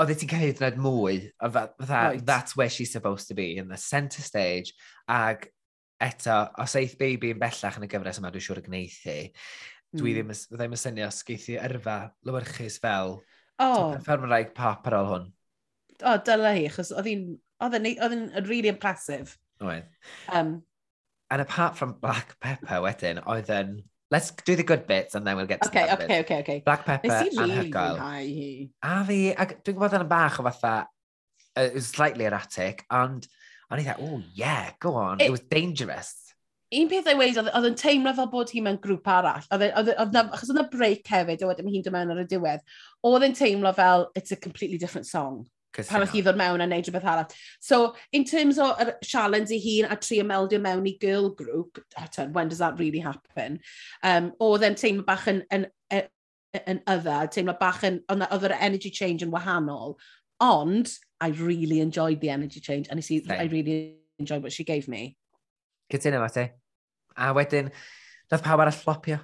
oedd 0.00 0.14
ti'n 0.16 0.30
cael 0.30 0.46
hyd 0.46 0.62
yn 0.70 0.80
mwy, 0.80 1.18
that, 1.42 1.74
right. 1.88 2.24
that's 2.26 2.56
where 2.56 2.72
she's 2.72 2.92
supposed 2.92 3.28
to 3.28 3.36
be, 3.36 3.52
in 3.60 3.68
the 3.68 3.76
centre 3.80 4.24
stage, 4.24 4.72
ac 5.08 5.50
eto, 6.00 6.38
os 6.62 6.76
eith 6.80 6.96
baby 7.00 7.34
yn 7.34 7.42
bellach 7.42 7.76
yn 7.76 7.84
y 7.84 7.90
gyfres 7.92 8.22
yma, 8.22 8.32
dwi'n 8.32 8.46
siŵr 8.46 8.62
y 8.62 8.66
gneithi, 8.68 9.18
dwi 9.92 10.14
mm. 10.14 10.16
ddim, 10.16 10.32
ddim 10.56 10.78
yn 10.78 10.80
syni 10.80 11.04
os 11.04 11.20
geithi 11.26 11.60
yrfa 11.60 11.98
lywyrchus 12.24 12.80
fel 12.80 13.18
oh. 13.60 13.92
performwraig 13.98 14.54
pop 14.56 14.88
ar 14.88 15.02
ôl 15.02 15.12
hwn 15.12 15.28
oh, 16.06 16.18
dyla 16.26 16.54
hi, 16.56 16.66
achos 16.70 16.90
oedd 16.94 17.08
hi'n, 17.10 17.28
oedd 17.64 17.78
hi'n 17.80 18.26
really 18.48 18.72
impressive. 18.72 19.36
Oedd. 19.60 19.86
Um, 20.32 20.60
And 21.30 21.40
apart 21.40 21.76
from 21.76 21.92
black 22.02 22.34
pepper 22.40 22.80
wedyn, 22.82 23.20
oedd 23.22 23.50
yn, 23.54 23.76
let's 24.10 24.32
do 24.44 24.56
the 24.56 24.64
good 24.66 24.88
bits 24.88 25.14
and 25.14 25.24
then 25.24 25.36
we'll 25.36 25.46
get 25.46 25.62
to 25.62 25.68
okay, 25.68 25.82
the 25.82 25.86
bad 25.86 25.94
okay, 25.94 26.06
bits. 26.06 26.24
Okay, 26.24 26.40
okay, 26.40 26.54
okay. 26.56 26.62
Black 26.64 26.84
pepper 26.84 27.08
anhygoel. 27.08 28.00
Really 28.00 28.72
a 28.82 29.04
fi, 29.06 29.18
ac 29.38 29.60
dwi'n 29.62 29.76
gwybod 29.76 29.94
yn 30.00 30.08
bach 30.10 30.40
o 30.40 30.46
fatha, 30.48 30.72
uh, 31.54 31.68
it 31.68 31.76
was 31.78 31.86
slightly 31.86 32.26
erratic, 32.26 32.82
ond 32.90 33.28
o'n 33.70 33.78
i 33.78 33.86
dda, 33.86 33.94
oh 34.02 34.18
yeah, 34.34 34.72
go 34.82 34.96
on, 34.98 35.20
it, 35.20 35.28
it 35.28 35.36
was 35.36 35.46
dangerous. 35.46 36.16
Un 36.74 36.90
peth 36.90 37.06
ei 37.10 37.16
weid, 37.18 37.38
oedd 37.38 37.70
yn 37.70 37.78
teimlo 37.78 38.10
fel 38.18 38.28
bod 38.30 38.50
hi 38.50 38.64
mewn 38.66 38.82
grŵp 38.82 39.06
arall. 39.10 39.46
E, 39.54 39.70
e, 39.70 39.94
achos 40.02 40.50
oedd 40.50 40.56
yna 40.56 40.66
break 40.70 41.06
hefyd, 41.14 41.42
a 41.42 41.48
wedyn 41.52 41.70
hi'n 41.70 41.86
dod 41.86 41.94
mewn 41.94 42.12
ar 42.14 42.24
y 42.24 42.26
diwedd. 42.30 42.66
Oedd 43.06 43.26
yn 43.26 43.38
teimlo 43.38 43.72
fel, 43.78 44.10
it's 44.18 44.34
a 44.34 44.38
completely 44.38 44.78
different 44.78 45.06
song. 45.06 45.44
Pan 45.72 46.02
o'ch 46.02 46.10
chi 46.10 46.22
ddod 46.24 46.38
mewn 46.38 46.62
a 46.64 46.66
neud 46.66 46.88
rhywbeth 46.88 47.06
arall. 47.06 47.34
So, 47.60 47.94
in 48.12 48.24
terms 48.24 48.58
o 48.58 48.72
yr 48.82 48.96
challenge 49.06 49.52
i 49.54 49.60
hun 49.62 49.90
a 49.90 49.96
tri 49.96 50.18
meldio 50.26 50.60
mewn 50.62 50.88
i 50.90 50.96
girl 51.00 51.30
group, 51.30 51.78
when 52.32 52.48
does 52.48 52.58
that 52.58 52.78
really 52.78 52.98
happen? 52.98 53.60
Um, 54.02 54.32
oedd 54.42 54.66
e'n 54.66 54.78
teimlo 54.80 55.06
bach 55.06 55.28
yn, 55.30 55.44
yn, 55.54 55.68
yn, 55.94 56.10
yn 56.74 56.82
yfed, 56.90 57.32
teimlo 57.36 57.56
bach 57.60 57.84
yn, 57.86 58.02
oedd 58.10 58.48
yr 58.50 58.56
energy 58.58 58.90
change 58.90 59.26
yn 59.26 59.34
wahanol. 59.34 59.96
Ond, 60.42 60.90
I 61.20 61.28
really 61.38 61.80
enjoyed 61.80 62.20
the 62.20 62.30
energy 62.30 62.60
change, 62.60 62.88
and 62.88 62.98
I, 62.98 63.02
see, 63.06 63.22
right. 63.28 63.40
I 63.40 63.44
really 63.44 63.98
enjoyed 64.18 64.42
what 64.42 64.52
she 64.52 64.64
gave 64.64 64.88
me. 64.88 65.16
Cytuno 65.92 66.24
fo 66.26 66.32
ti. 66.34 66.48
A 67.16 67.34
wedyn, 67.36 67.70
nath 68.30 68.42
pawb 68.42 68.64
arall 68.64 68.74
flopio. 68.74 69.20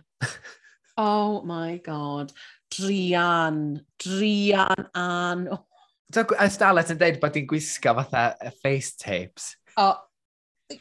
oh 0.96 1.42
my 1.42 1.78
god. 1.78 2.32
Drian. 2.70 3.80
Drian 3.98 4.90
an. 4.94 5.48
Oh 5.50 5.64
Ys 6.14 6.58
Dalet 6.60 6.92
yn 6.94 7.00
dweud 7.00 7.16
bod 7.22 7.32
ti'n 7.34 7.48
gwisgo 7.50 7.94
fatha 7.98 8.52
face 8.62 8.92
tapes. 8.94 9.56
Oh, 9.76 9.96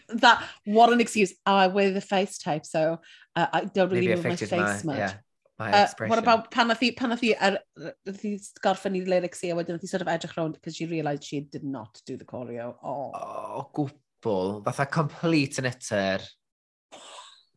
that, 0.09 0.43
what 0.65 0.93
an 0.93 1.01
excuse. 1.01 1.33
Oh, 1.45 1.55
I 1.55 1.67
wear 1.67 1.91
the 1.91 2.01
face 2.01 2.37
tape, 2.37 2.65
so 2.65 2.99
uh, 3.35 3.47
I 3.51 3.65
don't 3.65 3.89
really 3.89 4.07
Maybe 4.07 4.15
move 4.15 4.25
my 4.25 4.35
face 4.35 4.83
my, 4.83 4.93
much. 4.93 4.97
Yeah. 4.97 5.13
My 5.57 5.71
uh, 5.71 5.87
what 6.07 6.19
about 6.19 6.51
pan 6.51 6.67
nath 6.67 6.81
hi, 6.81 6.91
pan 6.91 7.09
nath 7.09 7.21
hi, 7.21 7.35
er, 7.41 7.59
nath 8.05 8.21
hi 8.21 8.39
gorffen 8.63 8.95
i 8.99 9.03
lyrics 9.07 9.43
i, 9.43 9.49
a 9.49 9.55
wedyn 9.55 9.71
nath 9.77 9.85
hi 9.87 9.87
sort 9.87 10.03
of 10.05 10.11
edrych 10.13 10.35
rownd, 10.37 10.53
because 10.59 10.75
she 10.75 10.85
realised 10.85 11.23
she 11.23 11.39
did 11.41 11.63
not 11.63 12.01
do 12.05 12.17
the 12.17 12.25
choreo. 12.25 12.75
Oh, 12.83 13.11
oh 13.15 13.69
gwbl. 13.73 14.63
Fatha 14.65 14.85
complete 14.85 15.57
and 15.57 15.67
utter 15.67 16.19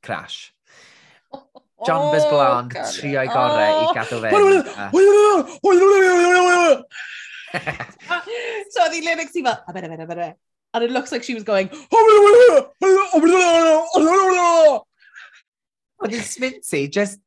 crash. 0.02 0.54
John 1.86 2.12
Bez 2.12 2.24
Bland, 2.26 2.72
oh, 2.74 2.80
trio'i 2.96 3.28
gorau 3.30 3.84
i 3.84 3.92
gadw 3.94 4.20
fe. 4.24 4.30
Oh 4.32 4.38
so 8.72 8.84
oedd 8.84 8.94
hi 8.96 9.00
lyrics 9.04 9.36
i 9.38 9.44
fel, 9.46 9.56
a 9.56 9.74
bere, 9.74 9.90
bere, 9.92 10.06
bere. 10.08 10.28
And 10.74 10.84
it 10.84 10.90
looks 10.90 11.12
like 11.12 11.22
she 11.24 11.34
was 11.34 11.44
going, 11.44 11.70
Oedd 15.98 16.14
hi'n 16.14 16.22
Sminty, 16.22 16.84
just... 16.92 17.18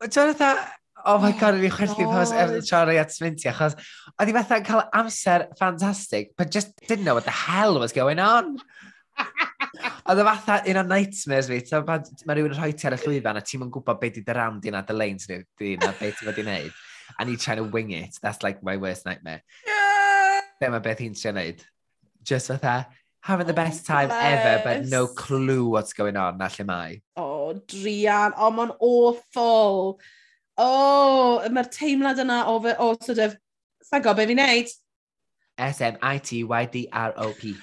Dwi'n 0.00 0.34
fatha, 0.34 0.72
oh 1.06 1.18
my 1.22 1.32
god, 1.32 1.56
oedd 1.56 1.64
hi'n 1.64 1.76
chwerthu 1.76 2.08
pos 2.10 2.32
troi 2.68 2.96
oh, 2.96 3.00
at 3.00 3.14
Sminty, 3.14 3.48
achos 3.52 3.76
oedd 4.16 4.32
i 4.32 4.36
fatha 4.36 4.60
cael 4.66 4.82
amser 4.96 5.46
fantastic, 5.60 6.34
but 6.36 6.50
just 6.50 6.74
didn't 6.88 7.04
know 7.04 7.14
what 7.14 7.28
the 7.28 7.36
hell 7.46 7.78
was 7.80 7.94
going 7.96 8.20
on. 8.20 8.58
Oedd 10.10 10.20
o 10.20 10.26
fatha 10.26 10.60
un 10.68 10.80
o 10.82 10.84
nightmares 10.90 11.48
fi, 11.52 11.60
so 11.68 11.82
mae 11.86 12.36
rhywun 12.36 12.52
yn 12.52 12.58
rhoi 12.58 12.72
ti 12.74 12.88
ar 12.90 12.96
y 12.96 13.00
llwyfan 13.04 13.38
a 13.38 13.44
ti'n 13.46 13.62
mwyn 13.62 13.72
gwybod 13.74 14.00
beth 14.02 14.18
i 14.18 14.24
dy 14.26 14.34
ram 14.36 14.58
di 14.60 14.72
na 14.74 14.82
dy 14.86 14.96
leins 14.96 15.28
ni, 15.30 15.38
di 15.60 15.76
na 15.80 15.92
beth 16.00 16.24
i 16.24 16.26
fod 16.26 16.40
i 16.40 16.44
wneud. 16.46 16.80
I 17.18 17.24
need 17.24 17.40
trying 17.40 17.58
to 17.58 17.64
wing 17.64 17.90
it. 17.90 18.16
That's 18.22 18.42
like 18.42 18.62
my 18.62 18.76
worst 18.76 19.06
nightmare. 19.06 19.42
Yeah. 19.66 20.40
Dyma 20.62 20.82
beth 20.82 20.98
hi'n 20.98 21.14
trio 21.14 21.32
wneud. 21.32 21.60
Just 22.22 22.48
fatha, 22.48 22.88
having 23.20 23.46
the 23.46 23.52
oh, 23.52 23.56
best 23.56 23.88
oh, 23.88 23.94
time 23.94 24.08
bless. 24.08 24.46
ever, 24.46 24.62
but 24.64 24.86
no 24.86 25.06
clue 25.06 25.68
what's 25.68 25.92
going 25.92 26.16
on, 26.16 26.38
na 26.38 26.48
lle 26.48 26.64
mai. 26.64 27.00
O, 27.16 27.22
oh, 27.24 27.54
drian, 27.66 28.32
o, 28.36 28.46
oh, 28.46 28.50
mae'n 28.58 28.74
awful. 28.78 30.00
O, 30.58 30.66
oh, 30.66 31.48
mae'r 31.48 31.70
teimlad 31.72 32.20
yna 32.20 32.42
o, 32.46 32.58
fe, 32.60 32.76
o, 32.78 32.92
sort 33.00 33.24
of, 33.26 33.36
sa'n 33.88 34.04
gobe 34.04 34.28
fi'n 34.28 34.40
neud. 34.42 34.76
S-M-I-T-Y-D-R-O-P. 35.60 37.56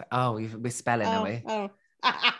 like, 0.00 0.08
oh, 0.12 0.32
we're 0.32 0.70
spelling, 0.70 1.06
oh, 1.06 1.10
are 1.10 1.24
we? 1.24 1.42
Oh. 1.46 1.70
oh. 2.02 2.30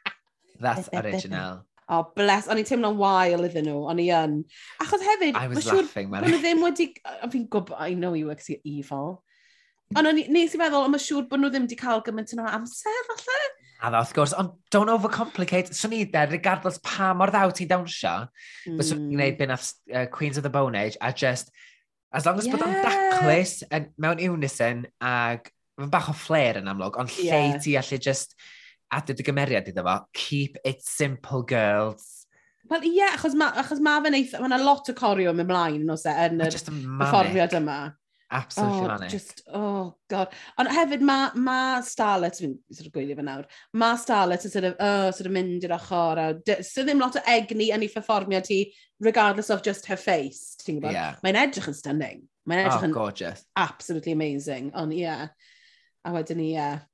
That's 0.60 0.88
original 0.92 1.64
oh 1.88 2.02
bless, 2.16 2.48
o'n 2.48 2.60
i'n 2.60 2.68
teimlo'n 2.68 2.98
wael 3.00 3.46
iddyn 3.48 3.68
nhw, 3.68 3.78
o'n 3.90 4.02
i 4.02 4.08
yn. 4.14 4.42
Achos 4.84 5.04
hefyd, 5.04 5.38
I 5.38 5.48
was 5.50 5.66
laughing, 5.68 6.10
siŵr, 6.12 6.28
nhw 6.28 6.40
ddim 6.42 6.64
wedi, 6.64 6.90
fi'n 7.32 7.48
gwybod, 7.48 7.76
I 7.80 7.94
know 7.94 8.12
you 8.18 8.28
were, 8.28 8.36
because 8.36 8.50
you're 8.52 8.64
evil. 8.64 9.22
Ond 9.96 10.10
nes 10.28 10.52
i 10.52 10.60
feddwl, 10.60 10.84
ond 10.84 10.92
mae'n 10.92 11.04
siŵr 11.04 11.28
bod 11.30 11.40
nhw 11.40 11.52
ddim 11.52 11.64
wedi 11.64 11.78
cael 11.80 12.04
gymaint 12.04 12.34
yn 12.36 12.42
o 12.44 12.48
amser, 12.50 12.98
falle? 13.08 13.38
A 13.78 13.92
dda, 13.92 14.02
wrth 14.02 14.12
gwrs, 14.16 14.34
ond 14.36 14.56
don't 14.74 14.92
overcomplicate. 14.92 15.72
Swn 15.76 15.94
i 15.96 16.02
dde, 16.04 16.26
regardless 16.32 16.80
pa 16.84 17.12
mor 17.16 17.32
ddaw 17.32 17.54
ti'n 17.54 17.70
dawnsio, 17.70 18.14
mm. 18.66 18.76
byswn 18.80 19.04
i'n 19.04 19.12
gwneud 19.14 19.38
hmm. 19.38 19.40
byn 19.40 19.54
uh, 19.54 20.04
Queens 20.12 20.40
of 20.40 20.44
the 20.44 20.52
Bone 20.52 20.76
Age, 20.76 20.98
a 21.00 21.12
just, 21.14 21.54
as 22.12 22.26
long 22.26 22.40
as 22.40 22.48
yeah. 22.48 22.56
bod 22.56 22.66
o'n 22.66 22.76
daclus, 22.84 23.62
mewn 23.96 24.20
unison, 24.26 24.84
ag 25.00 25.48
bach 25.92 26.10
o 26.10 26.16
flair 26.16 26.58
yn 26.60 26.68
amlwg, 26.68 26.98
ond 27.00 27.14
lle 27.16 27.28
yeah. 27.30 27.58
ti 27.62 27.76
allu 27.78 28.00
just 28.02 28.34
a 28.92 29.02
dy 29.04 29.24
gymeriad 29.24 29.68
iddo 29.70 29.84
fo, 29.86 29.98
keep 30.14 30.58
it 30.64 30.82
simple 30.84 31.42
girls. 31.42 32.26
Wel 32.68 32.84
ie, 32.84 32.98
yeah, 32.98 33.14
achos 33.16 33.36
mae 33.36 33.64
ma 33.84 33.94
fe'n 34.04 34.16
eitha, 34.18 34.40
mae 34.42 34.50
yna 34.50 34.60
lot 34.60 34.90
o 34.92 34.94
corio 34.96 35.30
e, 35.30 35.34
yn 35.34 35.44
ymlaen 35.46 35.80
yn 35.84 35.94
oes 35.94 36.04
yn 36.08 36.44
yr 36.44 36.58
hyfforddiad 36.58 37.56
yma. 37.60 37.78
Absolutely 38.30 38.80
oh, 38.80 38.88
manic. 38.88 39.08
Just, 39.08 39.40
oh 39.56 39.94
god. 40.12 40.34
Ond 40.60 40.68
hefyd 40.76 41.00
mae 41.00 41.30
ma 41.40 41.80
Starlet, 41.84 42.36
fi'n 42.42 42.58
sort 42.68 42.90
of 42.90 42.92
gwylio 42.92 43.16
fe 43.16 43.24
nawr, 43.24 43.46
mae 43.80 44.00
Starlet 44.00 44.44
yn 44.44 44.52
sort 44.52 44.68
of, 44.68 44.76
oh, 44.84 45.06
sort 45.16 45.30
of 45.30 45.34
mynd 45.36 45.64
i'r 45.64 45.76
ochr, 45.78 46.20
a 46.20 46.58
so 46.66 46.84
ddim 46.84 47.00
lot 47.00 47.16
o 47.16 47.24
egni 47.32 47.70
yn 47.72 47.86
ei 47.86 47.92
performiad 47.92 48.52
hi, 48.52 48.60
regardless 49.00 49.48
of 49.54 49.64
just 49.64 49.88
her 49.88 49.96
face, 49.96 50.58
ti'n 50.60 50.76
gwybod? 50.76 50.92
Yeah. 50.92 51.16
Mae'n 51.24 51.40
edrych 51.46 51.70
yn 51.72 51.78
stunning. 51.78 52.22
Mae'n 52.48 52.66
edrych 52.66 52.82
oh, 52.82 52.88
yn 52.90 52.96
gorgeous. 52.96 53.44
absolutely 53.56 54.12
amazing, 54.12 54.72
ond 54.76 54.92
ie. 54.92 55.06
Yeah. 55.06 55.28
A 56.04 56.12
wedyn 56.12 56.40
ni, 56.42 56.52
ie. 56.52 56.60
Yeah. 56.60 56.84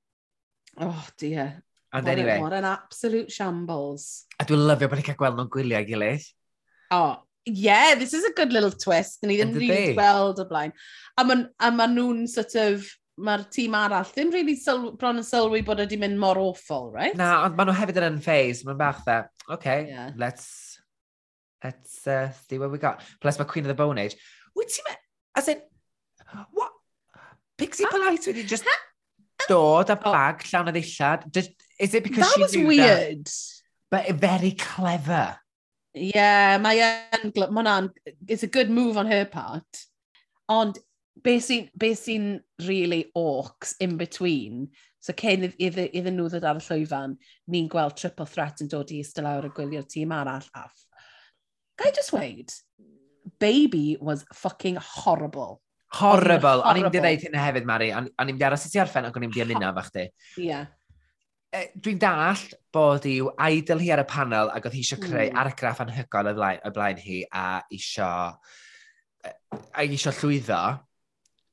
Oh 0.87 1.07
dear. 1.19 1.63
Ond 1.95 2.09
anyway. 2.11 2.41
Mor 2.43 2.55
an 2.57 2.67
absolute 2.67 3.31
shambles. 3.31 4.25
A 4.41 4.47
dwi'n 4.49 4.67
lyfio 4.67 4.89
bod 4.91 4.99
ni'n 4.99 5.07
cael 5.07 5.21
gweld 5.21 5.39
nhw'n 5.39 5.53
gwyliau 5.55 5.87
gilydd. 5.87 6.27
Oh, 6.95 7.15
yeah, 7.47 7.95
this 7.95 8.15
is 8.19 8.25
a 8.27 8.33
good 8.35 8.53
little 8.53 8.73
twist. 8.73 9.23
Ni 9.23 9.39
ddim 9.39 9.55
rili 9.55 9.95
gweld 9.95 10.43
o 10.43 10.47
blaen. 10.51 10.75
A 11.17 11.25
maen 11.29 11.49
ma 11.79 11.87
nhw'n 11.91 12.25
sort 12.31 12.57
of, 12.59 12.89
mae'r 13.15 13.45
tîm 13.55 13.77
arall 13.79 14.09
ddim 14.11 14.33
rili 14.35 14.57
really 14.59 14.97
bron 14.99 15.21
yn 15.21 15.27
sylwi 15.27 15.61
bod 15.63 15.79
wedi 15.85 15.99
mynd 16.03 16.19
mor 16.19 16.41
awful, 16.43 16.91
right? 16.91 17.15
Na, 17.15 17.45
ond 17.47 17.55
maen 17.55 17.71
nhw 17.71 17.77
hefyd 17.79 18.01
yn 18.03 18.09
unfazed. 18.09 18.67
Mae'n 18.67 18.81
bach 18.81 19.05
dda, 19.07 19.21
okay, 19.55 19.87
yeah. 19.93 20.09
let's, 20.19 20.81
let's 21.63 22.01
uh, 22.11 22.33
see 22.49 22.59
what 22.59 22.73
we 22.75 22.83
got. 22.83 23.07
Plus 23.23 23.39
mae 23.39 23.47
Queen 23.47 23.69
of 23.69 23.71
the 23.71 23.79
Bone 23.79 24.03
Age. 24.03 24.19
Wyt 24.59 24.75
ti'n 24.75 24.89
meddwl, 24.89 25.05
as 25.39 25.53
in, 25.55 25.63
what? 26.59 26.75
Pixie 27.55 27.87
Polite 27.87 28.27
wedi 28.33 28.43
just 28.51 28.67
dod 29.47 29.91
a 29.93 29.95
oh. 29.95 30.11
bag 30.11 30.43
llawn 30.51 30.73
o 30.73 30.75
ddillad. 30.75 31.29
Just, 31.31 31.55
Is 31.79 31.95
it 31.95 32.05
because 32.05 32.29
that 32.29 32.41
was 32.41 32.57
weird? 32.57 33.27
That? 33.27 33.51
But 33.91 34.17
very 34.17 34.53
clever. 34.53 35.37
Yeah, 35.95 36.59
mae 36.59 36.81
yn... 36.83 37.31
Mae 37.35 37.49
hwnna'n... 37.51 37.91
It's 38.27 38.43
a 38.43 38.51
good 38.51 38.71
move 38.71 38.99
on 38.99 39.07
her 39.07 39.25
part. 39.25 39.85
Ond 40.51 40.79
be 41.23 41.39
sy'n 41.41 41.69
be 41.79 41.95
sy 41.95 42.17
really 42.67 43.13
orcs 43.17 43.75
in 43.81 43.97
between, 43.97 44.69
so 45.01 45.15
cyn 45.15 45.47
iddyn, 45.53 45.93
iddyn 45.95 46.19
nhw 46.19 46.27
ddod 46.33 46.47
ar 46.51 46.59
y 46.59 46.65
llwyfan, 46.67 47.15
ni'n 47.55 47.71
gweld 47.71 47.97
triple 48.01 48.27
threat 48.27 48.65
yn 48.65 48.71
dod 48.73 48.91
i 48.91 49.01
ystod 49.05 49.25
lawr 49.27 49.47
y 49.49 49.53
gwylio'r 49.55 49.87
tîm 49.87 50.13
arall 50.17 50.49
off. 50.59 50.75
Gai 51.79 51.93
just 51.95 52.13
wait? 52.13 52.55
Baby 53.39 53.97
was 54.01 54.27
fucking 54.35 54.77
horrible. 54.81 55.61
Horrible. 55.95 56.65
O'n 56.67 56.83
i'n 56.83 56.91
dweud 56.91 57.23
hynna 57.23 57.43
hefyd, 57.47 57.67
Mari. 57.71 57.93
O'n 57.95 58.11
i'n 58.11 58.41
i 58.41 58.47
aros 58.47 58.67
i 58.67 58.73
ti 58.73 58.83
arfen 58.83 59.07
ac 59.07 59.15
o'n 59.15 59.29
i'n 59.29 59.35
dweud 59.35 59.55
ymuno 59.55 59.71
fach 59.79 59.93
di. 59.95 60.09
Yeah 60.43 60.67
dwi'n 61.85 62.01
dall 62.03 62.41
bod 62.75 63.05
i'w 63.07 63.29
idol 63.47 63.83
hi 63.83 63.93
ar 63.95 64.03
y 64.03 64.07
panel 64.11 64.51
ac 64.55 64.67
oedd 64.67 64.75
hi 64.75 64.83
eisiau 64.83 65.03
creu 65.03 65.29
mm. 65.29 65.39
argraff 65.45 65.85
anhygoel 65.85 66.33
o 66.33 66.35
blaen, 66.39 66.65
o 66.67 66.73
blaen 66.75 66.99
hi 66.99 67.21
a 67.31 67.45
eisiau, 67.69 68.35
a 69.25 69.85
eisiau 69.85 70.17
llwyddo. 70.19 70.65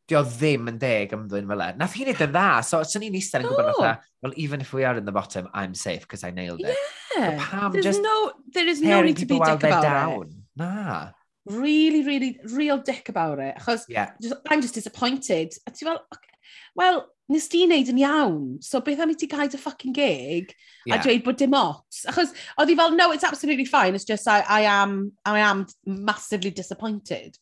Di 0.10 0.18
o 0.18 0.24
ddim 0.28 0.68
yn 0.68 0.80
deg 0.82 1.14
ymddwyn 1.16 1.48
fel 1.48 1.62
e. 1.64 1.68
Nath 1.80 1.94
hi'n 1.96 2.10
edrych 2.12 2.26
yn 2.26 2.34
dda, 2.34 2.48
so 2.68 2.82
swn 2.84 3.06
i'n 3.08 3.14
eistedd 3.16 3.46
yn 3.46 3.52
gwybod 3.52 3.70
oh. 3.70 3.78
fatha, 3.78 4.10
well, 4.26 4.34
even 4.36 4.60
if 4.60 4.74
we 4.74 4.84
are 4.84 4.98
in 4.98 5.06
the 5.06 5.14
bottom, 5.16 5.48
I'm 5.54 5.76
safe 5.78 6.02
because 6.02 6.26
I 6.28 6.32
nailed 6.32 6.60
it. 6.60 6.76
Yeah. 7.16 7.38
Pam 7.40 7.72
There's 7.72 7.86
just 7.86 8.02
no, 8.02 8.34
there 8.52 8.68
is 8.68 8.82
no 8.82 9.02
need 9.02 9.18
to 9.18 9.26
be 9.30 9.40
dick 9.40 9.64
about 9.64 9.84
down. 9.84 10.24
it. 10.24 10.34
Na. 10.58 11.12
Really, 11.46 12.04
really, 12.04 12.40
real 12.44 12.78
dick 12.80 13.08
about 13.08 13.40
it. 13.40 13.56
Achos, 13.58 13.86
yeah. 13.88 14.12
just, 14.22 14.36
I'm 14.50 14.62
just 14.62 14.74
disappointed. 14.74 15.54
A 15.68 15.72
ti 15.72 15.86
fel, 15.86 16.02
okay, 16.14 16.36
well, 16.76 17.08
nes 17.32 17.48
di 17.52 17.62
wneud 17.66 17.92
yn 17.94 18.02
iawn, 18.02 18.42
so 18.64 18.82
beth 18.84 19.04
am 19.04 19.14
i 19.14 19.16
ti 19.16 19.30
gael 19.30 19.52
dy 19.52 19.60
ffucking 19.60 19.94
gig 19.96 20.56
yeah. 20.86 20.98
a 20.98 21.04
dweud 21.04 21.24
bod 21.26 21.38
dim 21.40 21.56
ots? 21.58 22.04
Achos 22.10 22.34
oedd 22.60 22.74
hi 22.74 22.76
fel, 22.80 22.96
no, 22.98 23.12
it's 23.16 23.28
absolutely 23.28 23.66
fine, 23.66 23.96
it's 23.96 24.08
just 24.08 24.28
I, 24.28 24.42
I, 24.42 24.62
am, 24.72 25.14
I 25.26 25.40
am 25.40 25.66
massively 25.86 26.52
disappointed. 26.52 27.38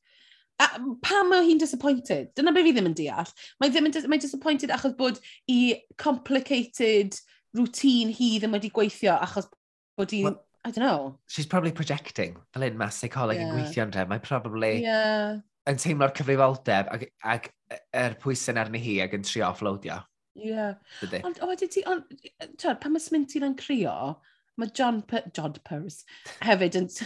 A, 0.60 0.68
pam 1.02 1.32
mae 1.32 1.48
hi'n 1.48 1.62
disappointed? 1.62 2.34
Dyna 2.36 2.52
be 2.54 2.66
fi 2.68 2.76
ddim 2.76 2.92
yn 2.92 2.98
deall. 2.98 3.32
Mae 3.62 3.72
ddim 3.72 3.88
yn 3.88 3.96
dis 3.96 4.08
mae 4.12 4.22
disappointed 4.22 4.74
achos 4.76 4.98
bod 5.00 5.22
i 5.50 5.80
complicated 5.98 7.16
routine 7.56 8.12
hi 8.14 8.36
ddim 8.38 8.58
wedi 8.58 8.72
gweithio 8.76 9.16
achos 9.16 9.50
bod 9.98 10.14
hi'n... 10.14 10.30
Well, 10.30 10.42
I 10.66 10.72
don't 10.72 10.84
know. 10.84 11.18
She's 11.32 11.48
probably 11.48 11.72
projecting. 11.72 12.36
Fel 12.54 12.68
un 12.68 12.78
mae 12.78 12.92
psycholeg 12.92 13.40
yeah. 13.40 13.54
gweithio 13.56 13.88
yn 13.88 14.10
Mae 14.12 14.20
probably... 14.20 14.82
Yeah 14.84 15.40
yn 15.70 15.80
teimlo'r 15.80 16.14
cyfrifoldeb 16.18 16.90
ac, 16.94 17.06
ac 17.24 17.50
er 17.94 18.18
pwysyn 18.22 18.60
arni 18.62 18.82
hi 18.82 19.00
ac 19.06 19.16
yn 19.18 19.26
trio 19.26 19.48
offloadio. 19.50 20.00
Ie. 20.40 20.52
Yeah. 20.52 21.22
Ond 21.28 21.40
o, 21.44 21.54
ti, 21.60 21.84
ond, 21.90 22.06
twyd, 22.58 22.80
pan 22.82 22.96
mae 22.96 23.04
Sminty 23.04 23.42
yn 23.44 23.58
crio, 23.60 23.96
mae 24.60 24.72
John, 24.76 25.02
P 25.08 25.24
John 25.36 25.56
Purse 25.66 26.06
hefyd 26.46 26.80
yn... 26.80 26.90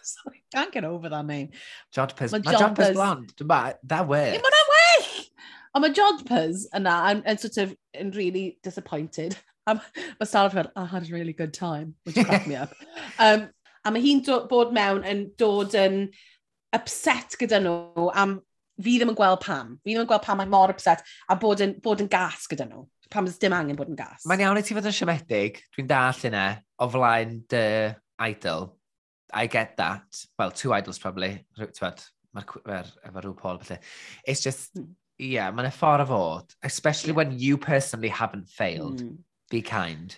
Sorry, 0.00 0.42
can't 0.54 0.72
get 0.72 0.84
over 0.84 1.10
that 1.10 1.26
name. 1.26 1.50
Jodpers. 1.94 2.30
Pers. 2.30 2.32
Mae 2.32 2.54
Jodpers 2.54 2.86
John 2.86 2.94
blond. 2.94 3.34
Dwi'n 3.36 3.50
ba, 3.50 3.60
that 3.84 4.08
works. 4.08 4.32
Mae 4.32 4.40
hwnna'n 4.46 4.70
well! 4.74 5.08
Ond 5.74 5.84
mae 5.84 5.94
John 5.94 6.24
Pers 6.26 6.66
yna 6.76 6.96
yn, 7.12 7.22
yn 7.28 7.40
sort 7.42 7.60
of, 7.62 7.74
yn 7.94 8.12
really 8.16 8.58
disappointed. 8.64 9.36
Um, 9.68 9.80
mae 10.18 10.26
Sarah 10.26 10.50
fel, 10.50 10.70
ah, 10.74 10.86
I 10.86 10.86
had 10.86 11.08
a 11.08 11.12
really 11.12 11.34
good 11.36 11.52
time, 11.54 11.94
which 12.04 12.16
cracked 12.16 12.48
me 12.48 12.56
up. 12.56 12.74
Um, 13.20 13.50
a 13.84 13.90
mae 13.92 14.00
hi'n 14.00 14.22
bod 14.48 14.72
mewn 14.76 15.04
yn 15.08 15.26
dod 15.40 15.74
yn 15.76 16.06
upset 16.76 17.36
gyda 17.40 17.60
nhw 17.62 18.08
am 18.14 18.38
fi 18.80 18.96
ddim 18.98 19.12
yn 19.12 19.18
gweld 19.18 19.42
pam. 19.44 19.76
Fi 19.84 19.92
ddim 19.92 20.04
yn 20.04 20.10
gweld 20.10 20.24
pam 20.24 20.40
mae 20.40 20.50
mor 20.50 20.72
upset 20.72 21.04
a 21.28 21.36
bod 21.36 21.62
yn, 21.64 21.76
bod 21.84 22.02
yn 22.04 22.10
gas 22.10 22.46
gyda 22.50 22.66
nhw. 22.68 22.86
Pam 23.10 23.26
ys 23.26 23.40
dim 23.42 23.54
angen 23.56 23.78
bod 23.78 23.90
yn 23.90 23.98
gas. 23.98 24.24
Mae'n 24.30 24.44
iawn 24.44 24.60
i 24.60 24.62
ti 24.64 24.76
fod 24.76 24.86
yn 24.86 24.94
siomedig, 24.94 25.58
dwi'n 25.74 25.90
dall 25.90 26.28
yna, 26.30 26.44
o 26.78 26.88
flaen 26.92 27.40
dy 27.50 27.64
idol. 28.22 28.70
I 29.32 29.46
get 29.46 29.76
that. 29.78 30.24
Well, 30.38 30.50
two 30.50 30.72
idols 30.72 30.98
probably. 30.98 31.44
Mae'r 31.58 32.00
ma 32.34 32.42
efo 32.46 33.22
rhyw 33.22 33.36
Paul 33.36 33.58
felly. 33.58 33.80
It's 34.24 34.40
just, 34.40 34.70
hmm. 34.76 34.92
yeah, 35.18 35.50
mae'n 35.50 35.70
ffordd 35.74 36.06
o 36.06 36.08
fod. 36.10 36.56
Especially 36.62 37.12
yeah. 37.12 37.20
when 37.22 37.38
you 37.38 37.58
personally 37.58 38.08
haven't 38.08 38.48
failed. 38.48 39.02
Mm. 39.02 39.18
Be 39.50 39.62
kind. 39.62 40.14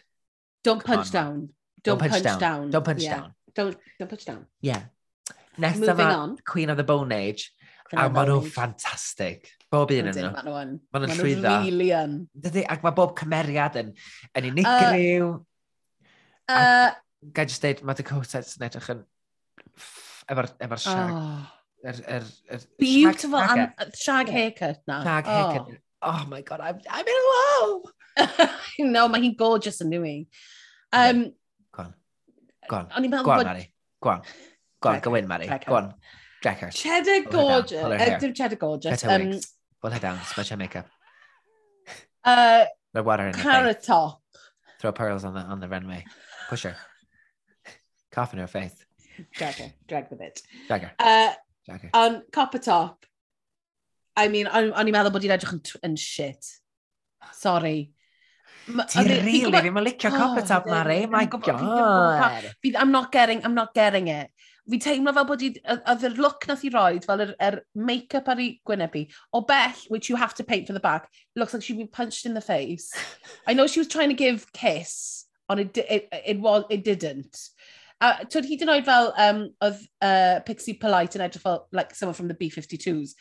Don't 0.64 0.84
Come 0.84 0.96
punch 0.96 1.08
on. 1.08 1.12
down. 1.12 1.36
Don't, 1.82 1.98
don't 1.98 1.98
punch, 1.98 2.12
punch 2.12 2.24
down. 2.24 2.38
down. 2.38 2.70
Don't 2.70 2.84
punch 2.84 3.02
yeah. 3.02 3.16
down. 3.16 3.34
Don't, 3.54 3.78
don't 3.98 4.08
punch 4.08 4.24
down. 4.24 4.46
Yeah. 4.60 4.82
Nesaf 5.58 5.98
a 5.98 6.36
Queen 6.46 6.70
of 6.70 6.76
the 6.76 6.84
Bone 6.84 7.12
Age. 7.12 7.52
Queen 7.88 8.00
a 8.00 8.08
maen 8.08 8.30
nhw'n 8.30 8.48
ffantastig. 8.48 9.48
Bob 9.72 9.92
un 9.92 10.10
yn 10.10 10.16
nhw. 10.16 10.32
Maen 10.32 10.44
nhw'n 10.48 10.76
ma 10.92 11.00
llwyddo. 11.04 11.44
Maen 11.44 11.46
nhw'n 11.46 11.64
really 11.66 11.88
yn. 11.96 12.18
Dydy, 12.46 12.66
ac 12.72 12.84
mae 12.84 12.96
bob 12.96 13.14
cymeriad 13.18 13.78
yn, 13.80 13.94
yn 14.38 14.48
uh, 14.48 14.52
unigryw. 14.52 15.32
Uh, 16.48 16.58
uh, 16.58 17.32
Gael 17.36 17.50
jyst 17.52 17.64
dweud, 17.64 17.82
mae 17.88 17.98
Dakota 17.98 18.42
yn 18.42 18.68
edrych 18.68 18.92
yn... 18.96 19.02
Efo'r 20.32 20.48
efo 20.52 20.78
oh. 20.78 20.82
shag. 20.86 21.16
Oh. 21.16 21.58
Er, 21.82 21.98
er, 22.06 22.28
er, 22.54 22.66
Beautiful. 22.78 23.40
Shag, 23.42 23.62
um, 23.82 23.96
shag 23.98 24.28
haircut 24.30 24.84
na. 24.86 25.00
Shag 25.02 25.26
oh. 25.26 25.38
haircut. 25.38 25.80
Oh 26.02 26.24
my 26.30 26.40
god, 26.42 26.60
I'm, 26.60 26.80
I'm 26.90 27.06
in 27.06 27.26
love! 27.32 27.92
no, 28.94 29.06
mae 29.08 29.22
hi'n 29.22 29.36
gorgeous 29.38 29.82
yn 29.84 29.92
nhw 29.92 30.06
i. 30.06 30.16
Um, 30.92 31.26
Gwan. 31.74 31.92
Gwan. 32.68 32.88
Gwan, 32.90 33.22
Gwan, 33.26 33.62
Gwan. 34.02 34.24
Go 34.82 34.90
on, 34.90 35.00
go 35.00 35.14
in, 35.14 35.28
Mary. 35.28 35.46
Cracker. 35.46 35.70
Go 35.70 35.76
on. 35.76 35.94
Cracker. 36.42 36.70
Cheddar 36.70 37.30
gorgeous. 37.30 37.82
Uh, 37.82 38.18
dim 38.18 38.34
cheddar 38.34 38.56
gorgeous. 38.56 39.04
Um, 39.04 39.30
wigs. 39.30 39.54
Pull 39.80 39.90
her 39.90 39.98
down. 39.98 40.18
Um, 40.18 40.24
Smudge 40.24 40.48
her 40.48 40.56
makeup. 40.56 40.86
Uh, 42.24 42.64
Throw 42.92 43.02
water 43.02 43.28
in 43.28 43.34
Carrot 43.34 43.76
her 43.76 43.80
top. 43.80 44.22
Throw 44.80 44.92
pearls 44.92 45.24
on 45.24 45.34
the 45.34 45.40
on 45.40 45.60
the 45.60 45.68
runway. 45.68 46.04
Push 46.48 46.64
her. 46.64 46.76
Cough 48.10 48.32
in 48.34 48.40
her 48.40 48.46
face. 48.46 48.74
Drag 49.32 49.54
her. 49.54 49.72
Drag 49.86 50.10
with 50.10 50.20
it. 50.20 50.42
Drag 50.66 50.82
her. 50.82 50.92
Uh, 50.98 51.32
Drag 51.66 51.80
her. 51.82 51.90
On 51.94 52.22
copper 52.32 52.58
top. 52.58 53.06
I 54.16 54.28
mean, 54.28 54.46
o'n 54.46 54.74
i'n 54.74 54.92
meddwl 54.92 55.14
bod 55.14 55.24
i'n 55.24 55.32
edrych 55.38 55.54
yn, 55.54 55.62
yn 55.88 55.94
shit. 55.96 56.48
Sorry. 57.38 57.92
Ti 58.66 59.04
rili 59.06 59.46
ddim 59.48 59.78
yn 59.80 59.86
licio 59.86 60.10
copper 60.12 60.42
oh, 60.42 60.48
top, 60.50 60.66
Mary. 60.68 61.06
My 61.06 61.24
God. 61.24 61.48
I'm 62.76 62.92
not 62.92 63.10
getting, 63.12 63.44
I'm 63.44 63.54
not 63.54 63.72
getting 63.74 64.08
it 64.08 64.30
fi 64.70 64.78
teimlo 64.78 65.12
fel 65.14 65.26
bod 65.26 65.42
i, 65.42 65.50
oedd 65.74 66.04
yr 66.06 66.18
look 66.22 66.46
nath 66.48 66.62
i 66.66 66.70
roed, 66.72 67.06
fel 67.08 67.24
yr, 67.24 67.34
yr 67.42 67.58
make-up 67.88 68.28
ar 68.30 68.40
ei 68.42 68.52
gwynebu, 68.68 69.04
o 69.34 69.42
bell, 69.48 69.74
which 69.88 70.10
you 70.10 70.16
have 70.16 70.34
to 70.38 70.44
paint 70.44 70.66
for 70.66 70.72
the 70.76 70.84
back, 70.84 71.08
looks 71.36 71.54
like 71.54 71.62
she'd 71.62 71.78
been 71.78 71.88
punched 71.88 72.26
in 72.26 72.34
the 72.34 72.40
face. 72.40 72.92
I 73.46 73.54
know 73.54 73.66
she 73.66 73.80
was 73.80 73.88
trying 73.88 74.10
to 74.10 74.18
give 74.18 74.46
kiss, 74.52 75.26
ond 75.48 75.60
it, 75.60 75.76
it, 75.78 76.08
it, 76.12 76.40
was, 76.40 76.64
it 76.70 76.84
didn't. 76.84 77.38
A 78.02 78.26
twyd 78.26 78.48
hyd 78.50 78.62
yn 78.64 78.70
oed 78.74 78.86
fel, 78.86 79.12
um, 79.22 79.42
oedd 79.62 79.82
uh, 80.02 80.38
Pixie 80.46 80.74
Polite 80.78 81.18
yn 81.18 81.26
edrych 81.26 81.44
fel, 81.44 81.66
like, 81.70 81.94
someone 81.94 82.18
from 82.18 82.30
the 82.30 82.38
B-52s. 82.38 83.14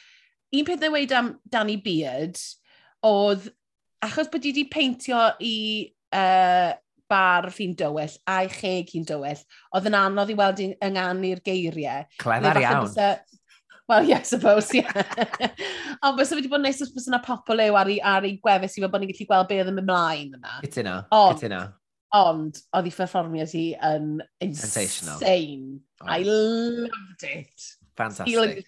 Un 0.58 0.66
peth 0.68 0.82
na 0.82 0.90
weid 0.94 1.14
am 1.14 1.36
Danny 1.50 1.78
Beard, 1.82 2.38
oedd, 3.06 3.50
achos 4.02 4.30
bod 4.34 4.46
i 4.46 4.54
wedi 4.54 4.66
peintio 4.70 5.28
i 5.38 5.56
uh, 6.18 6.74
bar 7.12 7.50
hi'n 7.54 7.76
dywyll 7.78 8.16
a'i 8.32 8.48
cheg 8.52 8.96
hi'n 8.96 9.06
dywyll. 9.10 9.44
Oedd 9.76 9.92
yn 9.92 10.00
anodd 10.00 10.32
i 10.32 10.38
weld 10.40 10.64
yng 10.64 10.74
ynganu'r 10.88 11.44
geiriau. 11.46 12.08
Clefar 12.22 12.64
iawn. 12.64 12.88
Bysa... 12.88 13.12
Wel, 13.92 14.08
yeah, 14.08 14.22
suppose, 14.24 14.72
yeah. 14.78 14.88
Ond 16.06 16.16
bys 16.16 16.32
wedi 16.32 16.48
bod 16.48 16.62
yn 16.62 16.70
neis 16.70 16.80
os 16.86 16.94
bysa 16.96 17.12
yna 17.12 17.20
popol 17.26 17.60
yw 17.60 17.76
ar 17.76 17.90
ei, 17.92 17.98
ar 18.00 18.24
ei 18.24 18.38
gwefus 18.40 18.78
i 18.78 18.84
fel 18.84 18.92
bod 18.94 19.04
ni'n 19.04 19.12
gallu 19.12 19.28
gweld 19.28 19.50
beth 19.50 19.72
yn 19.72 19.76
mynd 19.76 19.90
mlaen 19.90 20.36
yna. 20.38 20.58
Gytuno, 20.64 20.94
gytuno. 21.12 21.62
Ond, 22.16 22.60
oedd 22.78 22.88
ei 22.88 22.94
perfformiad 22.96 23.52
hi 23.56 23.66
yn 23.88 24.14
insane. 24.44 25.82
Oh. 26.00 26.08
I 26.08 26.24
loved 26.24 27.28
it. 27.28 27.68
Fantastic. 28.00 28.66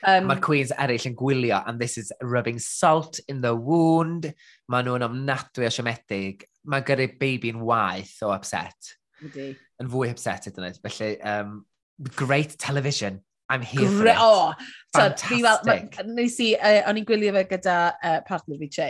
Um, 0.00 0.30
Mae'r 0.30 0.40
Queens 0.40 0.72
eraill 0.72 1.10
yn 1.10 1.16
gwylio, 1.16 1.60
and 1.68 1.80
this 1.80 1.98
is 2.00 2.12
rubbing 2.22 2.58
salt 2.58 3.20
in 3.28 3.42
the 3.44 3.52
wound. 3.52 4.30
Mae 4.72 4.86
nhw'n 4.86 5.04
ofnadwy 5.04 5.68
o 5.68 5.72
siomedig 5.74 6.46
mae 6.68 6.84
gyda 6.86 7.08
baby'n 7.20 7.60
waith 7.64 8.18
o 8.26 8.32
upset. 8.34 8.94
Ydy. 9.24 9.50
Yn 9.80 9.90
fwy 9.92 10.12
upset 10.12 10.48
ydyn 10.50 10.66
nhw. 10.68 10.80
Felly, 10.84 11.16
um, 11.22 11.60
great 12.16 12.56
television. 12.58 13.20
I'm 13.50 13.62
here 13.62 13.88
Gre 13.88 13.96
for 13.98 14.06
it. 14.06 14.16
Oh, 14.18 14.54
Fantastic. 14.94 15.40
So, 15.40 15.44
fel, 15.44 15.60
ma, 15.66 16.14
nes 16.14 16.38
i, 16.40 16.52
uh, 16.54 16.86
o'n 16.86 17.00
i'n 17.00 17.06
gwylio 17.08 17.34
fe 17.34 17.44
gyda 17.50 17.76
uh, 17.98 18.20
partner 18.28 18.60
fi, 18.60 18.68
Che. 18.70 18.88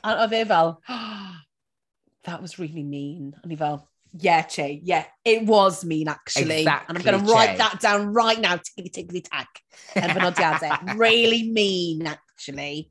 A 0.00 0.16
o 0.24 0.28
fe 0.32 0.42
fel, 0.48 0.74
oh, 0.88 1.36
that 2.24 2.40
was 2.40 2.58
really 2.58 2.82
mean. 2.82 3.34
O'n 3.44 3.52
i 3.52 3.58
fel, 3.60 3.82
yeah, 4.16 4.42
Che, 4.42 4.80
yeah, 4.82 5.04
it 5.24 5.44
was 5.44 5.84
mean, 5.84 6.08
actually. 6.08 6.62
Exactly, 6.62 6.86
And 6.88 6.98
I'm 6.98 7.04
going 7.04 7.26
to 7.26 7.32
write 7.32 7.58
that 7.58 7.80
down 7.80 8.14
right 8.14 8.40
now, 8.40 8.56
tickety 8.56 8.90
tickety 8.90 9.24
tack. 9.28 9.60
Yn 9.96 10.16
fynodiadau. 10.16 10.96
really 11.04 11.50
mean, 11.50 12.06
actually. 12.06 12.90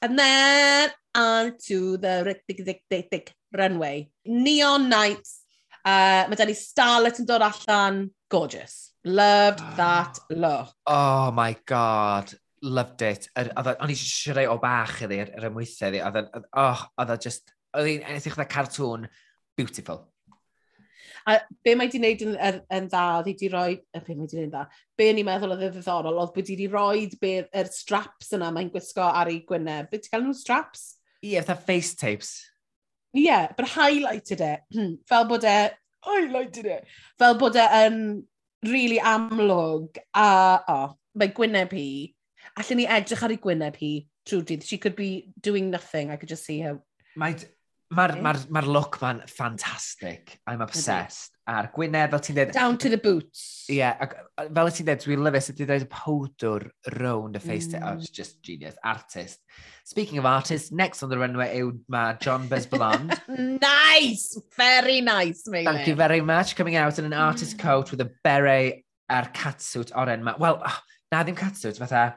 And 0.00 0.18
then 0.18 0.90
on 1.14 1.54
to 1.66 1.96
the 1.96 2.36
tick, 2.46 2.64
tick, 2.64 2.82
tick, 2.88 3.10
tick 3.10 3.34
runway. 3.56 4.08
Neon 4.26 4.88
nights. 4.88 5.40
Uh, 5.84 6.24
mae 6.30 6.38
da 6.38 6.46
ni 6.48 6.56
Starlet 6.56 7.20
yn 7.20 7.28
dod 7.28 7.44
allan. 7.44 8.06
Gorgeous. 8.32 8.94
Loved 9.04 9.60
ah. 9.60 9.74
that 9.76 10.18
look. 10.30 10.72
Oh 10.86 11.30
my 11.30 11.56
god. 11.66 12.32
Loved 12.64 13.02
it. 13.02 13.28
O'n 13.36 13.92
i 13.92 13.98
siarad 13.98 14.48
o 14.48 14.56
bach 14.62 15.02
iddi, 15.04 15.20
yr 15.26 15.34
er 15.36 15.50
ymwythau 15.50 15.92
iddi. 15.92 16.00
Oh, 16.56 16.88
oedd 16.96 17.12
o 17.12 17.20
just... 17.20 17.52
Oedd 17.74 17.90
hi'n 17.90 18.04
edrych 18.14 18.36
dda 18.38 18.46
cartwn 18.48 19.08
beautiful. 19.58 20.04
A 21.26 21.38
be 21.64 21.72
mae 21.76 21.88
di 21.88 21.98
wneud 21.98 22.22
yn, 22.26 22.34
yn, 22.36 22.58
yn 22.76 22.88
dda, 22.92 23.04
oedd 23.18 23.28
hi 23.30 23.34
di 23.40 23.48
roi, 23.52 23.76
y 23.80 24.00
be 24.04 24.16
mae 24.16 24.28
di 24.28 24.36
wneud 24.38 24.50
dda, 24.52 24.64
be 24.98 25.06
ni'n 25.16 25.24
meddwl 25.24 25.54
oedd 25.54 25.66
y 25.66 25.70
ddiddorol, 25.72 26.18
oedd 26.20 26.34
bod 26.34 26.50
hi 26.52 26.56
di 26.58 26.66
roi 26.68 27.06
yr 27.08 27.70
straps 27.72 28.34
yna 28.36 28.50
mae'n 28.52 28.68
gwisgo 28.72 29.06
ar 29.06 29.30
ei 29.32 29.40
gwyneb. 29.48 29.88
Be 29.88 30.02
ti 30.02 30.12
cael 30.12 30.26
nhw 30.26 30.36
straps? 30.36 30.84
Ie, 31.22 31.34
yeah, 31.34 31.46
fatha 31.46 31.64
face 31.64 31.96
tapes 31.96 32.34
yeah, 33.14 33.52
but 33.56 33.66
highlighted 33.66 34.40
it. 34.40 34.98
fel 35.08 35.24
bod 35.24 35.44
e, 35.44 35.70
highlighted 36.04 36.66
it. 36.66 36.86
Fel 37.18 37.38
bod 37.38 37.56
e 37.56 37.66
yn 37.84 37.98
really 38.66 38.98
amlwg 38.98 40.00
a, 40.14 40.28
oh, 40.68 40.96
mae 41.14 41.32
gwyneb 41.36 41.72
hi. 41.76 41.88
Allen 42.58 42.82
ni 42.82 42.88
edrych 42.90 43.22
ar 43.24 43.34
ei 43.34 43.40
gwyneb 43.40 43.78
hi 43.80 43.92
trwy 44.28 44.44
dydd. 44.50 44.66
She 44.66 44.78
could 44.78 44.96
be 44.96 45.30
doing 45.40 45.70
nothing. 45.70 46.10
I 46.10 46.16
could 46.16 46.28
just 46.28 46.44
see 46.44 46.60
her 46.60 46.78
Mae, 47.16 47.36
Mae'r 47.92 48.16
ma 48.24 48.32
r, 48.32 48.38
ma, 48.48 48.60
ma 48.60 48.60
look 48.64 48.96
ma'n 49.02 49.20
ffantastig. 49.28 50.38
I'm 50.48 50.62
obsessed. 50.64 51.34
A'r 51.44 51.68
Gwynedd, 51.74 52.08
fel 52.14 52.22
ti'n 52.24 52.36
dweud... 52.38 52.52
Down 52.56 52.78
to 52.80 52.88
the 52.88 52.96
boots. 52.96 53.66
Ie, 53.68 53.76
yeah, 53.82 53.98
ac 54.00 54.14
fel 54.40 54.70
ti'n 54.72 54.88
dweud, 54.88 55.02
dwi'n 55.04 55.24
lyfus, 55.26 55.50
ydy 55.52 55.66
dweud 55.68 55.84
y 55.84 55.88
powdwr 55.92 56.64
round 56.96 57.36
y 57.36 57.42
face. 57.44 57.68
Mm. 57.68 57.84
Oh, 57.84 57.98
it's 57.98 58.08
mm. 58.08 58.16
just 58.16 58.40
genius. 58.42 58.78
Artist. 58.82 59.42
Speaking 59.84 60.18
of 60.18 60.24
artists, 60.24 60.72
next 60.72 61.04
on 61.04 61.12
the 61.12 61.18
runway 61.20 61.50
yw 61.60 61.74
ma 61.92 62.14
John 62.14 62.48
Buzz 62.48 62.66
Blonde. 62.66 63.20
nice! 63.28 64.40
Very 64.56 65.02
nice, 65.02 65.44
mate. 65.46 65.68
Thank 65.68 65.86
you 65.86 65.94
very 65.94 66.22
much. 66.22 66.56
Coming 66.56 66.76
out 66.76 66.98
in 66.98 67.04
an 67.04 67.12
mm. 67.12 67.20
artist 67.20 67.58
coat 67.58 67.90
with 67.90 68.00
a 68.00 68.10
beret 68.24 68.80
a'r 69.12 69.28
catsuit 69.36 69.92
oren 69.94 70.24
ma. 70.24 70.38
Wel, 70.40 70.62
oh, 70.64 70.80
na 71.12 71.22
ddim 71.22 71.36
catsuit, 71.36 71.78
fatha... 71.78 72.16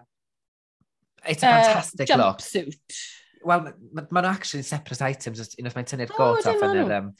It's 1.27 1.43
a 1.43 1.49
uh, 1.49 1.63
fantastic 1.63 2.09
uh, 2.11 2.15
look. 2.15 2.37
Jumpsuit. 2.37 2.99
Wel, 3.47 3.63
maen 3.67 4.07
ma 4.11 4.21
ma 4.21 4.29
actually 4.29 4.65
separate 4.67 5.01
items, 5.07 5.55
unwaith 5.55 5.77
mae'n 5.77 5.89
tynnu'r 5.93 6.13
oh, 6.15 6.19
got 6.19 6.49
off 6.51 6.65
yn 6.67 6.81
yr... 6.83 6.93
Um, 6.97 7.13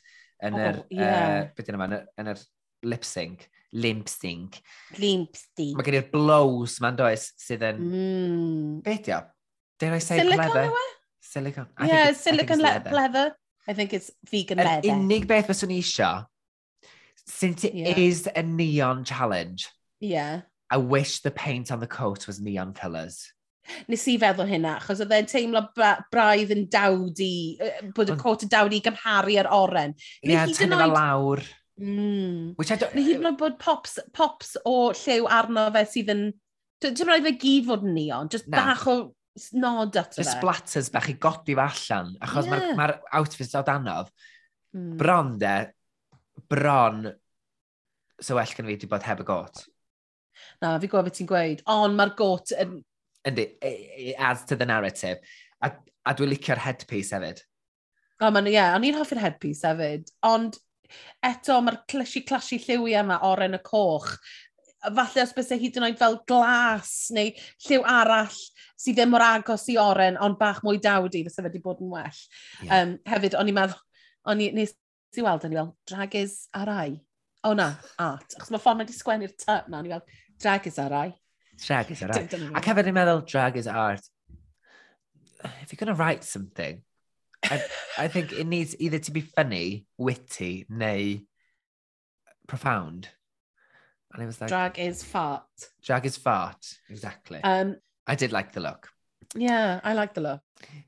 yn 0.48 0.60
yr, 0.62 0.82
oh, 0.84 1.00
uh, 1.02 1.46
beth 1.58 1.72
yna, 1.74 2.02
yn 2.22 2.32
yr 2.34 2.42
lip 2.86 3.08
sync. 3.08 3.48
Limp 3.74 4.08
sync. 4.12 4.60
Limp 5.02 5.36
sync. 5.40 5.74
Mae 5.76 5.88
gen 5.88 5.98
i'r 6.00 6.12
blows 6.12 6.78
ma'n 6.84 7.00
does 7.00 7.32
sydd 7.42 7.66
yn... 7.68 7.82
Mm. 7.84 8.78
Beth 8.86 9.10
yw? 9.12 9.24
Dare 9.82 9.98
I 9.98 10.04
say 10.04 10.22
silicone 10.22 10.46
leather? 10.46 10.70
Yw? 10.70 10.78
E? 10.78 10.96
Silicone. 11.28 11.68
I 11.78 11.88
yeah, 11.90 12.12
silicone 12.16 12.62
le 12.62 12.70
leather. 12.70 12.92
leather. 12.96 13.28
I 13.68 13.74
think 13.74 13.94
it's 13.94 14.12
vegan 14.32 14.62
leather. 14.62 14.88
Yr 14.88 14.96
unig 14.96 15.28
beth 15.28 15.50
fyswn 15.50 15.74
i 15.76 15.80
eisiau, 15.82 16.24
since 17.28 17.66
it 17.68 17.76
yeah. 17.76 17.98
is 18.00 18.28
a 18.34 18.44
neon 18.44 19.04
challenge, 19.04 19.68
yeah. 20.00 20.42
I 20.72 20.78
wish 20.78 21.20
the 21.22 21.32
paint 21.32 21.72
on 21.72 21.82
the 21.82 21.88
coat 21.88 22.28
was 22.28 22.40
neon 22.40 22.74
colours. 22.74 23.34
Nes 23.92 24.04
i 24.08 24.16
feddwl 24.22 24.50
hynna, 24.50 24.78
achos 24.80 25.02
oedd 25.04 25.14
e'n 25.18 25.30
teimlo 25.30 25.62
bra 25.76 25.94
braidd 26.14 26.54
yn 26.56 26.66
dawdi, 26.72 27.58
bod 27.96 28.14
y 28.14 28.18
cot 28.20 28.46
yn 28.46 28.52
dawdi 28.54 28.80
i 28.80 28.86
gymharu 28.86 29.38
ar 29.42 29.52
oren. 29.58 29.96
Ie, 30.22 30.34
yeah, 30.34 30.48
tynnu 30.48 30.80
fe 30.80 30.90
lawr. 30.92 31.44
Mm. 31.78 32.56
Which 32.58 32.72
I 32.74 32.80
don't... 32.80 32.96
Neu 32.98 33.06
hyd 33.06 33.22
yn 33.22 33.30
oed 33.32 33.40
bod 33.42 33.60
pops, 33.62 33.98
pops 34.16 34.56
o 34.66 34.92
llew 34.98 35.28
arno 35.30 35.68
fe 35.76 35.86
sydd 35.92 36.14
yn... 36.16 36.26
Dwi'n 36.84 37.10
rhaid 37.10 37.26
fe 37.26 37.36
gyd 37.42 37.70
fod 37.70 37.86
yn 37.86 37.96
neon, 37.98 38.32
just 38.34 38.50
Na. 38.50 38.62
bach 38.62 38.86
o 38.90 38.98
nod 39.58 39.98
ato 39.98 40.20
fe. 40.20 40.26
Y 40.26 40.30
splatters 40.30 40.92
bach 40.94 41.10
i 41.10 41.16
godi 41.22 41.56
fe 41.58 41.64
allan, 41.68 42.12
achos 42.26 42.50
yeah. 42.50 42.74
mae'r 42.74 42.78
ma 42.78 43.20
outfits 43.20 43.56
o 43.58 43.64
danodd. 43.66 44.12
Mm. 44.78 44.92
Bron 45.00 45.32
de, 45.42 45.56
bron 46.50 47.08
so 48.20 48.36
well 48.38 48.54
gen 48.54 48.66
fi 48.66 48.74
wedi 48.74 48.90
bod 48.90 49.06
heb 49.06 49.22
y 49.22 49.28
got. 49.28 49.66
Na, 50.62 50.78
fi 50.82 50.90
gwybod 50.90 51.10
beth 51.10 51.18
ti'n 51.20 51.30
gweud, 51.30 51.64
ond 51.74 51.98
mae'r 51.98 52.14
got 52.18 52.54
yn 52.62 52.80
Yndi, 53.28 53.50
it 53.62 53.78
it 53.98 54.16
adds 54.18 54.46
to 54.46 54.56
the 54.56 54.66
narrative. 54.66 55.18
A, 55.62 55.72
a 56.06 56.14
dwi'n 56.16 56.32
licio'r 56.32 56.62
headpiece 56.62 57.16
hefyd. 57.16 57.42
O, 58.22 58.32
man, 58.32 58.48
ie, 58.50 58.56
yeah, 58.56 58.76
o'n 58.76 58.86
i'n 58.88 58.98
hoffi'r 58.98 59.22
headpiece 59.22 59.68
hefyd. 59.68 60.10
Ond 60.28 60.58
eto, 61.26 61.60
mae'r 61.64 61.82
clasi-clasi 61.90 62.60
lliwi 62.64 62.96
yma 63.00 63.20
oren 63.28 63.58
y 63.58 63.62
coch. 63.66 64.14
Falle 64.88 65.24
os 65.26 65.34
bys 65.36 65.52
e 65.52 65.58
hyd 65.60 65.80
yn 65.80 65.88
oed 65.90 66.00
fel 66.00 66.20
glas 66.30 67.10
neu 67.16 67.34
lliw 67.66 67.84
arall 67.90 68.38
sydd 68.78 69.00
ddim 69.00 69.12
mor 69.12 69.26
agos 69.26 69.66
i 69.74 69.78
oren, 69.82 70.20
ond 70.22 70.38
bach 70.40 70.62
mwy 70.66 70.80
dawdi, 70.82 71.24
fysa 71.26 71.42
fe 71.42 71.50
wedi 71.50 71.62
bod 71.64 71.82
yn 71.84 71.92
well. 71.92 72.24
Yeah. 72.62 72.84
Um, 72.84 72.96
hefyd, 73.10 73.36
o'n 73.40 73.50
i'n 73.50 73.58
meddwl, 73.58 73.82
o'n 74.30 74.44
i, 74.46 74.52
nes 74.56 74.76
i 75.18 75.26
weld 75.26 75.48
o'n 75.48 75.56
i 75.56 75.58
fel, 75.58 75.72
drag 75.90 76.18
is 76.20 76.36
ar 76.58 76.72
ai. 76.72 76.92
O 77.48 77.54
na, 77.58 77.72
art. 78.02 78.38
Achos 78.38 78.52
mae 78.54 78.62
ffordd 78.62 78.80
mae 78.80 78.86
wedi 78.86 78.98
sgwennu'r 78.98 79.34
typ 79.34 79.72
na, 79.72 79.82
o'n 79.82 79.90
i 79.90 79.94
fel, 79.96 80.22
drag 80.44 80.70
is 80.70 80.78
ar 80.84 80.94
ai. 80.94 81.10
Drag 81.66 81.92
is 81.92 82.04
art. 82.08 82.34
Ac 82.34 82.70
hefyd 82.70 82.88
ni'n 82.88 82.96
meddwl, 82.98 83.24
drag 83.26 83.58
is 83.58 83.68
art. 83.68 84.06
If 85.62 85.72
you're 85.72 85.80
going 85.80 85.96
to 85.96 86.02
write 86.02 86.24
something, 86.24 86.82
I, 87.44 87.64
I 87.98 88.08
think 88.08 88.34
it 88.34 88.48
needs 88.48 88.76
either 88.80 89.00
to 89.00 89.12
be 89.12 89.22
funny, 89.22 89.86
witty, 89.98 90.66
neu 90.70 91.20
profound. 92.48 93.10
And 94.14 94.24
it 94.24 94.26
was 94.26 94.42
like... 94.42 94.50
Drag 94.50 94.80
is 94.80 95.04
fart. 95.04 95.44
Drag 95.84 96.06
is 96.06 96.18
fart, 96.18 96.78
exactly. 96.90 97.40
Um, 97.44 97.78
I 98.08 98.16
did 98.16 98.32
like 98.32 98.54
the 98.54 98.62
look. 98.62 98.90
Yeah, 99.36 99.80
I 99.84 99.94
like 99.94 100.14
the 100.14 100.22
look. 100.22 100.42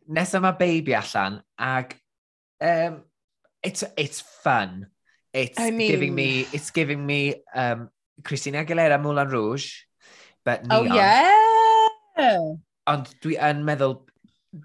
Nesa 0.09 0.41
mae 0.41 0.55
baby 0.57 0.95
allan, 0.95 1.43
ag 1.59 1.95
um, 2.61 3.03
it's, 3.61 3.84
it's 3.97 4.22
fun. 4.22 4.88
It's 5.34 5.59
I 5.59 5.72
mean... 5.72 5.91
giving 5.91 6.15
me, 6.15 6.47
it's 6.51 6.72
giving 6.72 7.05
me 7.05 7.43
um, 7.53 7.89
Christina 8.24 8.65
Aguilera 8.65 9.01
Moulin 9.01 9.28
Rouge 9.28 9.84
bet 10.50 10.68
neon. 10.68 10.91
Oh, 10.91 10.95
yeah! 12.20 12.54
Ond 12.89 13.14
dwi 13.24 13.38
yn 13.50 13.62
meddwl, 13.68 14.00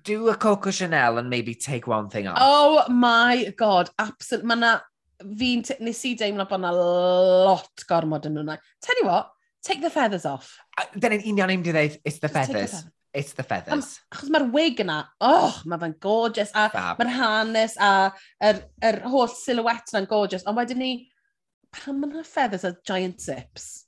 do 0.04 0.28
a 0.28 0.34
Coco 0.34 0.70
Chanel 0.70 1.18
and 1.18 1.28
maybe 1.30 1.54
take 1.54 1.86
one 1.86 2.08
thing 2.08 2.26
off. 2.26 2.38
Oh 2.40 2.84
my 2.88 3.52
god, 3.56 3.90
absolute. 3.98 4.46
Mae 4.48 4.56
na, 4.56 4.72
fi'n, 5.20 5.64
nes 5.84 6.02
i 6.08 6.14
deimlo 6.18 6.48
bod 6.48 6.64
na 6.64 6.72
lot 6.74 7.84
gormod 7.88 8.26
yn 8.30 8.40
hwnna. 8.40 8.58
Tell 8.82 9.00
you 9.02 9.06
what, 9.10 9.30
take 9.62 9.82
the 9.84 9.92
feathers 9.92 10.24
off. 10.24 10.56
Dyn 10.96 11.18
ni'n 11.18 11.28
union 11.34 11.52
i'n 11.58 11.64
dweud, 11.66 12.00
it's 12.04 12.18
the 12.24 12.32
feathers. 12.32 12.80
It's 13.14 13.36
the 13.38 13.44
feathers. 13.46 13.74
Um, 13.76 13.84
achos 14.16 14.30
mae'r 14.34 14.48
wig 14.56 14.80
yna, 14.82 14.98
oh, 15.22 15.60
mae 15.70 15.78
fe'n 15.84 15.94
gorgeous, 16.02 16.50
a 16.56 16.66
mae'r 16.98 17.12
hanes, 17.14 17.76
a 17.78 18.10
yr, 18.42 18.64
yr 18.82 19.02
holl 19.12 19.30
silhouette 19.30 19.94
yna'n 19.94 20.08
gorgeous, 20.10 20.46
ond 20.50 20.58
wedyn 20.58 20.80
ni, 20.82 20.92
pam 21.76 22.00
mae'n 22.02 22.26
feathers 22.26 22.66
a 22.66 22.74
giant 22.88 23.22
zips? 23.22 23.84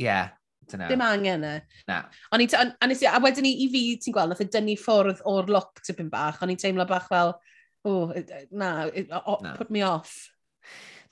Yeah. 0.00 0.32
Dyna. 0.72 0.88
Dim 0.90 1.02
angen 1.04 1.44
e. 1.46 1.54
Na. 1.88 2.00
O'n 2.34 2.42
i, 2.42 2.48
on, 2.58 2.72
on, 2.82 2.94
a 2.94 3.20
wedyn 3.22 3.46
ni 3.46 3.52
i 3.64 3.68
fi, 3.72 3.82
ti'n 4.02 4.16
gweld, 4.16 4.32
nath 4.32 4.42
y 4.42 4.48
dynnu 4.50 4.76
ffwrdd 4.80 5.22
o'r 5.30 5.50
look 5.52 5.82
tipyn 5.86 6.10
bach, 6.12 6.40
o'n 6.42 6.52
i'n 6.54 6.60
teimlo 6.60 6.86
bach 6.88 7.06
fel, 7.10 7.34
o, 7.86 7.96
na, 8.50 8.70
it, 8.90 9.12
o, 9.14 9.38
na, 9.44 9.54
put 9.58 9.70
me 9.74 9.84
off. 9.86 10.14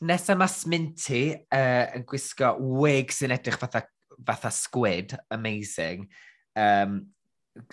Nesa 0.04 0.36
mae 0.36 0.50
Sminty 0.50 1.24
uh, 1.32 1.86
yn 1.96 2.04
gwisgo 2.08 2.54
wig 2.82 3.12
sy'n 3.14 3.34
edrych 3.36 3.58
fatha, 3.60 3.84
fatha 4.26 4.50
squid, 4.52 5.14
amazing. 5.32 6.08
Um, 6.58 6.98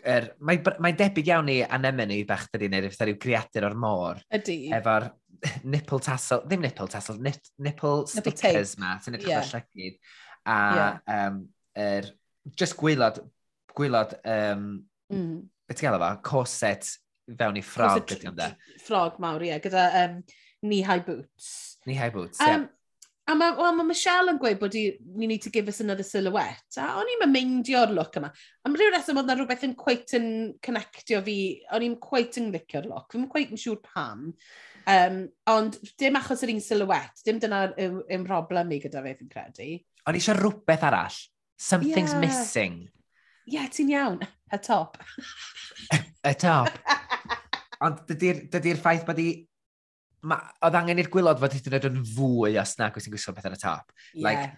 er, 0.06 0.32
Mae'n 0.40 0.62
mae 0.84 0.94
debyg 0.98 1.32
iawn 1.32 1.50
i 1.52 1.62
anemone 1.66 2.22
bach 2.30 2.46
dydy 2.54 2.70
neu 2.72 2.92
fatha 2.92 3.10
rhyw 3.10 3.20
creadur 3.22 3.68
o'r 3.72 3.78
môr. 3.82 4.22
Ydy. 4.38 4.60
Efo'r 4.78 5.10
nipple 5.74 6.02
tassel, 6.06 6.46
ddim 6.46 6.62
nipple 6.68 6.90
tassel, 6.92 7.18
nip, 7.22 7.42
nipple, 7.58 8.06
nipple 8.06 8.36
stickers 8.38 8.78
ma, 8.82 8.96
sy'n 9.02 9.18
edrych 9.18 9.34
yeah. 9.34 9.48
fel 9.48 9.66
llygyd. 9.66 9.98
A 10.42 10.60
yeah. 10.78 11.02
um, 11.16 11.42
er, 11.78 12.10
just 12.58 12.78
gwylad, 12.80 13.22
gwylad, 13.78 14.18
um, 14.26 14.68
mm. 15.14 15.38
beth 15.70 15.84
gael 15.84 15.98
efo, 15.98 16.12
corset 16.28 16.90
fewn 17.40 17.60
i 17.60 17.64
ffrog 17.66 18.12
ydy 18.16 18.30
ond 18.32 18.44
e. 18.44 18.52
Ffrog 18.82 19.18
mawr, 19.24 19.48
ie, 19.48 19.56
gyda 19.64 19.88
um, 20.04 20.22
knee-high 20.66 21.04
boots. 21.08 21.50
Knee-high 21.86 22.14
boots, 22.14 22.42
ie. 22.42 22.60
Um. 22.60 22.70
A 23.30 23.36
mae 23.38 23.54
well, 23.56 23.76
ma 23.78 23.84
Michelle 23.86 24.32
yn 24.34 24.40
gweud 24.42 24.58
bod 24.60 24.74
i, 24.76 24.82
we 25.16 25.28
need 25.30 25.44
to 25.46 25.52
give 25.54 25.70
us 25.70 25.80
another 25.80 26.04
silhouette. 26.04 26.80
A 26.82 26.98
o'n 27.00 27.12
i'n 27.14 27.30
meindio'r 27.30 27.94
look 27.94 28.18
yma. 28.20 28.32
Am 28.66 28.74
rhyw 28.76 28.90
reswm 28.92 29.22
oedd 29.22 29.30
na 29.30 29.36
rhywbeth 29.38 29.64
yn 29.68 29.76
cweit 29.80 30.16
yn 30.18 30.26
connectio 30.66 31.22
fi. 31.24 31.38
O'n 31.78 31.86
i'n 31.86 31.96
cweit 32.02 32.40
yn 32.42 32.50
licio'r 32.52 32.90
look. 32.90 33.14
Fi'n 33.14 33.30
cweit 33.32 33.54
yn 33.54 33.62
siŵr 33.62 33.78
pam. 33.86 34.26
Um, 34.90 35.22
ond 35.54 35.78
dim 36.02 36.18
achos 36.18 36.42
yr 36.44 36.52
un 36.56 36.64
silhouette. 36.66 37.24
Dim 37.28 37.40
dyna 37.40 37.62
yw'n 37.78 38.26
problem 38.28 38.74
i 38.74 38.82
gyda 38.84 39.06
fe, 39.06 39.14
fi'n 39.22 39.32
credu. 39.32 39.70
O'n 40.10 40.18
i 40.18 40.24
eisiau 40.24 40.42
rhywbeth 40.42 40.88
arall. 40.90 41.22
Something's 41.62 42.16
yeah. 42.16 42.24
missing. 42.24 42.76
Ie, 43.46 43.54
yeah, 43.54 43.70
ti'n 43.70 43.94
iawn. 43.94 44.18
Y 44.52 44.58
top. 44.66 44.98
y 46.32 46.34
top. 46.42 46.74
Ond 47.86 48.02
dydy'r 48.10 48.48
dydy 48.56 48.74
ffaith 48.80 49.06
bod 49.06 49.22
i... 49.22 49.30
Oedd 50.26 50.78
angen 50.78 51.02
i'r 51.02 51.10
gwylod 51.14 51.40
fod 51.42 51.54
hyd 51.54 51.70
yn 51.70 51.78
oed 51.78 51.88
yn 51.92 52.02
fwy 52.16 52.58
os 52.62 52.74
nag 52.82 52.98
oes 52.98 53.06
ti'n 53.06 53.14
gwisgo 53.14 53.34
beth 53.38 53.48
ar 53.50 53.58
y 53.58 53.62
top. 53.62 53.94
Yeah. 54.14 54.26
Like, 54.26 54.58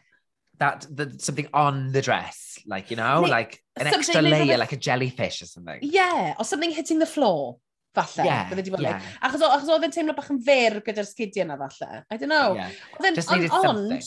that, 0.59 0.87
the, 0.89 1.09
something 1.19 1.47
on 1.53 1.91
the 1.91 2.01
dress, 2.01 2.59
like, 2.65 2.91
you 2.91 2.97
know, 2.97 3.21
Neu, 3.23 3.29
like 3.29 3.59
an 3.75 3.87
extra 3.87 4.21
layer, 4.21 4.57
like 4.57 4.71
a 4.71 4.77
jellyfish 4.77 5.41
or 5.41 5.45
something. 5.45 5.79
Yeah, 5.81 6.35
or 6.39 6.45
something 6.45 6.71
hitting 6.71 6.99
the 6.99 7.05
floor, 7.05 7.57
falle. 7.95 8.25
Yeah, 8.25 8.53
yeah. 8.79 9.01
Achos, 9.23 9.43
achos 9.43 9.71
oedd 9.75 9.87
yn 9.87 9.95
teimlo 9.95 10.15
bach 10.15 10.29
yn 10.31 10.39
fyr 10.45 10.79
gyda'r 10.85 11.09
sgidiau 11.09 11.47
yna, 11.47 11.57
falle. 11.59 12.03
I 12.07 12.17
don't 12.17 12.31
know. 12.31 12.53
Yeah. 12.59 12.71
Then, 13.01 13.15
Just 13.15 13.31
needed 13.31 13.51
on, 13.51 13.65
something. 13.67 14.03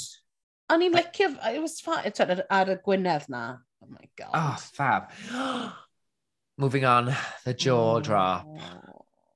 O'n 0.73 0.83
i'n 0.83 0.95
licio, 0.97 1.29
it 1.47 1.63
was 1.63 1.79
fun, 1.81 2.03
ar, 2.03 2.41
ar 2.51 2.71
y 2.73 2.77
Gwynedd 2.83 3.29
na. 3.31 3.43
Oh 3.83 3.87
my 3.89 4.09
god. 4.19 4.31
Oh, 4.35 4.57
fab. 4.75 5.11
Moving 6.59 6.85
on, 6.85 7.15
the 7.45 7.55
jaw 7.55 7.97
oh. 7.97 8.01
drop, 8.01 8.49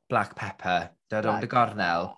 black 0.09 0.35
pepper, 0.35 0.91
dod 1.11 1.29
y 1.45 1.47
gornel. 1.47 2.15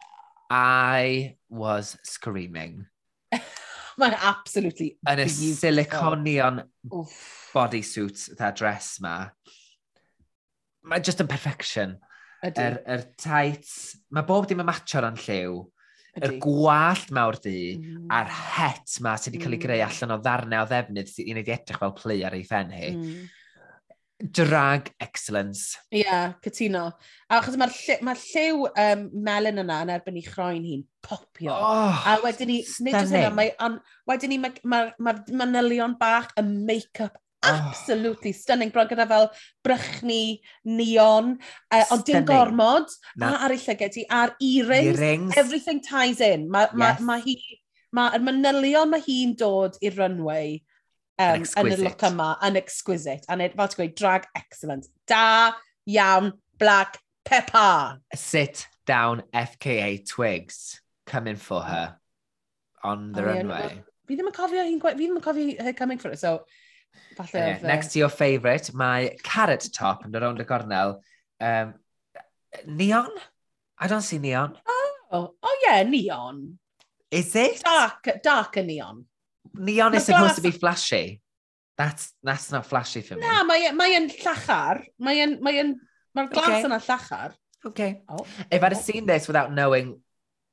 I 0.49 1.37
was 1.51 1.99
screaming. 2.05 2.87
Mae'n 4.01 4.17
absolutely 4.17 4.95
Yn 5.09 5.21
y 5.21 5.27
siliconion 5.29 6.63
bodysuit, 7.53 8.31
that 8.39 8.57
dress 8.57 8.97
ma. 9.05 9.27
Mae 10.89 11.05
just 11.05 11.21
yn 11.21 11.29
perfection. 11.29 11.99
Yr 12.43 12.57
er, 12.59 12.79
er 12.89 13.05
tights, 13.21 13.99
mae 14.11 14.25
bob 14.27 14.49
dim 14.49 14.65
yn 14.65 14.71
matcho 14.71 15.05
o'n 15.05 15.21
lliw 15.21 15.61
yr 16.21 16.35
gwallt 16.43 17.13
mawr 17.15 17.39
di 17.41 17.77
mm. 17.79 18.09
a'r 18.13 18.33
het 18.33 18.99
ma 19.05 19.15
sydd 19.17 19.37
wedi 19.37 19.45
cael 19.45 19.57
ei 19.57 19.63
greu 19.63 19.79
mm. 19.79 19.87
allan 19.87 20.17
o 20.17 20.19
ddarnau 20.21 20.67
o 20.67 20.69
ddefnydd 20.69 21.09
sydd 21.09 21.31
wedi 21.39 21.55
edrych 21.55 21.81
fel 21.81 21.95
plu 21.97 22.19
ar 22.27 22.37
ei 22.37 22.45
ffen 22.49 22.75
hi. 22.77 22.91
Mm. 22.99 23.31
Drag 24.23 24.93
excellence. 25.03 25.81
Ie, 25.91 26.05
yeah, 26.05 26.37
cytuno. 26.45 26.85
A 27.27 27.41
achos 27.41 27.57
mae'r 27.59 27.73
lle, 27.75 27.97
ma 28.07 28.13
lliw 28.15 28.69
um, 28.69 29.01
melon 29.27 29.65
yna 29.65 29.81
yn 29.83 29.91
erbyn 29.97 30.21
i 30.21 30.23
chroen 30.23 30.63
hi'n 30.63 30.85
popio. 31.03 31.57
Oh, 31.57 32.05
a 32.07 32.21
wedyn 32.23 32.53
ni, 32.53 32.61
nid 32.87 33.01
oes 33.01 33.11
hynna, 33.11 33.33
mae, 33.35 33.51
on, 33.67 33.81
wedyn 34.07 34.31
ni, 34.31 34.39
mae'r 34.45 34.61
ma, 34.63 34.85
ma, 35.03 35.17
ma 35.33 35.49
manylion 35.57 35.97
bach, 35.99 36.31
y 36.39 36.45
make-up 36.47 37.19
absolutely 37.43 38.33
stunning. 38.33 38.71
Bron 38.71 38.89
gyda 38.91 39.07
fel 39.09 39.31
brychni, 39.67 40.41
neon, 40.65 41.37
uh, 41.71 41.85
ond 41.91 42.05
dim 42.07 42.27
gormod, 42.29 42.91
Na. 43.17 43.33
a 43.33 43.47
ar 43.47 43.55
ei 43.55 43.63
llygau 43.63 43.93
ti, 43.93 44.05
a'r 44.11 44.35
earrings, 44.41 45.01
earrings, 45.01 45.37
everything 45.37 45.83
ties 45.85 46.21
in. 46.21 46.49
Mae 46.51 46.71
ma, 46.75 46.93
yes. 46.93 47.07
ma 47.09 47.19
hi, 47.23 47.37
mae'r 47.97 48.27
manylion 48.27 48.93
mae 48.93 49.05
hi'n 49.05 49.37
dod 49.39 49.79
i'r 49.85 49.99
runway 49.99 50.61
um, 51.21 51.45
yn 51.45 51.73
y 51.75 51.79
look 51.83 52.05
yma, 52.09 52.35
yn 52.47 52.59
exquisite. 52.61 53.27
And 53.29 53.45
it, 53.45 53.57
fel 53.59 53.73
ti'n 53.73 53.83
gweud, 53.83 53.97
drag 53.99 54.29
excellent. 54.39 54.89
Da, 55.11 55.53
iawn, 55.91 56.33
black, 56.63 57.01
pepper. 57.25 57.99
Sit 58.15 58.67
down 58.87 59.23
FKA 59.35 60.07
Twigs, 60.09 60.81
coming 61.07 61.37
for 61.37 61.63
her 61.63 61.97
on 62.83 63.13
the 63.13 63.23
oh, 63.23 63.27
runway. 63.27 63.69
Yeah, 63.69 63.75
no, 63.83 63.89
fi 64.09 64.19
ddim 64.19 64.29
yn 64.29 64.37
cofio 64.37 64.67
hi'n 64.67 64.81
gweud, 64.83 64.99
fi 64.99 65.07
ddim 65.07 65.21
yn 65.21 65.25
cofio 65.25 65.63
her 65.63 65.77
coming 65.79 66.01
for 66.03 66.11
it, 66.13 66.21
so 66.21 66.41
Falle 67.17 67.43
uh, 67.43 67.67
Next 67.67 67.93
to 67.93 67.99
your 67.99 68.09
favourite, 68.09 68.73
mae 68.75 69.17
Carrot 69.23 69.69
Top 69.75 70.07
yn 70.07 70.15
dod 70.15 70.25
rownd 70.25 70.43
y 70.43 70.47
gornel. 70.49 70.99
Um, 71.43 71.75
neon? 72.67 73.11
I 73.79 73.89
don't 73.89 74.07
see 74.07 74.19
neon. 74.19 74.57
Oh, 75.13 75.35
oh 75.43 75.59
yeah, 75.65 75.83
neon. 75.83 76.59
Is 77.11 77.35
it? 77.37 77.63
Dark, 77.63 78.09
dark 78.23 78.57
and 78.57 78.69
neon. 78.69 79.05
Neon 79.55 79.95
is 79.95 80.07
supposed 80.07 80.37
to 80.37 80.41
be 80.41 80.51
flashy. 80.51 81.21
That's, 81.77 82.13
that's 82.23 82.51
not 82.53 82.67
flashy 82.67 83.03
for 83.03 83.17
me. 83.17 83.27
Na, 83.27 83.43
mae 83.45 83.67
e, 83.69 83.97
yn 83.99 84.09
llachar. 84.23 84.85
Mae'n 85.03 85.39
mae 85.43 85.65
mae 86.17 86.29
glas 86.33 86.49
okay. 86.49 86.65
yna 86.69 86.79
llachar. 86.85 87.35
Okay. 87.65 88.03
Oh. 88.09 88.25
If 88.51 88.63
I'd 88.63 88.73
have 88.73 88.83
seen 88.83 89.07
this 89.07 89.27
without 89.27 89.53
knowing 89.53 90.01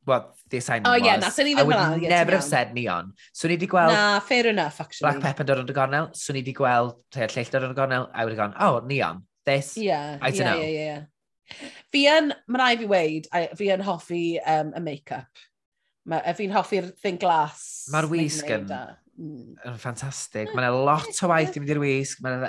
what 0.05 0.35
the 0.49 0.57
assignment 0.57 0.87
oh, 0.87 0.97
was. 0.97 1.05
yeah, 1.05 1.17
na, 1.17 1.29
so 1.29 1.43
ni 1.43 1.55
I 1.55 1.63
would 1.63 1.75
hwnna, 1.75 2.09
never 2.09 2.31
have 2.31 2.43
said 2.43 2.73
neon. 2.73 3.13
So 3.33 3.47
ni 3.47 3.57
di 3.57 3.67
gweld... 3.67 3.93
Na, 3.93 4.19
fair 4.19 4.47
enough, 4.47 4.79
actually. 4.81 5.11
Black 5.11 5.21
Pepper 5.21 5.45
dod 5.45 5.61
yn 5.63 5.69
y 5.69 5.75
gornel, 5.75 6.09
so 6.15 6.33
ni 6.33 6.41
di 6.45 6.53
gweld 6.55 6.97
rhai 7.15 7.27
lleill 7.33 7.51
dod 7.53 7.67
yn 7.67 7.75
y 7.75 7.77
gornel, 7.77 8.07
I 8.13 8.25
would 8.25 8.37
have 8.37 8.41
gone, 8.41 8.55
oh, 8.59 8.79
neon, 8.85 9.23
this, 9.45 9.75
yeah, 9.77 10.17
I 10.21 10.31
don't 10.31 10.39
yeah, 10.39 10.53
know. 10.53 10.61
Yeah, 10.61 10.67
yeah, 10.67 10.85
yeah. 10.85 11.69
Fi 11.89 12.05
yn, 12.13 12.33
mae'n 12.47 12.61
rhaid 12.61 12.81
fi 12.83 12.89
weid, 12.89 13.29
fi 13.57 13.69
yn 13.73 13.85
hoffi 13.85 14.23
um, 14.45 14.73
y 14.77 14.83
make-up. 14.85 15.45
Fi'n 16.37 16.53
hoffi'r 16.53 16.89
thing 17.01 17.19
glass. 17.21 17.87
Mae'r 17.93 18.07
wisg 18.09 18.49
yn, 18.53 18.69
mm. 18.69 19.55
yn 19.67 19.79
ffantastig. 19.81 20.53
Mae'n 20.57 20.77
lot 20.85 21.09
o 21.25 21.29
waith 21.29 21.53
i 21.53 21.59
fynd 21.59 21.73
i'r 21.73 21.81
wisg. 21.81 22.21
Mae'n 22.25 22.47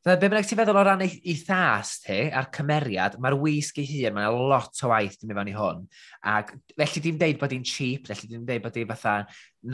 Fe 0.00 0.14
be 0.16 0.28
bynnag 0.30 0.46
ti'n 0.48 0.56
feddwl 0.56 0.78
o 0.80 0.82
ran 0.86 1.02
ei, 1.04 1.18
ei 1.28 1.34
thas 1.44 1.98
ti, 2.00 2.14
a'r 2.32 2.46
cymeriad, 2.56 3.18
mae'r 3.20 3.34
wisg 3.42 3.82
ei 3.82 3.88
hun, 3.90 4.14
mae'n 4.16 4.38
lot 4.48 4.78
o 4.86 4.88
waith 4.88 5.18
dim 5.20 5.34
fewn 5.36 5.50
i 5.50 5.52
hwn. 5.52 5.82
Ac 6.24 6.54
felly 6.72 7.02
di'n 7.04 7.18
deud 7.20 7.40
bod 7.42 7.52
hi'n 7.52 7.66
cheap, 7.68 8.08
felly 8.08 8.30
di'n 8.30 8.46
deud 8.48 8.64
bod 8.64 8.78
hi'n 8.80 8.88
fatha 8.88 9.16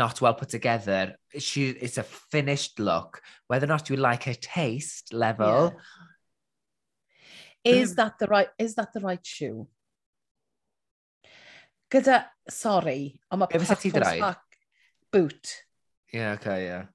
not 0.00 0.18
well 0.24 0.34
put 0.34 0.50
together. 0.50 1.14
She, 1.38 1.68
it's 1.70 1.98
a 2.02 2.02
finished 2.02 2.80
look. 2.82 3.22
Whether 3.46 3.68
or 3.68 3.76
not 3.76 3.88
you 3.88 4.00
like 4.02 4.24
her 4.26 4.34
taste 4.34 5.14
level. 5.14 5.78
Yeah. 7.62 7.78
Is 7.82 7.94
that 7.94 8.18
the 8.18 8.26
right, 8.26 8.50
is 8.58 8.74
that 8.74 8.92
the 8.92 9.00
right 9.00 9.24
shoe? 9.24 9.68
Gyda, 11.90 12.24
sorry, 12.50 13.20
ond 13.30 13.44
mae 13.44 13.62
Pack 14.18 14.42
boot. 15.12 15.54
Yeah, 16.12 16.32
okay. 16.32 16.66
Yeah. 16.66 16.86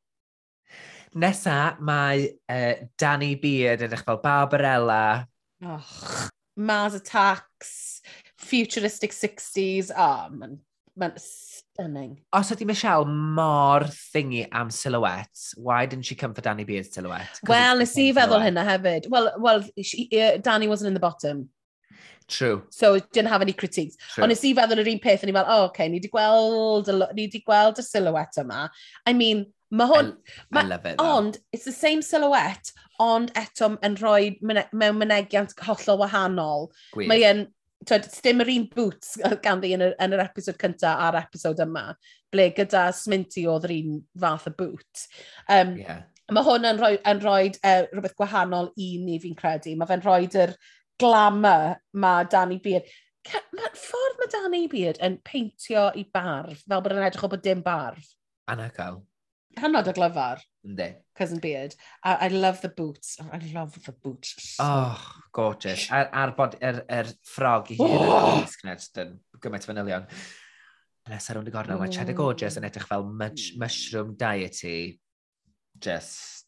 Nesa, 1.16 1.76
mae 1.80 2.30
uh, 2.48 2.88
Danny 2.98 3.36
Beard 3.36 3.84
yn 3.84 3.96
eich 3.96 4.04
fel 4.08 4.22
Barbarella. 4.24 5.28
Och, 5.62 5.94
Mars 6.56 6.96
Attacks, 6.96 8.02
Futuristic 8.40 9.12
60s, 9.12 9.92
oh, 9.92 10.30
mae'n 10.32 10.56
ma 10.96 11.10
stunning. 11.20 12.18
Os 12.36 12.52
ydy 12.56 12.66
Michelle 12.68 13.06
mor 13.06 13.86
thingy 14.14 14.48
am 14.52 14.72
silhouettes, 14.72 15.54
why 15.58 15.86
didn't 15.86 16.06
she 16.06 16.16
come 16.16 16.34
for 16.34 16.42
Danny 16.42 16.64
Beard's 16.64 16.94
silhouette? 16.94 17.40
Wel, 17.48 17.84
nes 17.84 17.96
i 18.00 18.12
feddwl 18.16 18.44
hynna 18.44 18.66
hefyd. 18.68 19.10
Wel, 19.12 19.32
well, 19.40 19.64
uh, 19.64 20.38
Danny 20.38 20.68
wasn't 20.68 20.88
in 20.88 20.94
the 20.94 21.04
bottom. 21.04 21.50
True. 22.28 22.64
So, 22.70 22.98
didn't 23.00 23.30
have 23.30 23.42
any 23.42 23.54
critiques. 23.54 23.98
True. 24.14 24.24
Ond 24.24 24.32
nes 24.32 24.44
i 24.48 24.54
feddwl 24.56 24.84
yr 24.84 24.92
un 24.94 25.02
peth, 25.04 25.26
o'n 25.26 25.32
i 25.32 25.36
fel, 25.36 25.48
oh, 25.48 25.66
okay, 25.70 25.90
ni 25.92 26.00
wedi 26.00 26.12
gweld, 26.12 26.92
ni 27.16 27.26
wedi 27.26 27.44
gweld 27.44 27.82
y 27.82 27.88
silhouette 27.88 28.44
yma. 28.44 28.70
I 29.06 29.14
mean, 29.18 29.50
Mae 29.72 29.88
hwn... 29.88 30.12
I, 30.52 30.60
I 30.60 30.64
love 30.68 30.86
it. 30.86 31.00
Ond, 31.00 31.38
it's 31.54 31.66
the 31.66 31.72
same 31.72 32.02
silhouette, 32.04 32.74
ond 33.00 33.32
eto 33.40 33.72
yn 33.86 33.98
rhoi 34.02 34.36
mewn 34.44 35.00
mynegiant 35.00 35.56
hollol 35.64 36.02
wahanol. 36.04 36.70
Mae 37.00 37.24
yn, 37.30 37.46
twyd, 37.88 38.10
dim 38.26 38.44
yr 38.44 38.52
un 38.54 38.68
boots 38.76 39.16
ganddi 39.46 39.72
yn 39.78 39.86
yr, 39.88 39.96
yn 40.04 40.16
yr 40.18 40.24
episod 40.26 40.60
cyntaf 40.62 41.06
a'r 41.08 41.22
episod 41.24 41.62
yma, 41.64 41.88
ble 42.34 42.50
gyda 42.58 42.90
Sminty 42.96 43.46
oedd 43.50 43.70
yr 43.70 43.78
un 43.78 44.02
fath 44.20 44.50
o 44.52 44.56
boot. 44.58 45.06
Um, 45.48 45.78
yeah. 45.80 46.04
Mae 46.32 46.48
hwn 46.48 46.68
yn 46.68 46.80
rhoi, 46.80 46.96
yn 47.08 47.20
rhoi 47.24 47.50
uh, 47.52 47.56
e, 47.68 47.78
rhywbeth 47.92 48.16
gwahanol 48.20 48.70
i 48.80 48.94
ni 49.04 49.18
fi'n 49.24 49.36
credu. 49.40 49.74
Mae 49.80 49.90
fe'n 49.90 50.04
rhoi 50.04 50.28
yr 50.40 50.54
glamour 51.02 51.80
mae 52.04 52.28
Danny 52.32 52.60
Beard. 52.64 52.88
Mae'r 53.56 53.76
ffordd 53.78 54.20
mae 54.20 54.32
Danny 54.34 54.66
Beard 54.72 55.00
yn 55.04 55.18
peintio 55.28 55.90
i 55.98 56.06
barf, 56.14 56.64
fel 56.64 56.84
bod 56.84 56.96
yn 56.96 57.04
edrych 57.08 57.26
o 57.28 57.32
bod 57.32 57.44
dim 57.46 57.64
barf. 57.66 58.14
Anagael. 58.52 59.02
Hannod 59.60 59.88
o 59.88 59.94
glyfar. 59.96 60.42
Ynddi. 60.66 60.88
Cousin 61.18 61.40
Beard. 61.40 61.76
I, 62.04 62.28
I 62.28 62.28
love 62.30 62.62
the 62.62 62.70
boots. 62.70 63.18
I 63.20 63.40
love 63.54 63.78
the 63.84 63.92
boots. 63.92 64.56
Oh, 64.60 65.00
gorgeous. 65.34 65.88
A'r, 65.92 66.10
ar 66.14 66.36
bod 66.38 66.56
er, 66.62 66.84
er 66.90 67.10
ffrog 67.28 67.72
i 67.74 67.80
hyn 67.80 67.98
oh! 67.98 68.46
yn 68.46 68.86
dyn 68.96 69.18
gymaint 69.44 69.68
fanylion. 69.68 70.08
Nes 71.10 71.30
ar 71.30 71.40
hwn 71.40 71.50
y 71.50 71.54
gornel, 71.54 71.80
mm. 71.80 71.84
mae 71.84 71.96
Cheddar 71.96 72.18
Gorgeous 72.18 72.60
yn 72.60 72.68
edrych 72.68 72.88
fel 72.90 73.08
much, 73.10 73.52
mm. 73.52 73.64
mushroom 73.64 74.14
diety. 74.20 75.00
Just... 75.82 76.46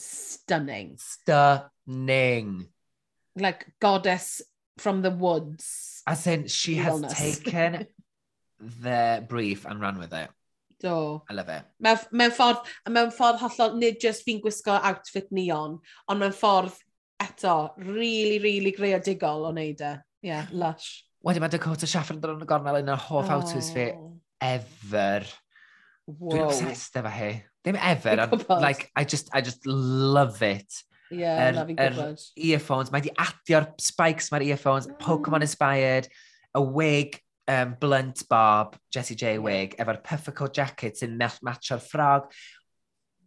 Stunning. 0.00 0.96
Stunning. 0.98 2.66
Like 3.36 3.66
goddess 3.80 4.40
from 4.78 5.02
the 5.02 5.10
woods. 5.10 6.02
As 6.06 6.26
in, 6.26 6.48
she 6.48 6.76
has 6.76 7.00
taken 7.14 7.86
the 8.60 9.24
brief 9.28 9.64
and 9.66 9.80
run 9.80 9.98
with 9.98 10.12
it. 10.12 10.30
Do. 10.80 11.22
I 11.28 11.34
love 11.36 11.50
it. 11.52 11.66
Mewn, 11.84 11.98
mewn 12.16 12.32
ffordd, 12.32 12.62
mewn 12.88 13.10
ffordd 13.12 13.42
hollol, 13.42 13.74
nid 13.76 13.98
just 14.00 14.24
fi'n 14.24 14.40
gwisgo 14.40 14.78
outfit 14.78 15.28
neon, 15.36 15.76
ond 16.08 16.22
mewn 16.22 16.32
ffordd 16.32 16.78
eto, 17.20 17.56
really, 17.84 18.38
really 18.40 18.72
greadigol 18.72 19.44
o 19.44 19.52
wneud 19.52 19.84
e. 19.84 19.92
Yeah, 20.24 20.48
lush. 20.52 21.02
Wedyn 21.24 21.44
mae 21.44 21.52
Dakota 21.52 21.88
Schaffer 21.88 22.16
yn 22.16 22.22
dod 22.22 22.38
yn 22.38 22.46
y 22.46 22.48
gornel 22.48 22.80
yn 22.80 22.88
y 22.88 22.96
hoff 22.96 23.28
oh. 23.28 23.36
outfits 23.36 23.68
fi 23.74 23.90
ever. 24.40 25.28
Wow. 26.08 26.32
Dwi'n 26.32 26.46
obsessed 26.46 26.96
efo 26.96 27.12
hi. 27.12 27.32
Ddim 27.60 27.76
ever, 27.76 28.24
ond 28.24 28.46
like, 28.64 28.88
I 28.96 29.04
just, 29.04 29.28
I 29.36 29.42
just 29.44 29.66
love 29.68 30.40
it. 30.42 30.80
Yeah, 31.10 31.50
er, 31.50 31.56
na 31.58 31.66
fi'n 31.68 31.76
gwybod. 31.76 32.24
Er 32.24 32.46
earphones, 32.54 32.92
mae 32.94 33.04
di 33.04 33.12
adio'r 33.20 33.68
spikes 33.82 34.30
mae'r 34.32 34.46
earphones, 34.54 34.88
mm. 34.88 34.96
Pokemon 35.02 35.44
inspired, 35.44 36.08
a 36.56 36.62
wig, 36.62 37.20
um, 37.50 37.74
Blunt 37.80 38.28
Bob, 38.28 38.76
Jessie 38.92 39.16
J 39.16 39.38
Wig, 39.38 39.74
efo'r 39.80 40.00
puffical 40.06 40.50
jacket 40.54 41.00
sy'n 41.00 41.18
matcho'r 41.18 41.82
ffrog, 41.82 42.30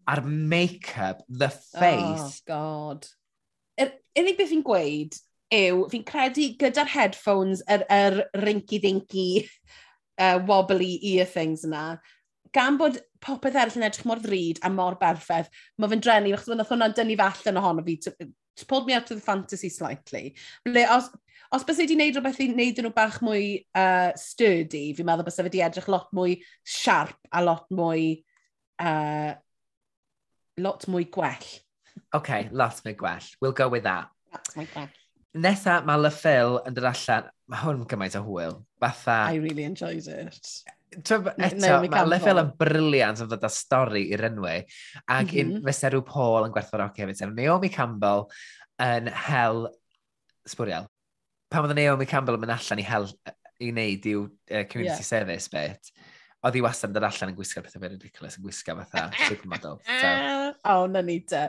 a'r 0.07 0.24
make-up, 0.24 1.24
the 1.30 1.51
oh, 1.51 1.80
face. 1.80 2.41
Oh, 2.43 2.47
God. 2.47 3.07
Yr 3.80 3.93
unig 4.19 4.39
beth 4.39 4.51
fi'n 4.51 4.65
gweud 4.65 5.17
yw, 5.53 5.86
fi'n 5.91 6.05
credu 6.07 6.49
gyda'r 6.61 6.91
headphones, 6.93 7.63
yr, 7.67 7.86
er, 7.89 8.19
yr 8.19 8.19
er 8.24 8.45
rinky-dinky, 8.47 9.28
uh, 10.21 10.38
wobbly 10.47 10.95
ear 11.13 11.28
things 11.30 11.65
yna, 11.67 11.97
gan 12.53 12.78
bod 12.80 12.99
popeth 13.24 13.57
eraill 13.57 13.80
yn 13.80 13.88
edrych 13.88 14.07
mor 14.07 14.21
ddrud 14.21 14.61
a 14.63 14.71
mor 14.71 14.97
berffaith, 15.01 15.51
mae 15.78 15.91
fe'n 15.91 16.03
drenu, 16.05 16.34
achos 16.38 16.55
nath 16.55 16.71
hwnna'n 16.74 16.95
dynnu 16.97 17.17
fe 17.19 17.30
allan 17.30 17.61
ohono 17.61 17.86
fi 17.86 17.99
just 18.55 18.67
pulled 18.67 18.87
me 18.87 18.93
out 18.93 19.09
of 19.09 19.17
the 19.17 19.25
fantasy 19.25 19.69
slightly. 19.69 20.35
Ble, 20.65 20.85
os, 20.89 21.09
os 21.53 21.65
bys 21.67 21.79
i 21.79 21.85
wedi 21.85 21.97
gwneud 21.97 22.17
rhywbeth 22.17 22.41
i 22.43 22.49
wneud 22.51 22.81
nhw 22.83 22.93
bach 22.95 23.19
mwy 23.25 23.45
uh, 23.77 24.11
sturdy, 24.19 24.85
fi'n 24.97 25.09
meddwl 25.09 25.27
bys 25.27 25.41
wedi 25.43 25.63
edrych 25.65 25.89
lot 25.91 26.09
mwy 26.15 26.37
sharp 26.63 27.15
a 27.31 27.43
lot 27.43 27.69
mwy, 27.73 28.23
uh, 28.81 29.33
lot 30.61 30.87
mwy 30.89 31.07
gwell. 31.13 31.53
OK, 32.17 32.49
lot 32.51 32.83
mwy 32.85 32.97
gwell. 32.97 33.31
We'll 33.41 33.57
go 33.57 33.69
with 33.69 33.87
that. 33.89 34.09
That's 34.31 34.57
my 34.57 34.67
gwell. 34.73 34.91
Nesa, 35.33 35.79
mae 35.81 35.97
Le 35.97 36.11
Phil 36.13 36.59
yn 36.61 36.75
dod 36.77 36.85
allan, 36.91 37.31
mae 37.49 37.63
hwn 37.63 37.85
gymaint 37.89 38.17
o 38.19 38.21
hwyl. 38.21 38.59
Fatha... 38.81 39.23
I 39.33 39.41
really 39.41 39.65
enjoyed 39.65 40.05
it. 40.05 40.51
Eto, 40.93 41.19
Naomi 41.59 41.91
mae 41.91 42.09
lefel 42.09 42.41
yn 42.41 42.51
briliant 42.59 43.21
yn 43.23 43.29
ddod 43.29 43.45
â 43.47 43.51
stori 43.51 44.07
i'r 44.13 44.27
enwau. 44.29 44.65
Ac 45.03 45.29
mm 45.29 45.37
-hmm. 45.37 45.61
fysa 45.67 45.91
rhyw 45.93 46.03
Paul 46.07 46.47
yn 46.47 46.55
gwerthfawrogi 46.55 47.05
hefyd. 47.05 47.23
Naomi 47.37 47.71
Campbell 47.73 48.27
yn 48.83 49.09
hel 49.27 49.67
sbwriel. 50.49 50.89
Pan 51.53 51.67
oedd 51.67 51.77
Naomi 51.77 52.07
Campbell 52.09 52.37
yn 52.37 52.43
mynd 52.43 52.55
allan 52.55 52.81
i 52.81 52.87
hel 52.87 53.07
i 53.61 53.69
wneud 53.71 54.07
i'w 54.09 54.25
uh, 54.25 54.63
community 54.69 54.99
yeah. 54.99 55.07
service 55.07 55.51
bit, 55.51 55.91
oedd 56.43 56.57
hi 56.57 56.63
wastad 56.65 56.91
yn 56.91 56.97
dod 56.97 57.07
allan 57.07 57.31
yn 57.31 57.37
gwisgo 57.37 57.63
pethau 57.63 57.83
fe 57.83 57.91
ridiculous, 57.91 58.37
yn 58.39 58.45
gwisgo 58.47 58.75
fatha 58.81 59.05
supermodel. 59.29 59.79
So. 59.87 60.09
O, 60.09 60.73
oh, 60.73 60.87
na 60.91 61.03
ni 61.05 61.19
te. 61.29 61.45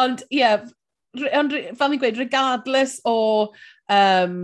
Ond, 0.00 0.24
ie, 0.28 0.42
yeah, 0.42 0.66
ond, 1.38 1.54
fel 1.78 1.92
ni'n 1.92 2.02
gweud, 2.02 2.20
regardless 2.20 2.98
o 3.08 3.16
um, 3.92 4.36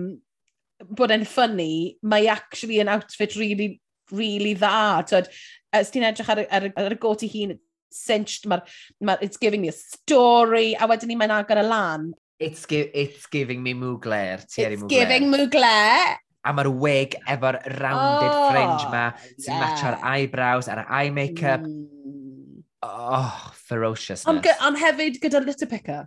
bod 0.94 1.12
e'n 1.14 1.26
ffynnu, 1.28 1.70
mae 2.08 2.30
actually 2.32 2.80
an 2.82 2.92
outfit 2.92 3.36
really 3.36 3.74
really 4.12 4.54
dda. 4.58 5.04
Tyd, 5.08 5.32
os 5.78 5.90
ti'n 5.94 6.06
edrych 6.10 6.30
ar, 6.34 6.44
ar, 6.50 6.68
ar 6.76 6.94
y 6.94 7.00
got 7.00 7.24
i 7.26 7.30
hun, 7.32 7.58
cinched, 7.92 8.46
mae'r, 8.48 8.64
ma 9.00 9.16
it's 9.24 9.40
giving 9.40 9.62
me 9.64 9.68
a 9.72 9.76
story, 9.76 10.74
a 10.74 10.88
wedyn 10.88 11.12
ni 11.12 11.18
mae'n 11.18 11.34
agor 11.40 11.60
y 11.62 11.66
lan. 11.66 12.10
It's, 12.38 12.66
gi 12.70 12.84
it's 12.94 13.26
giving 13.26 13.62
me 13.62 13.74
Mugler, 13.74 14.40
Thierry 14.46 14.76
Mugler. 14.76 14.82
It's 14.82 14.82
Mugler. 14.82 14.88
giving 14.88 15.30
Mugler. 15.32 16.16
A 16.44 16.52
mae'r 16.54 16.70
wig 16.80 17.16
efo'r 17.28 17.58
rounded 17.82 18.32
oh, 18.32 18.50
fringe 18.52 18.90
ma, 18.92 19.04
sy'n 19.36 19.50
yeah. 19.52 19.62
matcho'r 19.64 19.96
eyebrows 20.14 20.68
a'r 20.70 20.84
eye 20.86 21.10
makeup. 21.10 21.64
Mm. 21.66 22.62
Oh, 22.86 23.52
ferociousness. 23.66 24.28
Ond 24.30 24.46
on 24.62 24.78
hefyd 24.78 25.18
gyda 25.22 25.42
litter 25.44 25.66
picker. 25.66 26.06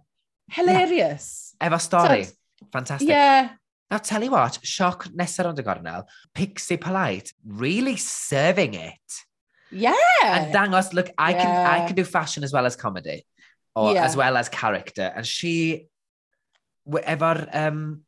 Hilarious. 0.51 1.27
Yeah. 1.59 1.67
Efo 1.67 1.81
stori. 1.83 2.23
So, 2.25 2.67
Fantastic. 2.71 3.09
Yeah. 3.09 3.49
Now, 3.91 3.97
tell 3.97 4.23
you 4.23 4.31
what, 4.31 4.57
sioc 4.63 5.09
nesaf 5.11 5.43
rownd 5.43 5.59
y 5.59 5.63
gornel, 5.67 6.05
Pixie 6.33 6.77
Polite, 6.77 7.33
really 7.45 7.97
serving 7.97 8.73
it. 8.73 9.17
Yeah. 9.69 9.93
And 10.23 10.53
dangos, 10.53 10.93
look, 10.93 11.09
I, 11.17 11.31
yeah. 11.31 11.43
can, 11.43 11.81
I 11.81 11.87
can 11.87 11.95
do 11.97 12.05
fashion 12.05 12.45
as 12.45 12.53
well 12.53 12.65
as 12.65 12.77
comedy, 12.77 13.25
or 13.75 13.93
yeah. 13.93 14.05
as 14.05 14.15
well 14.15 14.37
as 14.37 14.47
character. 14.47 15.11
And 15.13 15.27
she, 15.27 15.87
efo'r 16.87 17.49
um, 17.53 18.03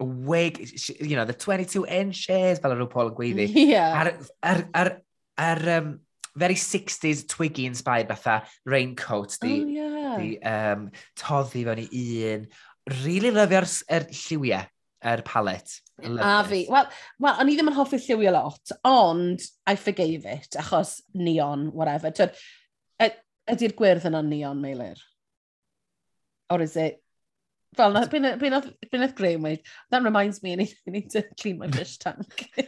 wig, 0.00 0.66
she, 0.76 0.96
you 0.98 1.14
know, 1.14 1.24
the 1.24 1.32
22 1.32 1.86
inches, 1.86 2.26
hairs, 2.26 2.58
fel 2.58 2.74
yr 2.74 2.90
Paul 2.90 3.12
yn 3.12 3.16
gweiddi. 3.20 3.46
Yeah. 3.54 4.02
Ar, 4.02 4.12
ar, 4.42 4.64
ar, 4.74 4.92
ar 5.38 5.62
um, 5.76 5.94
very 6.34 6.58
60s 6.58 7.22
Twiggy 7.28 7.66
inspired 7.70 8.10
fatha 8.10 8.42
raincoat, 8.66 9.38
the, 9.38 9.62
oh, 9.62 9.66
yeah. 9.78 10.18
the 10.18 10.42
um, 10.42 10.90
toddi 11.14 11.62
fewn 11.70 11.86
i 11.86 12.04
un. 12.34 12.50
Really 13.04 13.30
lyfio'r 13.38 13.70
er, 13.94 14.10
lliwiau 14.10 14.66
er 15.04 15.22
palet. 15.26 15.76
A 16.00 16.40
fi. 16.48 16.64
Wel, 16.70 16.88
well, 17.20 17.36
o'n 17.40 17.50
i 17.50 17.56
ddim 17.56 17.70
yn 17.72 17.76
hoffi 17.76 18.00
lliwio 18.00 18.32
lot, 18.34 18.72
ond 18.88 19.44
I 19.68 19.76
forgave 19.80 20.28
it, 20.28 20.58
achos 20.60 20.98
neon, 21.16 21.68
whatever. 21.76 22.12
Twyd, 22.16 22.36
ydy'r 23.50 23.76
gwyrdd 23.78 24.08
yna 24.10 24.22
neon, 24.26 24.60
Meilir? 24.62 25.00
Or 26.50 26.62
is 26.64 26.76
it... 26.76 27.00
Fel, 27.78 27.94
byn 28.10 28.56
oedd 28.56 29.12
Graham 29.14 29.44
weid, 29.46 29.60
that 29.90 30.02
reminds 30.02 30.42
me, 30.42 30.52
I 30.52 30.56
need, 30.64 30.72
I 30.88 30.90
need 30.90 31.10
to 31.10 31.22
clean 31.40 31.58
my 31.58 31.70
fish 31.70 31.98
tank. 31.98 32.48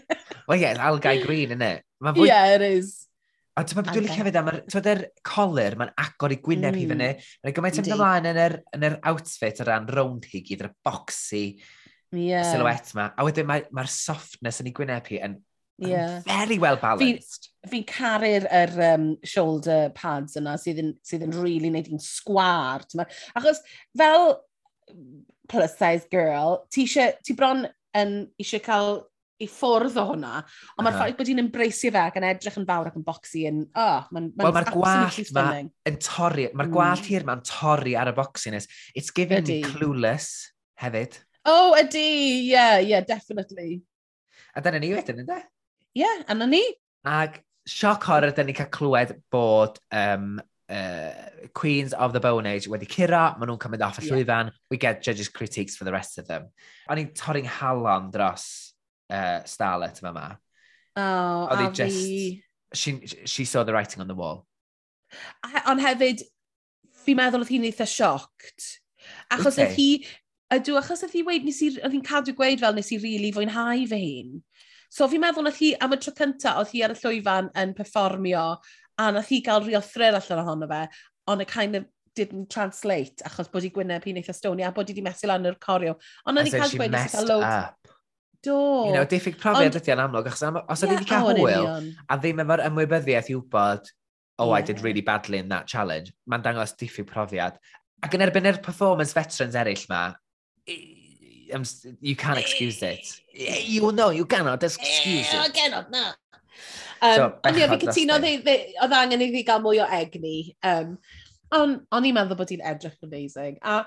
Well, 0.49 0.59
yeah, 0.59 0.72
it's 0.72 0.80
algae 0.80 1.22
green, 1.22 1.53
isn't 1.53 1.62
it? 1.62 1.85
Fwy... 2.03 2.26
Yeah, 2.26 2.57
it 2.57 2.62
is. 2.62 3.07
A 3.55 3.62
ti'n 3.62 3.78
meddwl, 3.78 3.95
dwi'n 3.95 4.07
licio 4.09 4.24
fydda, 4.26 4.41
mae'r 4.47 4.87
yr 4.91 5.01
colir, 5.28 5.76
mae'n 5.78 5.93
agor 6.03 6.33
i 6.35 6.39
gwyneb 6.43 6.74
mm. 6.74 6.80
i 6.80 6.87
fyny. 6.91 7.09
Mae'n 7.45 7.55
gymaint 7.59 7.78
yn 7.78 7.91
ymlaen 7.93 8.28
yn 8.30 8.41
yr, 8.43 8.57
yn 8.74 8.87
yr 8.89 8.97
outfit 9.11 9.61
o 9.62 9.66
ran 9.68 9.87
round 9.93 10.26
hi 10.33 10.41
gyd, 10.47 10.64
yr 10.66 10.72
boxy, 10.87 11.45
yeah. 12.13 12.47
silhouette 12.51 12.95
ma. 12.99 13.11
A 13.17 13.27
wedyn 13.27 13.49
mae'r 13.49 13.69
mae 13.75 13.91
softness 13.91 14.63
yn 14.63 14.71
ei 14.71 14.77
gwyneb 14.77 15.11
hi 15.11 15.21
yn, 15.27 15.37
yeah. 15.83 16.21
very 16.29 16.59
well 16.63 16.79
balanced. 16.81 17.51
Fi'n 17.65 17.73
fi 17.73 17.83
caru'r 17.89 18.49
er, 18.51 18.75
um, 18.93 19.13
shoulder 19.27 19.91
pads 19.97 20.39
yna 20.41 20.57
sydd 20.61 20.83
yn, 20.83 20.97
sydd 21.07 21.27
yn 21.29 21.37
really 21.39 21.73
neud 21.73 21.91
i'n 21.93 22.03
sgwar. 22.03 22.87
Achos 23.39 23.63
fel 23.99 24.37
plus 25.51 25.79
size 25.79 26.09
girl, 26.13 26.63
ti, 26.73 26.87
eisiau, 26.87 27.17
ti 27.25 27.37
bron 27.39 27.67
yn 27.99 28.15
eisiau 28.41 28.63
cael 28.65 29.03
i 29.43 29.49
ffwrdd 29.51 29.97
o 29.99 30.05
hwnna, 30.13 30.37
ond 30.77 30.87
mae'r 30.87 30.95
uh 30.95 31.01
-huh. 31.03 31.17
bod 31.19 31.31
hi'n 31.33 31.43
embraceio 31.43 31.91
fe 31.95 32.03
ac 32.03 32.19
yn 32.21 32.27
edrych 32.29 32.59
yn 32.61 32.67
fawr 32.69 32.91
ac 32.91 32.99
yn 32.99 33.07
boxy 33.07 33.43
yn, 33.49 33.59
oh, 33.75 34.05
mae'n 34.15 34.29
ma 34.37 34.47
well, 34.47 34.55
ma 34.55 34.63
gwallt 34.69 35.33
ma 35.35 35.47
yn 35.59 35.99
torri, 36.05 36.47
mae'r 36.53 36.69
mm. 36.69 36.77
gwallt 36.77 37.09
hir 37.11 37.27
ma'n 37.27 37.43
torri 37.49 37.97
ar 37.99 38.13
y 38.13 38.15
boxiness. 38.17 38.71
It's 38.95 39.11
giving 39.15 39.43
Ydy. 39.43 39.59
me 39.65 39.73
clueless 39.73 40.53
hefyd. 40.83 41.19
Oh, 41.45 41.74
ydy, 41.78 42.47
yeah, 42.47 42.78
yeah, 42.78 43.01
definitely. 43.01 43.82
A 44.55 44.61
dyna 44.62 44.78
ni 44.78 44.93
wedyn, 44.95 45.24
ynddo? 45.24 45.40
Yeah, 45.95 46.22
anna 46.28 46.47
ni. 46.47 46.62
Ag 47.05 47.40
sioc 47.68 48.05
horror, 48.07 48.30
dyna 48.30 48.51
ni 48.51 48.55
cael 48.55 48.70
clywed 48.70 49.16
bod 49.32 49.80
um, 49.90 50.40
uh, 50.68 51.11
Queens 51.53 51.93
of 51.93 52.12
the 52.12 52.20
Bone 52.20 52.47
Age 52.47 52.68
wedi 52.70 52.86
curo, 52.86 53.24
maen 53.38 53.51
nhw'n 53.51 53.61
cymryd 53.64 53.82
off 53.86 53.99
y 53.99 54.07
llwyfan, 54.07 54.53
yeah. 54.53 54.61
we 54.70 54.78
get 54.78 55.03
judges' 55.03 55.28
critiques 55.28 55.76
for 55.76 55.84
the 55.84 55.93
rest 55.93 56.18
of 56.18 56.28
them. 56.28 56.47
O'n 56.88 57.03
i'n 57.03 57.11
torri'n 57.18 57.51
halon 57.59 58.12
dros 58.14 58.47
uh, 59.11 59.43
Starlet 59.49 59.99
yma 60.03 60.14
ma. 60.14 60.28
Oh, 60.97 61.49
Oedd 61.51 61.66
a 61.66 61.72
just, 61.82 61.99
fi... 61.99 62.45
She, 62.72 62.95
she 63.26 63.45
saw 63.45 63.64
the 63.64 63.72
writing 63.72 64.01
on 64.01 64.09
the 64.09 64.14
wall. 64.14 64.47
Ond 65.66 65.82
hefyd, 65.82 66.22
fi'n 67.03 67.18
meddwl 67.18 67.43
oedd 67.45 67.53
hi'n 67.53 67.66
eitha 67.68 67.88
sioct. 67.88 68.70
Achos 69.34 69.59
okay. 69.59 69.66
oedd 69.66 69.76
hi, 69.76 69.88
Ydw, 70.53 70.77
achos 70.83 71.05
oedd 71.07 71.15
hi 71.17 71.23
weid, 71.25 71.47
nes 71.49 71.63
i, 71.65 71.71
oedd 71.81 71.95
hi'n 71.97 72.05
cadw 72.05 72.35
gweud 72.37 72.61
fel 72.61 72.77
nes 72.77 72.91
i 72.93 72.99
rili 72.99 73.15
really 73.17 73.33
fwynhau 73.33 73.87
fy 73.89 74.01
hun. 74.03 74.37
So 74.93 75.09
fi'n 75.09 75.23
meddwl 75.23 75.49
oedd 75.49 75.57
hi 75.57 75.71
am 75.81 75.95
y 75.97 75.99
tro 76.03 76.13
cynta, 76.19 76.59
oedd 76.61 76.75
hi 76.75 76.83
ar 76.85 76.93
y 76.93 76.99
llwyfan 76.99 77.49
yn 77.63 77.73
performio, 77.79 78.45
a 79.01 79.09
nath 79.17 79.31
hi 79.33 79.41
gael 79.47 79.65
rhywbeth 79.65 79.89
thrill 79.95 80.19
allan 80.19 80.43
ohono 80.43 80.69
fe, 80.69 80.83
ond 81.33 81.45
y 81.45 81.49
kind 81.49 81.81
of 81.81 81.89
didn't 82.19 82.51
translate, 82.53 83.25
achos 83.25 83.49
bod 83.53 83.65
hi 83.65 83.73
gwyneb 83.73 84.05
hi'n 84.05 84.21
eitha 84.21 84.35
stoni, 84.37 84.67
a 84.67 84.73
bod 84.77 84.91
hi 84.91 84.97
wedi 84.97 85.07
mesu 85.07 85.31
lan 85.31 85.49
yr 85.49 85.57
corio. 85.63 85.97
Ond 86.29 86.41
oedd 86.41 86.51
hi'n 86.51 86.61
cael 86.61 86.77
gweud 86.77 86.93
nes 86.93 87.09
i 87.09 87.17
gael 87.17 87.31
loads. 87.31 87.99
Do. 88.43 88.55
You 88.89 88.97
know, 88.97 89.07
diffyg 89.07 89.37
profiad 89.39 89.77
ydy 89.79 89.93
yn 89.95 90.01
amlwg, 90.03 90.29
achos 90.29 90.43
os 90.43 90.81
oedd 90.83 90.91
yeah, 90.91 90.97
wedi 90.99 91.09
cael 91.09 91.29
hwyl, 91.39 91.93
a 92.11 92.17
ddim 92.19 92.43
efo'r 92.43 92.65
ymwybyddiaeth 92.67 93.29
i 93.31 93.37
wybod, 93.39 93.93
oh, 94.43 94.49
yeah. 94.49 94.57
I 94.59 94.67
did 94.67 94.83
really 94.83 95.05
badly 95.07 95.39
in 95.39 95.53
that 95.55 95.71
challenge, 95.71 96.11
mae'n 96.27 96.43
dangos 96.43 96.75
diffyg 96.81 97.07
profiad. 97.07 97.61
Ac 98.03 98.17
yn 98.19 98.25
erbyn 98.27 98.51
yr 98.51 98.59
performance 98.65 99.15
veterans 99.15 99.55
eraill 99.55 99.87
ma, 99.93 100.09
you 100.67 102.17
can't 102.17 102.39
excuse 102.39 102.83
it. 102.83 103.21
You 103.33 103.93
know, 103.93 104.11
you 104.11 104.25
cannot 104.25 104.63
eh, 104.63 104.67
excuse 104.67 105.33
it. 105.33 105.47
You 105.47 105.53
cannot, 105.53 105.91
na. 105.91 106.13
Um, 107.03 107.15
so, 107.17 107.25
ond 107.43 107.59
ie, 107.59 107.67
fi 107.67 107.79
cytuno, 107.83 108.17
oedd 108.23 108.95
angen 108.95 109.25
i 109.25 109.29
fi 109.35 109.43
gael 109.47 109.63
mwy 109.65 109.81
o 109.83 109.87
egni. 109.91 110.37
Um, 110.63 110.95
ond 111.53 111.81
on 111.93 112.07
i'n 112.07 112.15
meddwl 112.15 112.39
bod 112.39 112.53
hi'n 112.55 112.63
edrych 112.73 112.95
yn 113.03 113.09
amazing. 113.09 113.57
A 113.67 113.83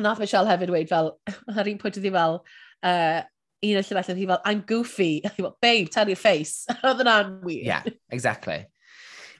nath 0.00 0.22
Michelle 0.22 0.48
hefyd 0.48 0.72
weid 0.72 0.88
fel, 0.88 1.12
ar 1.58 1.68
un 1.68 1.80
pwynt 1.82 2.00
iddi 2.00 2.12
fel, 2.14 2.40
uh, 2.88 3.20
un 3.62 3.80
o'r 3.80 3.88
llyfell 3.90 4.22
hi 4.22 4.28
fel, 4.30 4.40
I'm 4.48 4.62
goofy. 4.66 5.10
A 5.26 5.34
hi 5.34 5.44
fel, 5.44 5.56
babe, 5.60 5.90
tell 5.92 6.08
your 6.08 6.20
face. 6.20 6.64
oedd 6.88 7.04
yna'n 7.04 7.36
weird. 7.44 7.68
Yeah, 7.68 7.84
exactly. 8.10 8.62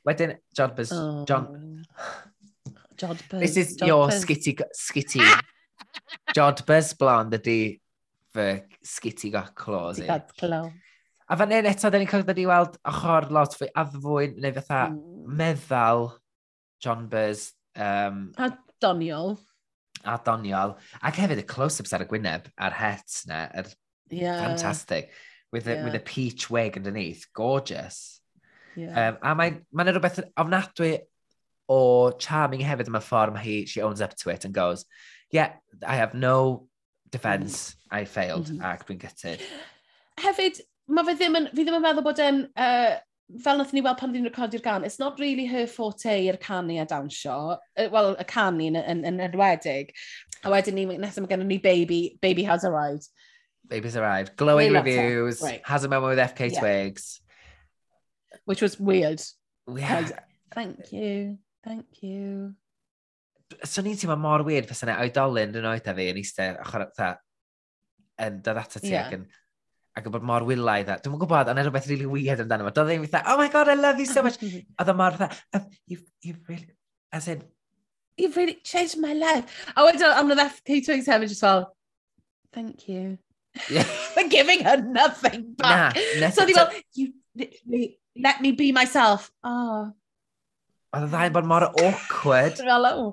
Wedyn, 0.04 0.36
John 0.52 0.76
Buzz, 0.76 0.92
oh. 0.92 1.24
John... 1.24 1.86
Jodpers. 2.98 3.40
This 3.40 3.56
is 3.56 3.76
Jodpers. 3.78 3.88
your 3.88 4.08
skitty, 4.08 4.52
skitty 4.76 5.22
ah! 5.24 5.40
Jodbers 6.36 6.92
blond 6.98 7.34
ydy 7.36 7.58
fy 8.32 8.48
sgiti 8.86 9.30
got 9.32 9.54
claws 9.54 10.00
i. 10.00 10.08
Got 10.08 10.34
claws. 10.38 10.72
A 11.28 11.36
fan 11.38 11.54
hyn 11.54 11.68
eto, 11.70 11.88
da 11.88 12.00
ni'n 12.00 12.10
cael 12.10 12.26
dod 12.28 12.40
weld 12.50 12.78
ochr 12.88 13.30
lot 13.32 13.54
fwy 13.56 13.70
addfwyn 13.82 14.36
neu 14.42 14.52
fatha 14.58 14.82
mm. 14.90 15.00
meddal 15.38 16.10
John 16.82 17.06
Buzz. 17.08 17.52
Um, 17.76 18.32
a 18.36 18.50
doniol. 18.82 19.38
A 20.04 20.18
doniol. 20.26 20.76
Ac 21.00 21.20
hefyd 21.22 21.44
y 21.44 21.46
close-ups 21.48 21.94
ar 21.94 22.04
y 22.04 22.08
gwyneb, 22.10 22.50
a'r 22.58 22.76
het 22.76 23.22
na, 23.30 23.44
yr 23.62 23.70
yeah. 24.10 24.42
fantastic. 24.42 25.12
With 25.52 25.64
the, 25.64 25.74
yeah. 25.74 25.84
with 25.84 25.92
the 25.92 26.00
peach 26.00 26.48
wig 26.50 26.76
underneath. 26.76 27.26
Gorgeous. 27.34 28.20
Yeah. 28.74 29.08
Um, 29.08 29.18
a 29.20 29.34
mae'n 29.36 29.58
mae 29.72 29.92
rhywbeth 29.92 30.22
ofnadwy 30.40 30.94
o 31.68 32.12
charming 32.18 32.64
hefyd 32.64 32.88
yma 32.88 33.02
ffordd 33.04 33.34
mae 33.36 33.44
hi, 33.44 33.56
she 33.68 33.84
owns 33.84 34.00
up 34.00 34.16
to 34.16 34.32
it 34.32 34.44
and 34.44 34.56
goes, 34.56 34.86
yeah, 35.32 35.52
I 35.86 35.96
have 35.96 36.14
no 36.14 36.68
defence, 37.10 37.74
mm. 37.74 37.98
I 37.98 38.04
failed, 38.04 38.48
mm 38.48 38.58
-hmm. 38.58 38.64
ac 38.64 38.84
dwi'n 38.86 39.00
gytid. 39.00 39.40
Hefyd, 40.20 40.60
mae 40.86 41.04
fe 41.08 41.14
ddim 41.16 41.38
yn, 41.40 41.48
fi 41.52 41.64
ddim 41.64 41.78
yn 41.78 41.84
meddwl 41.84 42.04
bod 42.04 42.20
e'n, 42.22 42.44
uh, 42.56 42.92
fel 43.42 43.58
nath 43.58 43.72
ni 43.72 43.82
weld 43.84 43.98
pan 43.98 44.12
ddyn 44.12 44.28
nhw'n 44.28 44.62
gan, 44.62 44.84
it's 44.84 44.98
not 44.98 45.18
really 45.20 45.46
her 45.46 45.66
forte 45.66 46.12
i'r 46.12 46.38
canu 46.38 46.78
a 46.80 46.86
dawnsio, 46.86 47.56
uh, 47.56 47.88
well, 47.90 48.14
y 48.20 48.24
canu 48.28 48.68
yn, 48.68 48.76
yn, 48.76 49.04
yn 49.08 49.20
enwedig. 49.28 49.92
A 50.44 50.50
wedyn 50.52 50.74
ni, 50.74 50.86
nesaf 50.86 51.24
mae 51.24 51.32
gennym 51.32 51.48
ni 51.48 51.58
Baby, 51.58 52.18
Baby 52.20 52.44
Has 52.44 52.64
Arrived. 52.64 53.08
Baby's 53.68 53.96
Arrived. 53.96 54.36
Glowing 54.36 54.72
reviews, 54.72 55.40
right. 55.40 55.62
has 55.64 55.84
a 55.84 55.88
memo 55.88 56.08
with 56.08 56.18
FK 56.18 56.50
yeah. 56.50 56.60
Twigs. 56.60 57.20
Which 58.44 58.60
was 58.60 58.78
weird. 58.78 59.22
Yeah. 59.72 60.08
Thank 60.52 60.92
you, 60.92 61.38
thank 61.64 62.02
you 62.02 62.54
so 63.64 63.82
ni'n 63.84 63.98
teimlo 63.98 64.16
mor 64.20 64.44
weird 64.46 64.68
fes 64.68 64.82
yna 64.86 64.98
oedolyn 65.04 65.54
yn 65.58 65.68
oed 65.70 65.88
a 65.88 65.94
fi 65.96 66.08
yn 66.12 66.20
eistedd 66.20 66.58
ochr 66.64 66.84
ta, 66.96 67.14
yn 68.26 68.42
dod 68.44 68.60
ato 68.62 68.82
ti 68.82 68.92
yeah. 68.92 69.06
ac 69.06 69.16
yn 69.18 69.24
ac 69.98 70.06
yn 70.08 70.14
bod 70.14 70.26
mor 70.28 70.46
wylaidd 70.48 70.90
a 70.92 70.98
dwi'n 71.04 71.18
gwybod 71.20 71.50
ond 71.52 71.62
rhywbeth 71.62 71.88
really 71.90 72.08
weird 72.08 72.44
amdano 72.44 72.68
fo. 72.68 72.74
Doedd 72.78 72.92
ddim 72.92 73.06
fatha, 73.06 73.24
oh 73.32 73.40
my 73.40 73.48
god 73.52 73.72
I 73.72 73.76
love 73.78 74.00
you 74.00 74.08
so 74.08 74.24
much. 74.24 74.38
Oedd 74.80 74.92
o 74.92 74.96
mor 74.96 75.18
fatha 75.18 75.42
um, 75.58 75.66
you've, 75.86 76.06
you've 76.22 76.48
really 76.48 76.70
as 77.12 77.28
in 77.28 77.42
you've 78.16 78.36
really 78.36 78.58
changed 78.64 79.00
my 79.00 79.12
life. 79.12 79.72
A 79.76 79.84
wedyn 79.86 80.16
am 80.16 80.32
na 80.32 80.38
ddeth 80.40 80.62
Kate 80.64 80.92
Wings 80.92 81.10
hefyd 81.12 81.32
just 81.34 81.44
fel 81.44 81.66
thank 82.52 82.88
you. 82.88 83.18
Yeah. 83.68 83.84
for 84.16 84.24
giving 84.28 84.64
her 84.64 84.78
nothing 84.80 85.52
back. 85.58 85.98
nah, 86.20 86.30
so 86.30 86.46
di 86.46 86.56
fel 86.56 86.70
you 86.94 87.12
let 88.16 88.40
me 88.40 88.52
be 88.52 88.72
myself. 88.72 89.30
Oh 89.44 89.92
Oedd 90.92 91.06
y 91.06 91.08
ddau'n 91.08 91.32
bod 91.32 91.46
mor 91.48 91.64
awkward. 91.80 92.58
Fel, 92.60 92.86
oh, 92.90 93.12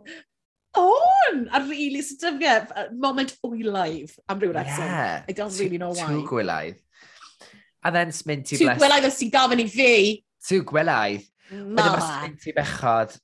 on! 0.79 1.49
A 1.53 1.63
really, 1.67 2.01
sort 2.01 2.33
of, 2.33 2.41
yeah, 2.41 2.87
moment 2.93 3.35
wylaidd 3.45 4.15
am 4.27 4.39
rhyw 4.39 4.53
reswm. 4.53 4.85
Yeah. 4.85 5.23
I 5.27 5.31
don't 5.31 5.57
really 5.59 5.77
know 5.77 5.89
why. 5.89 6.07
Tŵ 6.09 6.27
gwylaidd. 6.27 6.77
A 7.83 7.91
then 7.91 8.09
Sminty 8.09 8.57
Bless... 8.59 8.77
blesed. 8.77 8.79
Tŵ 8.79 8.83
gwylaidd 8.83 9.09
os 9.09 9.19
ti'n 9.19 9.33
gafon 9.35 9.63
i 9.63 9.67
fi. 9.71 9.91
Tŵ 10.49 10.61
gwylaidd. 10.73 11.27
Ma. 11.51 11.89
Wedyn 11.89 12.05
smyn 12.05 12.37
Sminty 12.37 12.55
bechod. 12.57 13.19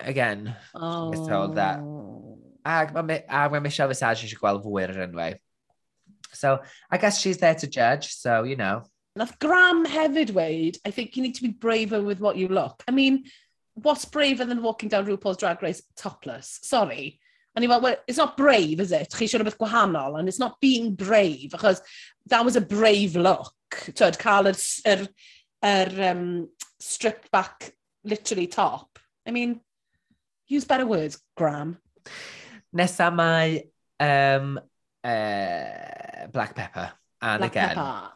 Again. 0.00 0.54
Oh. 0.74 1.12
It's 1.12 1.28
all 1.28 1.48
that. 1.58 1.80
Ag 2.64 2.94
mae 2.94 3.22
ma 3.28 3.60
Michelle 3.60 3.88
Visage 3.88 4.26
eisiau 4.26 4.40
gweld 4.42 4.64
fwy 4.64 4.84
ar 4.86 4.94
yr 4.94 5.04
enwau. 5.08 5.34
So, 6.32 6.58
I 6.90 6.98
guess 6.98 7.20
she's 7.20 7.38
there 7.38 7.54
to 7.54 7.66
judge, 7.66 8.12
so, 8.12 8.42
you 8.42 8.56
know. 8.56 8.82
Nath 9.16 9.38
Graham 9.38 9.86
hefyd 9.86 10.30
weid, 10.30 10.78
I 10.84 10.90
think 10.90 11.16
you 11.16 11.22
need 11.22 11.34
to 11.36 11.42
be 11.42 11.48
braver 11.48 12.02
with 12.02 12.20
what 12.20 12.36
you 12.36 12.48
look. 12.48 12.82
I 12.86 12.92
mean, 12.92 13.24
what's 13.82 14.04
braver 14.04 14.44
than 14.44 14.62
walking 14.62 14.88
down 14.88 15.06
RuPaul's 15.06 15.36
Drag 15.36 15.62
Race 15.62 15.82
topless? 15.96 16.60
Sorry. 16.62 17.20
And 17.54 17.62
he 17.62 17.68
went, 17.68 17.82
well, 17.82 17.96
it's 18.06 18.18
not 18.18 18.36
brave, 18.36 18.78
is 18.80 18.92
it? 18.92 19.10
Chi 19.10 19.24
siwr 19.24 19.42
beth 19.44 19.58
gwahanol, 19.58 20.18
and 20.18 20.28
it's 20.28 20.38
not 20.38 20.60
being 20.60 20.94
brave, 20.94 21.50
because 21.50 21.82
that 22.26 22.44
was 22.44 22.56
a 22.56 22.60
brave 22.60 23.16
look. 23.16 23.52
Tyd, 23.72 24.18
cael 24.18 24.46
yr, 24.46 24.58
yr, 24.86 25.08
yr 25.64 26.10
um, 26.10 26.48
stripped 26.78 27.30
back, 27.32 27.72
literally 28.04 28.46
top. 28.46 28.98
I 29.26 29.32
mean, 29.32 29.60
use 30.46 30.64
better 30.64 30.86
words, 30.86 31.20
Graham. 31.36 31.78
Nesa 32.76 33.10
mae 33.14 33.64
um, 33.98 34.60
uh, 35.02 36.26
Black 36.30 36.54
Pepper. 36.54 36.92
And 37.20 37.40
Black 37.40 37.52
again, 37.52 37.68
Pepper. 37.70 38.10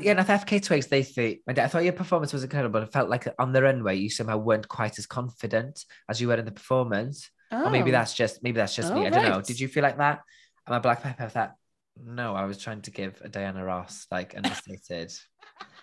Yeah, 0.00 0.14
nath 0.14 0.28
FK 0.46 0.64
Twigs, 0.64 0.86
they 0.86 1.02
think, 1.02 1.40
I 1.48 1.66
thought 1.68 1.84
your 1.84 1.92
performance 1.92 2.32
was 2.32 2.44
incredible, 2.44 2.80
but 2.80 2.88
it 2.88 2.92
felt 2.92 3.10
like 3.10 3.26
on 3.38 3.52
the 3.52 3.62
runway 3.62 3.96
you 3.96 4.08
somehow 4.08 4.38
weren't 4.38 4.68
quite 4.68 4.98
as 4.98 5.06
confident 5.06 5.84
as 6.08 6.20
you 6.20 6.28
were 6.28 6.36
in 6.36 6.44
the 6.44 6.52
performance. 6.52 7.30
Oh. 7.50 7.66
Or 7.66 7.70
maybe 7.70 7.90
that's 7.90 8.14
just 8.14 8.42
maybe 8.42 8.56
that's 8.56 8.74
just 8.74 8.92
me. 8.94 9.02
Oh, 9.02 9.06
I 9.06 9.10
don't 9.10 9.24
know. 9.24 9.40
Did 9.40 9.60
you 9.60 9.68
feel 9.68 9.82
like 9.82 9.98
that? 9.98 10.20
Am 10.66 10.74
I 10.74 10.78
Black 10.78 11.02
Pepper? 11.02 11.28
Thought, 11.28 11.54
no, 12.02 12.34
I 12.34 12.44
was 12.46 12.58
trying 12.58 12.80
to 12.82 12.90
give 12.90 13.20
a 13.22 13.28
Diana 13.28 13.64
Ross 13.64 14.06
like 14.10 14.34
understated. 14.36 15.12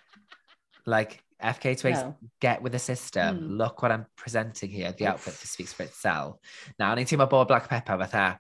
like 0.86 1.24
FK 1.42 1.80
Twigs, 1.80 2.00
No. 2.00 2.18
get 2.40 2.62
with 2.62 2.72
the 2.72 2.80
system. 2.80 3.38
Hmm. 3.38 3.46
Look 3.58 3.82
what 3.82 3.92
I'm 3.92 4.06
presenting 4.16 4.70
here. 4.70 4.92
The 4.92 5.08
outfit 5.08 5.38
just 5.40 5.54
speaks 5.54 5.74
for 5.74 5.84
itself. 5.84 6.38
Now, 6.80 6.92
any 6.92 7.06
team 7.06 7.22
about 7.22 7.48
Black 7.48 7.68
Pepper, 7.70 7.98
With 7.98 8.12
fatha, 8.12 8.40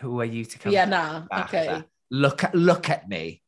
who 0.00 0.20
are 0.20 0.24
you 0.24 0.44
to 0.44 0.58
come? 0.58 0.72
Yeah, 0.72 0.84
nah, 0.84 1.24
okay. 1.44 1.82
Look, 2.10 2.44
at- 2.44 2.54
look 2.54 2.90
at 2.90 3.08
me. 3.08 3.42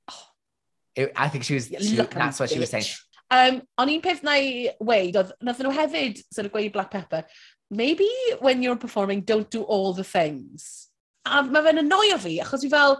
It, 0.98 1.12
I 1.14 1.28
think 1.28 1.44
she 1.44 1.54
was, 1.54 1.68
she, 1.68 1.94
that's 1.94 2.40
what 2.40 2.50
she 2.50 2.58
was 2.58 2.70
saying. 2.70 2.86
Um, 3.30 3.60
o'n 3.78 3.90
un 3.92 4.00
peth 4.00 4.24
na 4.24 4.32
i 4.34 4.70
weid, 4.80 5.16
oedd 5.20 5.30
nath 5.44 5.60
nhw 5.62 5.70
hefyd 5.76 6.22
sort 6.32 6.48
of 6.48 6.52
gweud 6.54 6.72
Black 6.72 6.90
Pepper, 6.90 7.22
maybe 7.70 8.08
when 8.40 8.62
you're 8.62 8.80
performing, 8.84 9.20
don't 9.20 9.50
do 9.50 9.62
all 9.62 9.92
the 9.92 10.04
things. 10.04 10.88
A 11.26 11.42
mae 11.44 11.62
fe'n 11.66 11.82
annoio 11.84 12.18
fi, 12.18 12.38
achos 12.42 12.64
fi 12.64 12.72
fel, 12.72 12.96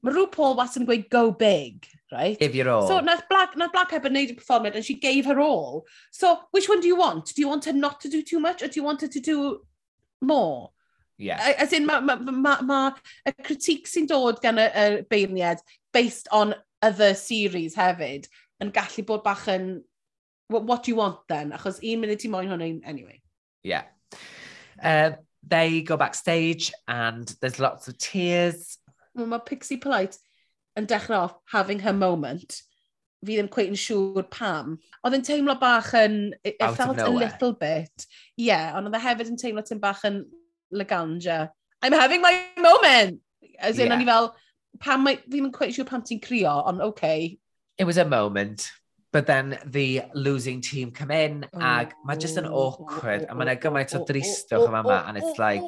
mae 0.00 0.14
rhyw 0.14 0.30
Paul 0.32 0.54
Watson 0.56 0.84
yn 0.84 0.88
gweud 0.88 1.08
go 1.10 1.24
big, 1.32 1.88
right? 2.12 2.38
Give 2.38 2.54
your 2.54 2.70
all. 2.70 2.86
So 2.88 3.00
nath 3.00 3.28
Black, 3.28 3.58
nath 3.60 3.74
Black 3.74 3.90
Pepper 3.90 4.14
neud 4.14 4.30
y 4.30 4.38
performance 4.38 4.76
and 4.80 4.86
she 4.86 4.94
gave 4.94 5.26
her 5.26 5.40
all. 5.40 5.84
So 6.12 6.38
which 6.52 6.68
one 6.68 6.80
do 6.80 6.88
you 6.88 6.96
want? 6.96 7.34
Do 7.34 7.42
you 7.42 7.48
want 7.48 7.66
her 7.66 7.74
not 7.74 8.00
to 8.02 8.08
do 8.08 8.22
too 8.22 8.40
much 8.40 8.62
or 8.62 8.68
do 8.68 8.80
you 8.80 8.84
want 8.84 9.02
her 9.02 9.08
to 9.08 9.20
do 9.20 9.66
more? 10.22 10.70
Yeah. 11.18 11.54
As 11.58 11.72
in, 11.72 11.84
mae 11.86 12.00
ma, 12.00 12.16
ma, 12.16 12.30
ma, 12.30 12.62
ma, 12.62 12.78
y 13.26 13.34
critique 13.42 13.90
sy'n 13.90 14.06
dod 14.10 14.40
gan 14.42 14.62
y, 14.62 14.70
y 14.70 15.02
beirniad 15.10 15.60
based 15.92 16.30
on 16.30 16.54
other 16.88 17.14
series 17.18 17.76
hefyd 17.78 18.28
yn 18.62 18.72
gallu 18.74 19.04
bod 19.08 19.24
bach 19.24 19.48
yn 19.52 19.68
what, 20.48 20.64
what 20.64 20.82
do 20.82 20.92
you 20.92 20.96
want 20.96 21.18
then? 21.28 21.52
Achos 21.52 21.80
un 21.82 22.02
munud 22.02 22.20
ti 22.20 22.28
moyn 22.28 22.50
hwnna 22.52 22.80
anyway. 22.84 23.20
Yeah. 23.62 23.84
Uh, 24.82 25.12
they 25.46 25.82
go 25.82 25.96
backstage 25.96 26.72
and 26.88 27.34
there's 27.40 27.58
lots 27.58 27.88
of 27.88 27.98
tears. 27.98 28.78
Well, 29.14 29.26
mae 29.26 29.42
Pixie 29.46 29.80
Polite 29.80 30.18
yn 30.78 30.86
dechrau 30.90 31.24
off 31.24 31.34
having 31.50 31.80
her 31.80 31.92
moment. 31.92 32.62
Fi 33.24 33.38
ddim 33.38 33.48
cweith 33.48 33.72
yn 33.72 33.80
siŵr 33.80 34.26
pam. 34.30 34.78
Oedd 35.04 35.18
yn 35.18 35.24
teimlo 35.24 35.54
bach 35.60 35.92
yn... 35.96 36.34
It, 36.44 36.56
it 36.60 36.76
felt 36.76 37.00
a 37.00 37.08
little 37.08 37.54
bit. 37.56 38.08
Yeah, 38.36 38.74
ond 38.76 38.90
oedd 38.90 38.98
e 38.98 39.04
hefyd 39.04 39.30
yn 39.32 39.40
teimlo 39.40 39.64
tyn 39.64 39.80
bach 39.80 40.02
yn 40.08 40.24
Laganja. 40.74 41.48
I'm 41.80 41.96
having 41.96 42.20
my 42.20 42.34
moment! 42.58 43.20
As 43.58 43.78
in, 43.78 43.86
yeah. 43.86 43.94
o'n 43.94 44.02
i 44.02 44.08
fel, 44.08 44.32
pam. 44.80 45.06
Fi 45.06 45.18
ddim 45.26 45.50
yn 45.50 45.52
cweith 45.54 45.76
siŵr 45.76 45.88
pam 45.90 46.02
ti'n 46.02 46.22
crio, 46.24 46.54
ond 46.66 46.82
okay. 46.92 47.38
It 47.78 47.84
was 47.84 47.98
a 47.98 48.04
moment. 48.04 48.70
But 49.12 49.28
then 49.28 49.58
the 49.64 50.02
losing 50.12 50.60
team 50.60 50.90
come 50.90 51.12
in, 51.12 51.46
ag 51.54 51.92
mae 52.04 52.16
just 52.18 52.38
yn 52.40 52.48
awkward, 52.50 53.26
a 53.28 53.34
mae'n 53.34 53.60
gymaint 53.62 53.94
o 53.94 54.00
dristwch 54.08 54.64
yma 54.66 54.80
yma, 54.82 54.96
and 55.08 55.18
it's 55.18 55.38
like, 55.38 55.62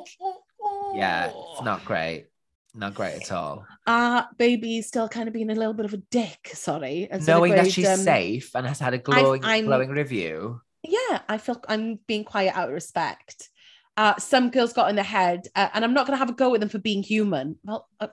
yeah, 0.95 1.31
it's 1.31 1.63
not 1.63 1.85
great. 1.85 2.27
Not 2.75 2.95
great 2.95 3.23
at 3.23 3.31
all. 3.33 3.65
A 3.87 4.27
baby's 4.37 4.89
still 4.89 5.09
kind 5.09 5.29
of 5.29 5.33
being 5.33 5.51
a 5.51 5.55
little 5.55 5.73
bit 5.73 5.87
of 5.87 5.95
a 5.95 6.03
dick, 6.11 6.51
sorry. 6.53 7.09
as 7.11 7.23
in 7.23 7.33
a 7.33 7.37
Knowing 7.37 7.55
that 7.55 7.71
she's 7.71 7.89
um, 7.89 8.01
safe 8.01 8.51
and 8.55 8.67
has 8.67 8.81
had 8.81 8.93
a 8.95 8.99
glowing, 8.99 9.41
glowing 9.41 9.91
review. 9.91 10.61
Yeah, 10.83 11.21
I 11.29 11.39
feel 11.39 11.63
I'm 11.69 12.01
being 12.07 12.25
quiet 12.25 12.55
out 12.55 12.69
of 12.69 12.75
respect. 12.75 13.49
Uh, 13.97 14.17
some 14.19 14.51
girls 14.51 14.75
got 14.75 14.91
in 14.91 14.97
the 14.97 15.03
head, 15.03 15.47
uh, 15.55 15.69
and 15.73 15.85
I'm 15.85 15.95
not 15.95 16.07
going 16.07 16.17
to 16.17 16.19
have 16.19 16.29
a 16.29 16.35
go 16.35 16.51
with 16.51 16.61
them 16.61 16.69
for 16.69 16.79
being 16.79 17.03
human. 17.03 17.59
Well, 17.65 17.89
uh, 17.99 18.09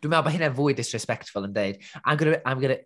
Dwi'n 0.00 0.12
meddwl 0.12 0.26
bod 0.26 0.36
hynna'n 0.36 0.56
fwy 0.56 0.76
disrespectful 0.78 1.46
yn 1.48 1.54
deud, 1.56 1.80
I'm 2.04 2.18
gonna, 2.20 2.40
I'm 2.44 2.62
gonna, 2.62 2.78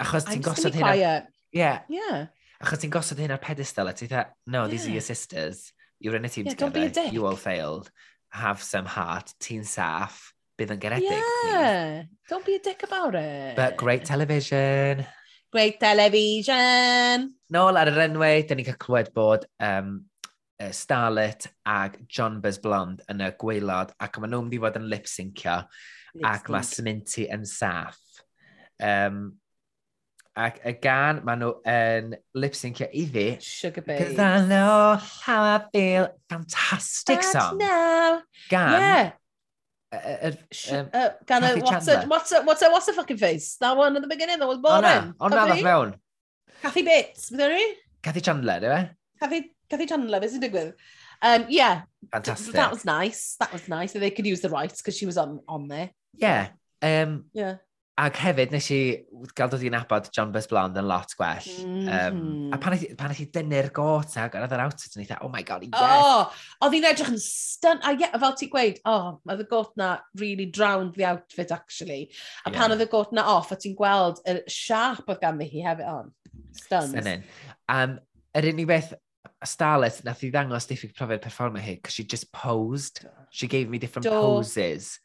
achos 0.00 0.26
ti'n 0.28 0.44
gosod 0.44 0.76
hynna... 0.76 0.94
Quiet. 0.94 1.30
Yeah. 1.52 1.82
Yeah. 1.90 2.26
Achos 2.62 2.82
ti'n 2.82 2.92
gosod 2.94 3.22
hynna'r 3.22 3.42
pedestal 3.42 3.90
a 3.90 3.94
ti'n 3.96 4.12
no, 4.46 4.66
these 4.68 4.84
yeah. 4.84 4.90
are 4.90 4.94
your 4.98 5.06
sisters. 5.06 5.72
You're 6.00 6.16
in 6.16 6.24
a 6.24 6.28
team 6.28 6.46
yeah, 6.46 6.54
together. 6.54 7.06
You 7.12 7.26
all 7.26 7.36
failed. 7.36 7.90
Have 8.30 8.62
some 8.62 8.86
heart. 8.86 9.34
Ti'n 9.40 9.64
saff. 9.68 10.32
Bydd 10.60 10.74
yn 10.74 10.80
geredig. 10.80 11.08
Yeah. 11.08 12.04
Please. 12.04 12.08
Don't 12.28 12.44
be 12.44 12.56
a 12.56 12.60
dick 12.60 12.82
about 12.84 13.14
it. 13.14 13.56
But 13.56 13.76
great 13.76 14.04
television. 14.04 15.04
Great 15.52 15.80
television. 15.80 17.32
Nôl 17.52 17.80
ar 17.80 17.90
yr 17.90 18.04
enwau, 18.06 18.42
dyn 18.46 18.60
ni'n 18.60 18.68
cael 18.68 18.80
clywed 18.80 19.08
bod 19.16 19.46
um, 19.66 19.96
uh, 20.60 20.68
Starlet 20.70 21.48
ag 21.66 21.96
John 22.06 22.38
Buzz 22.44 22.60
Blond 22.62 23.00
yn 23.10 23.24
y 23.24 23.32
gweilod 23.40 23.96
ac 23.98 24.20
mae 24.20 24.30
nhw'n 24.30 24.46
mynd 24.46 24.54
i 24.54 24.60
fod 24.62 24.78
yn 24.78 24.86
lip-syncio 24.92 25.56
ac 26.18 26.50
mae 26.52 26.66
Sminty 26.66 27.26
yn 27.32 27.46
saff. 27.48 28.00
Um, 28.80 29.22
ac 30.40 30.60
y 30.64 30.74
gan 30.82 31.22
maen 31.26 31.42
nhw 31.42 31.52
yn 31.68 32.12
lip-syncio 32.38 32.88
e 32.88 33.04
iddi. 33.04 33.28
Sugar 33.44 33.84
Babes. 33.86 34.14
Cause 34.14 34.18
I 34.18 34.46
know 34.46 34.98
how 35.24 35.42
I 35.42 35.64
feel. 35.72 36.08
Fantastic 36.28 37.22
song. 37.22 37.58
Now. 37.58 38.22
Gan. 38.48 38.72
Yeah. 38.80 39.10
Uh, 39.92 40.30
um, 40.70 40.88
uh, 40.94 41.08
gan 41.26 41.42
what's 41.42 41.88
a, 41.88 42.06
what's, 42.06 42.30
a, 42.30 42.42
what's, 42.42 42.62
what's 42.62 42.86
the 42.86 42.92
fucking 42.92 43.16
face? 43.16 43.56
That 43.56 43.76
one 43.76 43.96
at 43.96 44.02
the 44.02 44.08
beginning, 44.08 44.38
that 44.38 44.46
was 44.46 44.58
boring. 44.58 44.84
O 44.84 45.26
oh, 45.26 45.28
na, 45.28 45.44
o 45.44 45.48
na, 45.48 45.62
mewn. 45.62 45.96
Cathy 46.62 46.82
Bates, 46.82 47.30
bydd 47.30 47.56
ni? 47.56 47.64
Cathy 48.02 48.20
Chandler, 48.20 48.60
dywe? 48.60 48.80
Cathy, 49.18 49.52
Cathy 49.68 49.86
Chandler, 49.86 50.20
beth 50.20 50.30
sy'n 50.30 50.44
digwydd? 50.44 50.74
Um, 51.22 51.46
yeah, 51.48 51.82
Fantastic. 52.12 52.54
that 52.54 52.70
was 52.70 52.84
nice. 52.84 53.36
That 53.40 53.52
was 53.52 53.66
nice 53.68 53.92
that 53.92 53.98
they 53.98 54.10
could 54.10 54.26
use 54.26 54.40
the 54.40 54.48
rights 54.48 54.80
because 54.80 54.96
she 54.96 55.06
was 55.06 55.18
on, 55.18 55.40
on 55.48 55.68
there. 55.68 55.90
Yeah. 56.18 56.48
Um, 56.82 57.26
yeah. 57.32 57.58
Ac 58.00 58.16
hefyd, 58.16 58.52
nes 58.54 58.66
i 58.72 58.78
gael 59.36 59.50
dod 59.52 59.64
i'n 59.66 59.74
abod 59.76 60.06
John 60.14 60.30
Buzz 60.32 60.46
Blond 60.48 60.78
yn 60.80 60.86
lot 60.88 61.10
gwell. 61.18 61.48
Mm 61.66 61.74
-hmm. 61.74 61.88
um, 61.90 62.20
a 62.54 62.56
mhm. 62.56 62.94
pan 62.96 63.12
nes 63.12 63.20
i 63.20 63.26
dynnu'r 63.34 63.68
got 63.76 64.14
ag 64.16 64.38
oedd 64.38 64.54
yr 64.56 64.62
outfit 64.64 64.96
yn 64.96 65.02
eitha, 65.04 65.18
oh 65.20 65.28
my 65.28 65.42
god, 65.44 65.66
yes. 65.66 66.06
Oh, 66.06 66.38
oedd 66.64 66.78
hi'n 66.78 66.86
edrych 66.88 67.10
yn 67.12 67.20
stun. 67.20 67.82
A 67.84 67.92
yeah, 67.92 68.16
fel 68.22 68.38
ti'n 68.40 68.52
gweud, 68.54 68.80
oh, 68.88 69.10
oedd 69.28 69.44
y 69.44 69.48
got 69.50 69.76
na 69.76 69.90
really 70.22 70.48
drowned 70.48 70.96
the 70.96 71.04
outfit, 71.10 71.52
actually. 71.52 72.08
A 72.46 72.48
pan 72.48 72.70
yeah. 72.70 72.78
oedd 72.78 72.86
y 72.86 72.88
got 72.94 73.12
na 73.12 73.26
off, 73.34 73.52
a 73.52 73.60
ti'n 73.60 73.76
gweld 73.76 74.24
y 74.24 74.38
siarp 74.48 75.12
oedd 75.12 75.20
ganddi 75.20 75.50
hi 75.52 75.66
hefyd 75.68 75.92
on. 75.92 76.10
Stuns. 76.56 76.94
Stunning. 76.94 77.28
Um, 77.68 77.98
yr 78.32 78.48
unig 78.54 78.70
beth 78.70 78.94
Starlet 79.44 80.02
nath 80.04 80.24
i 80.24 80.28
ddangos 80.32 80.66
diffyg 80.68 80.92
profiad 80.96 81.22
performer 81.24 81.60
hi, 81.60 81.76
because 81.76 81.96
she 81.96 82.04
just 82.04 82.32
posed. 82.32 83.04
She 83.30 83.46
gave 83.48 83.68
me 83.68 83.78
different 83.78 84.08
Do. 84.08 84.16
poses 84.16 84.98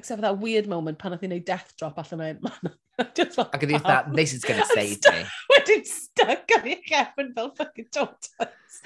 except 0.00 0.18
for 0.18 0.26
that 0.26 0.38
weird 0.42 0.68
moment 0.68 0.98
pan 0.98 1.16
oedd 1.16 1.24
hi'n 1.26 1.34
neud 1.36 1.48
death 1.48 1.74
drop 1.78 1.98
allan 2.00 2.24
o'n 2.24 2.36
e- 2.36 2.44
man. 2.46 2.78
Just 3.16 3.36
fel, 3.36 3.48
Ac 3.54 3.62
oedd 3.64 3.74
hi'n 3.74 3.84
that, 3.86 4.08
oh. 4.10 4.16
this 4.16 4.32
is 4.36 4.44
going 4.44 4.60
to 4.64 4.66
save 4.72 4.98
me. 5.12 5.20
Wedyn 5.52 5.84
stuck 5.88 6.56
ar 6.56 6.66
ei 6.68 6.80
gefn 6.88 7.30
fel 7.36 7.52
fucking 7.58 7.88
tortoise. 7.96 8.80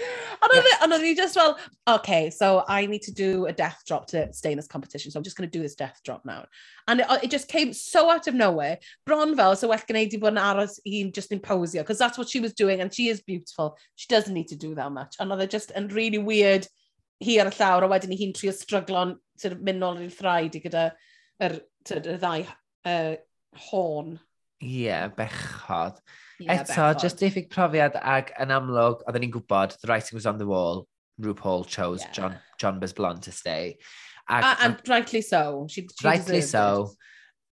Ond 0.44 0.54
e- 0.58 0.74
oedd 0.86 1.06
hi 1.06 1.14
just 1.18 1.38
fel, 1.38 1.56
okay, 1.90 2.30
so 2.30 2.50
I 2.68 2.86
need 2.90 3.02
to 3.08 3.14
do 3.14 3.46
a 3.46 3.52
death 3.52 3.82
drop 3.88 4.06
to 4.12 4.26
stay 4.32 4.52
in 4.52 4.60
this 4.60 4.70
competition, 4.70 5.10
so 5.10 5.18
I'm 5.18 5.26
just 5.26 5.36
going 5.38 5.48
to 5.48 5.56
do 5.56 5.62
this 5.62 5.74
death 5.80 6.00
drop 6.04 6.24
now. 6.24 6.44
And 6.88 7.00
it, 7.00 7.24
it 7.24 7.30
just 7.30 7.48
came 7.48 7.72
so 7.72 8.10
out 8.10 8.28
of 8.28 8.34
nowhere. 8.34 8.78
Bron 9.06 9.34
fel, 9.36 9.56
so 9.56 9.68
well 9.72 9.82
gwneud 9.90 10.14
i 10.14 10.22
bod 10.22 10.34
yn 10.36 10.42
aros 10.44 10.78
i'n 10.86 11.12
just 11.18 11.34
imposio, 11.34 11.82
because 11.82 11.98
that's 11.98 12.18
what 12.18 12.30
she 12.30 12.42
was 12.44 12.54
doing, 12.54 12.80
and 12.80 12.94
she 12.94 13.08
is 13.08 13.22
beautiful. 13.22 13.76
She 13.96 14.08
doesn't 14.14 14.34
need 14.34 14.48
to 14.54 14.60
do 14.66 14.74
that 14.78 14.92
much. 14.92 15.18
And 15.18 15.34
oedd 15.34 15.46
e 15.46 15.50
just 15.58 15.74
yn 15.74 15.90
really 15.98 16.22
weird, 16.30 16.70
hi 17.24 17.38
ar 17.42 17.50
y 17.50 17.56
llawr, 17.58 17.86
a 17.86 17.92
wedyn 17.92 18.14
hi'n 18.18 18.34
trio 18.36 18.54
stryglo'n 18.54 19.18
tyd, 19.40 19.58
mynd 19.64 19.82
nôl 19.82 20.02
i'r 20.04 20.14
thraid 20.14 20.58
i 20.58 20.62
gyda 20.64 20.88
yr, 21.44 21.58
tyd, 21.86 22.08
y 22.10 22.18
ddau 22.22 22.46
uh, 22.46 23.14
hôn. 23.68 24.14
Ie, 24.62 24.86
yeah, 24.86 25.08
bechod. 25.12 26.00
Yeah, 26.40 26.62
Eto, 26.62 26.72
bechod. 26.72 27.02
just 27.02 27.22
diffyg 27.22 27.50
profiad 27.52 27.98
ag 28.00 28.32
yn 28.42 28.54
amlwg, 28.54 29.04
oedden 29.04 29.26
ni'n 29.26 29.34
gwybod, 29.34 29.76
the 29.80 29.90
writing 29.90 30.18
was 30.18 30.26
on 30.30 30.40
the 30.40 30.48
wall, 30.48 30.86
RuPaul 31.20 31.66
chose 31.66 32.02
yeah. 32.02 32.12
John, 32.12 32.38
John 32.58 32.80
Besblon 32.80 33.20
to 33.22 33.32
stay. 33.32 33.78
Ag, 34.28 34.44
a, 34.44 34.64
and 34.64 34.88
rightly 34.88 35.20
so. 35.20 35.66
She, 35.70 35.82
she 35.82 36.06
rightly 36.06 36.40
so. 36.40 36.90
It. 36.90 36.98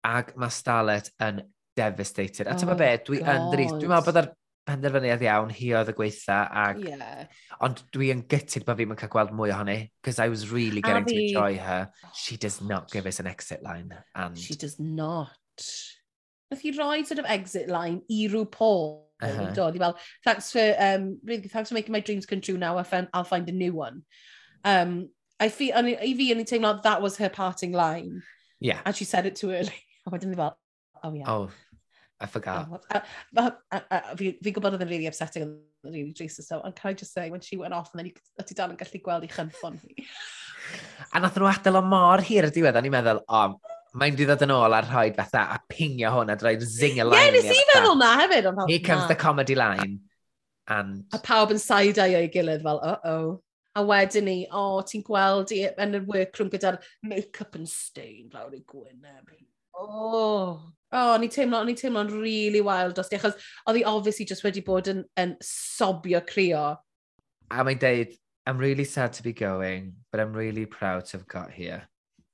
Ag 0.05 0.33
mae 0.37 0.51
Starlet 0.51 1.13
yn 1.23 1.43
devastated. 1.79 2.49
A 2.49 2.55
oh 2.55 2.59
tyma 2.59 2.75
be, 2.79 2.89
dwi 3.07 3.21
yn 3.21 3.51
dris. 3.53 3.75
Dwi'n 3.77 3.87
oh, 3.87 3.93
meddwl 3.93 4.09
bod 4.09 4.19
ar 4.23 4.31
penderfyniad 4.69 5.23
iawn, 5.27 5.51
hi 5.55 5.73
oedd 5.77 5.91
y 5.93 5.95
gweitha. 5.99 6.39
Ag... 6.65 6.83
Yeah. 6.87 7.25
Ond 7.63 7.83
dwi 7.95 8.11
yn 8.15 8.25
gytid 8.31 8.67
bod 8.67 8.79
fi'n 8.81 8.95
cael 8.99 9.13
gweld 9.13 9.35
mwy 9.37 9.53
ohoni, 9.55 9.79
because 10.01 10.23
I 10.23 10.29
was 10.33 10.51
really 10.51 10.81
getting 10.81 11.05
Abby. 11.05 11.15
to 11.15 11.23
enjoy 11.29 11.59
her. 11.63 11.89
Oh. 11.91 12.13
She 12.15 12.37
does 12.37 12.61
not 12.61 12.91
give 12.91 13.07
us 13.07 13.21
an 13.21 13.27
exit 13.27 13.63
line. 13.63 13.95
And... 14.15 14.39
She 14.39 14.55
does 14.55 14.79
not. 14.79 15.31
Nath 16.51 16.63
hi 16.63 16.75
roi 16.77 17.03
sort 17.03 17.19
of 17.19 17.27
exit 17.29 17.69
line 17.69 18.03
i 18.11 18.27
rhyw 18.29 18.51
Paul. 18.51 19.09
Uh 19.23 19.29
-huh. 19.29 19.73
Do, 19.73 19.79
fel, 19.79 19.99
thanks 20.25 20.51
for, 20.51 20.75
um, 20.79 21.21
really, 21.25 21.49
thanks 21.49 21.69
for 21.71 21.75
making 21.75 21.93
my 21.93 22.01
dreams 22.01 22.27
come 22.27 22.41
true 22.41 22.59
now, 22.59 22.77
I'll 22.79 23.25
find 23.25 23.49
a 23.49 23.53
new 23.53 23.73
one. 23.73 24.03
Um, 24.65 25.11
I 25.39 25.49
feel, 25.49 25.75
and 25.75 25.89
i 25.89 26.15
fi 26.15 26.31
yn 26.33 26.39
ei 26.39 26.45
teimlo 26.45 26.83
that 26.83 27.03
was 27.03 27.17
her 27.19 27.29
parting 27.29 27.73
line. 27.73 28.23
Yeah. 28.61 28.81
And 28.85 28.95
she 28.95 29.05
said 29.05 29.27
it 29.27 29.37
too 29.37 29.51
early. 29.51 29.75
A 30.07 30.11
wedyn 30.11 30.31
ni 30.31 30.37
fel, 30.37 30.59
oh 31.03 31.15
yeah. 31.15 31.31
Oh, 31.31 31.51
I 32.23 32.27
forgot. 32.27 32.69
Oh, 32.71 32.81
uh, 32.95 33.01
but, 33.33 33.61
uh, 33.73 33.81
uh, 33.91 34.15
fi, 34.15 34.37
fi 34.39 34.53
gwybod 34.55 34.77
oedd 34.77 34.85
yn 34.87 34.91
really 34.93 35.09
upsetting 35.11 35.43
and 35.43 35.57
really 35.83 36.15
drist 36.15 36.39
so, 36.47 36.61
and 36.63 36.77
can 36.77 36.93
I 36.93 36.95
just 36.95 37.13
say, 37.13 37.29
when 37.31 37.43
she 37.43 37.59
went 37.59 37.75
off, 37.75 37.91
and 37.93 38.01
then 38.01 38.13
o 38.39 38.47
ti 38.47 38.55
dal 38.55 38.71
yn 38.71 38.79
gallu 38.79 39.03
gweld 39.03 39.27
i 39.27 39.31
chynffon 39.33 39.81
hi. 39.83 40.07
a 41.11 41.23
nath 41.25 41.41
nhw 41.41 41.51
adael 41.51 41.81
o 41.81 41.83
mor 41.83 42.23
hir 42.29 42.47
y 42.47 42.53
diwedd, 42.55 42.79
a 42.79 42.85
ni'n 42.85 42.95
meddwl, 42.95 43.25
o, 43.27 43.43
oh, 43.43 43.77
mae'n 43.99 44.17
di 44.17 44.29
ddod 44.29 44.47
yn 44.47 44.55
ôl 44.55 44.79
ar 44.79 44.87
rhoi 44.87 45.09
fatha 45.19 45.45
a 45.57 45.59
pingio 45.73 46.15
hwn 46.15 46.31
a 46.33 46.39
droi'r 46.39 46.63
zinger 46.63 47.11
line. 47.11 47.27
Ie, 47.27 47.43
yeah, 47.43 47.51
nes 47.51 47.59
i 47.59 47.71
feddwl 47.73 47.99
na 47.99 48.15
hefyd. 48.23 48.49
Fel, 48.49 48.71
Here 48.71 48.87
comes 48.87 49.05
na. 49.05 49.09
the 49.11 49.19
comedy 49.27 49.59
line. 49.59 49.99
And... 50.71 51.03
A 51.13 51.19
pawb 51.19 51.53
yn 51.53 51.61
side-eye 51.61 52.21
o'i 52.21 52.31
gilydd 52.33 52.63
fel, 52.65 52.81
uh-oh. 52.93 53.41
A 53.75 53.83
wedyn 53.89 54.29
ni, 54.29 54.39
o, 54.47 54.63
oh, 54.79 54.81
ti'n 54.87 55.03
gweld 55.05 55.53
i 55.57 55.65
yn 55.81 55.99
y 55.99 56.07
workroom 56.07 56.53
gyda'r 56.53 56.79
make-up 57.09 57.59
yn 57.59 57.67
stain 57.69 58.31
lawr 58.33 58.55
i 58.55 58.63
gwyneb. 58.69 59.33
Oh. 59.75 60.61
Oh, 60.93 61.15
o'n 61.15 61.25
i 61.25 61.29
teimlo, 61.33 61.63
ni 61.65 61.73
teimlo'n 61.73 62.11
really 62.21 62.61
wild 62.61 62.99
os 63.01 63.09
di, 63.09 63.17
achos 63.17 63.39
oedd 63.65 63.79
hi 63.79 63.85
obviously 63.89 64.27
just 64.29 64.45
wedi 64.45 64.61
bod 64.65 64.91
yn, 64.93 65.07
yn 65.17 65.33
sobio 65.41 66.21
crio. 66.29 66.65
A 67.49 67.65
mae'n 67.65 67.81
deud, 67.81 68.13
I'm 68.47 68.59
really 68.59 68.85
sad 68.85 69.15
to 69.15 69.23
be 69.23 69.33
going, 69.33 69.95
but 70.11 70.21
I'm 70.21 70.35
really 70.35 70.67
proud 70.67 71.07
to 71.07 71.17
have 71.17 71.27
got 71.29 71.51
here. 71.51 71.89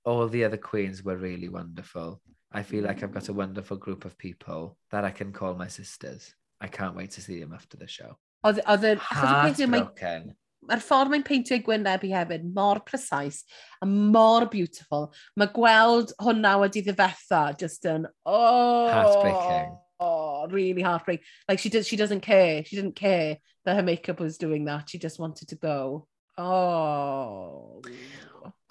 All 0.05 0.27
the 0.27 0.45
other 0.45 0.57
queens 0.57 1.05
were 1.05 1.17
really 1.17 1.49
wonderful. 1.49 2.21
I 2.51 2.63
feel 2.63 2.83
like 2.83 3.03
I've 3.03 3.13
got 3.13 3.29
a 3.29 3.33
wonderful 3.33 3.77
group 3.77 4.05
of 4.05 4.19
people 4.19 4.77
that 4.91 5.05
I 5.05 5.11
can 5.11 5.33
call 5.33 5.55
my 5.55 5.69
sisters. 5.69 6.35
I 6.61 6.67
can't 6.67 6.97
wait 6.97 7.13
to 7.13 7.21
see 7.21 7.39
them 7.39 7.53
after 7.53 7.77
the 7.77 7.87
show. 7.87 8.17
Oedd, 8.45 8.61
oedd, 8.67 8.99
Heartbroken 8.99 10.35
mae'r 10.67 10.83
ffordd 10.83 11.13
mae'n 11.13 11.27
peintio 11.27 11.59
Gwyneb 11.65 12.05
i 12.09 12.13
hefyd 12.13 12.47
mor 12.55 12.81
precise 12.87 13.45
a 13.83 13.87
mor 13.87 14.49
beautiful. 14.51 15.13
Mae 15.39 15.53
gweld 15.55 16.15
hwnna 16.23 16.57
wedi 16.63 16.83
ddifetha, 16.87 17.43
just 17.61 17.87
yn, 17.89 18.09
oh... 18.27 18.89
Heartbreaking. 18.93 19.77
Oh, 20.01 20.47
really 20.51 20.83
heartbreaking. 20.83 21.25
Like, 21.49 21.59
she, 21.59 21.69
does, 21.69 21.87
she 21.87 21.97
doesn't 21.97 22.21
care. 22.21 22.65
She 22.65 22.77
didn't 22.77 22.95
care 22.95 23.39
that 23.65 23.77
her 23.77 23.83
makeup 23.83 24.21
was 24.21 24.39
doing 24.39 24.65
that. 24.67 24.91
She 24.91 24.99
just 24.99 25.19
wanted 25.19 25.49
to 25.49 25.57
go. 25.57 26.07
Oh. 26.37 27.83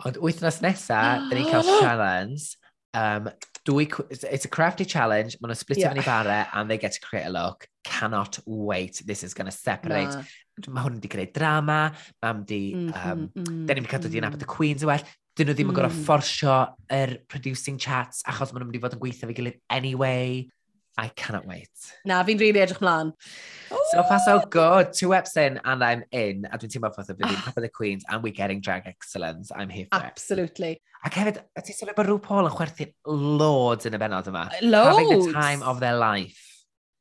Ond 0.05 0.19
wythnos 0.23 0.61
nesa, 0.63 1.01
dyn 1.27 1.41
ni'n 1.41 1.51
cael 1.51 1.67
challenge. 1.81 2.55
Um, 2.93 3.29
dwy, 3.67 3.89
it's 4.09 4.45
a 4.45 4.51
crafty 4.51 4.85
challenge. 4.85 5.38
Mae'n 5.41 5.57
splitio 5.57 5.88
yeah. 5.88 5.93
fyny 5.93 6.05
bare 6.05 6.47
and 6.53 6.71
they 6.71 6.77
get 6.77 6.93
to 6.93 7.01
create 7.01 7.25
a 7.25 7.33
look 7.33 7.67
cannot 7.88 8.39
wait, 8.45 9.01
this 9.05 9.23
is 9.23 9.33
going 9.38 9.49
to 9.49 9.55
separate. 9.55 10.11
Na. 10.11 10.25
Mae 10.73 10.83
hwn 10.88 10.97
wedi 10.97 11.11
creu 11.13 11.29
drama, 11.33 11.79
mam 12.23 12.38
mhm, 12.38 12.41
mhm, 12.41 12.45
di, 12.49 12.61
mm 12.73 12.91
-hmm, 12.91 13.11
um, 13.11 13.31
mm, 13.38 13.63
da 13.69 13.77
ni'n 13.77 13.85
mynd 13.85 13.93
cadw 13.93 14.09
mm. 14.09 14.13
di 14.13 14.21
anabod 14.21 14.43
y 14.43 14.47
mhm. 14.47 14.53
Queen's 14.55 14.85
y 14.85 14.89
well, 14.89 15.07
dyn 15.38 15.51
nhw 15.51 15.55
ddim 15.57 15.73
yn 15.73 15.79
mm. 15.85 15.97
fforsio 16.03 16.57
yr 16.89 16.97
er 16.97 17.17
producing 17.29 17.77
chats 17.77 18.23
achos 18.25 18.51
maen 18.51 18.63
nhw'n 18.63 18.71
mynd 18.71 18.79
i 18.79 18.83
fod 18.85 18.97
yn 18.97 19.03
gweithio 19.03 19.29
fi 19.29 19.38
gilydd 19.38 19.59
anyway. 19.79 20.47
I 20.97 21.09
cannot 21.13 21.45
wait. 21.45 21.69
Na, 22.09 22.23
fi'n 22.25 22.39
rili 22.41 22.55
really 22.55 22.63
edrych 22.63 22.81
mlaen. 22.81 23.11
So 23.69 24.01
far 24.09 24.17
so 24.25 24.39
good. 24.49 24.93
Two 24.97 25.13
eps 25.13 25.38
in 25.38 25.59
and 25.63 25.83
I'm 25.85 26.03
in. 26.11 26.47
A 26.49 26.57
dwi'n 26.57 26.73
teimlo 26.73 26.89
fatha 26.95 27.13
fi 27.13 27.21
fi'n 27.21 27.38
ah. 27.38 27.43
Papa 27.45 27.61
the 27.61 27.69
Queens 27.69 28.03
and 28.09 28.23
we're 28.25 28.33
getting 28.33 28.61
drag 28.65 28.88
excellence. 28.89 29.51
I'm 29.53 29.69
here 29.69 29.85
for 29.91 30.01
Absolutely. 30.01 30.71
it. 30.71 30.81
Absolutely. 30.81 30.81
Ac 31.05 31.19
hefyd, 31.21 31.38
a 31.53 31.61
ti'n 31.61 31.77
sylwi 31.77 31.93
bod 31.99 32.09
rhyw 32.09 32.21
Paul 32.23 32.49
yn 32.49 32.55
chwerthu 32.57 32.88
loads 33.05 33.85
yn 33.85 33.93
y 33.93 34.01
benod 34.01 34.29
yma. 34.31 34.47
Loads. 34.65 34.97
Having 34.97 35.11
the 35.13 35.33
time 35.38 35.61
of 35.61 35.83
their 35.83 35.99
life. 36.01 36.41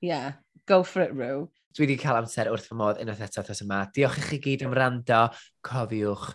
Yeah. 0.05 0.37
Go 0.67 0.83
for 0.83 1.03
it, 1.03 1.14
Rw. 1.14 1.47
Dwi 1.77 1.85
wedi 1.85 1.99
cael 2.01 2.17
amser 2.19 2.49
wrth 2.51 2.67
fy 2.71 2.77
modd 2.79 2.99
unwaith 3.03 3.23
eto 3.27 3.43
thos 3.45 3.61
yma. 3.62 3.83
Diolch 3.95 4.17
i 4.19 4.25
chi 4.31 4.39
gyd 4.43 4.64
am 4.67 4.75
rando. 4.75 5.21
Cofiwch 5.67 6.31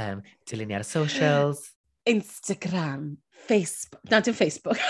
um, 0.00 0.22
dilunio 0.48 0.78
ar 0.78 0.84
y 0.86 0.88
socials. 0.88 1.60
Instagram, 2.08 3.16
Facebook, 3.46 4.02
na 4.10 4.20
dim 4.24 4.34
Facebook. 4.34 4.80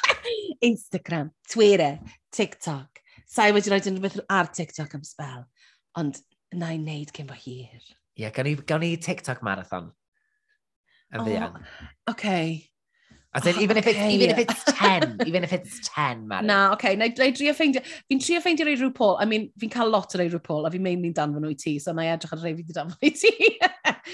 Instagram, 0.70 1.32
Twitter, 1.50 1.98
TikTok. 2.32 3.02
Sa'i 3.30 3.52
wedi 3.56 3.72
rhoi 3.72 3.80
unrhyw 3.90 4.24
ar 4.30 4.48
TikTok 4.54 4.96
am 4.96 5.04
spel, 5.06 5.44
ond 6.00 6.20
na 6.56 6.72
i 6.74 6.80
wneud 6.80 7.12
cyn 7.16 7.28
bo 7.28 7.36
hir. 7.36 7.80
Ie, 7.80 8.24
yeah, 8.24 8.32
gawn 8.34 8.48
ni, 8.48 8.56
gawn 8.56 8.84
ni 8.84 8.94
TikTok 9.00 9.44
marathon. 9.46 9.92
Yn 11.10 11.22
oh, 11.22 11.28
ddian. 11.28 11.60
Oce. 11.60 11.88
Okay. 12.14 12.58
As 13.32 13.46
in, 13.46 13.56
oh, 13.56 13.60
even, 13.60 13.78
okay. 13.78 13.90
if 13.90 13.96
it's, 13.96 14.14
even 14.14 14.30
if 14.30 14.38
it's 14.38 14.64
10, 14.64 15.18
even 15.26 15.44
if 15.44 15.52
it's 15.52 15.88
10, 15.88 16.26
Mari. 16.26 16.46
Na, 16.46 16.72
oce, 16.72 16.74
okay. 16.74 16.96
na 16.96 17.06
i 17.06 17.30
drio 17.30 17.54
ffeindio, 17.54 17.82
fi'n 18.10 18.18
trio 18.18 18.40
ffeindio 18.42 18.66
rei 18.66 18.74
rhyw 18.74 18.90
pôl, 18.90 19.18
I 19.22 19.26
mean, 19.30 19.52
fi'n 19.60 19.70
cael 19.70 19.92
lot 19.94 20.16
o 20.16 20.18
rei 20.18 20.26
rhyw 20.26 20.42
pôl, 20.42 20.66
a 20.66 20.72
fi'n 20.74 20.82
mainly'n 20.82 21.14
danfon 21.14 21.46
nhw 21.46 21.52
i 21.54 21.58
ti, 21.60 21.76
so 21.78 21.94
na 21.94 22.08
i 22.08 22.10
edrych 22.10 22.34
ar 22.34 22.42
rei 22.42 22.56
fi 22.56 22.64
wedi 22.64 22.74
danfon 22.74 23.06
i 23.06 23.12
ti. 23.14 23.30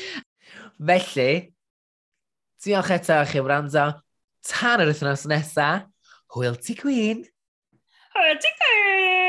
Felly, 0.91 1.31
diolch 2.67 2.93
eto 2.99 3.23
chi 3.33 3.45
wrando, 3.47 3.87
tan 4.53 4.85
yr 4.85 4.93
wythnos 4.93 5.25
nesaf, 5.33 5.89
hwyl 6.37 6.61
ti 6.61 6.77
gwyn! 6.77 7.25
Hwyl 8.13 8.43
ti 8.45 8.53
gwyn! 8.61 9.26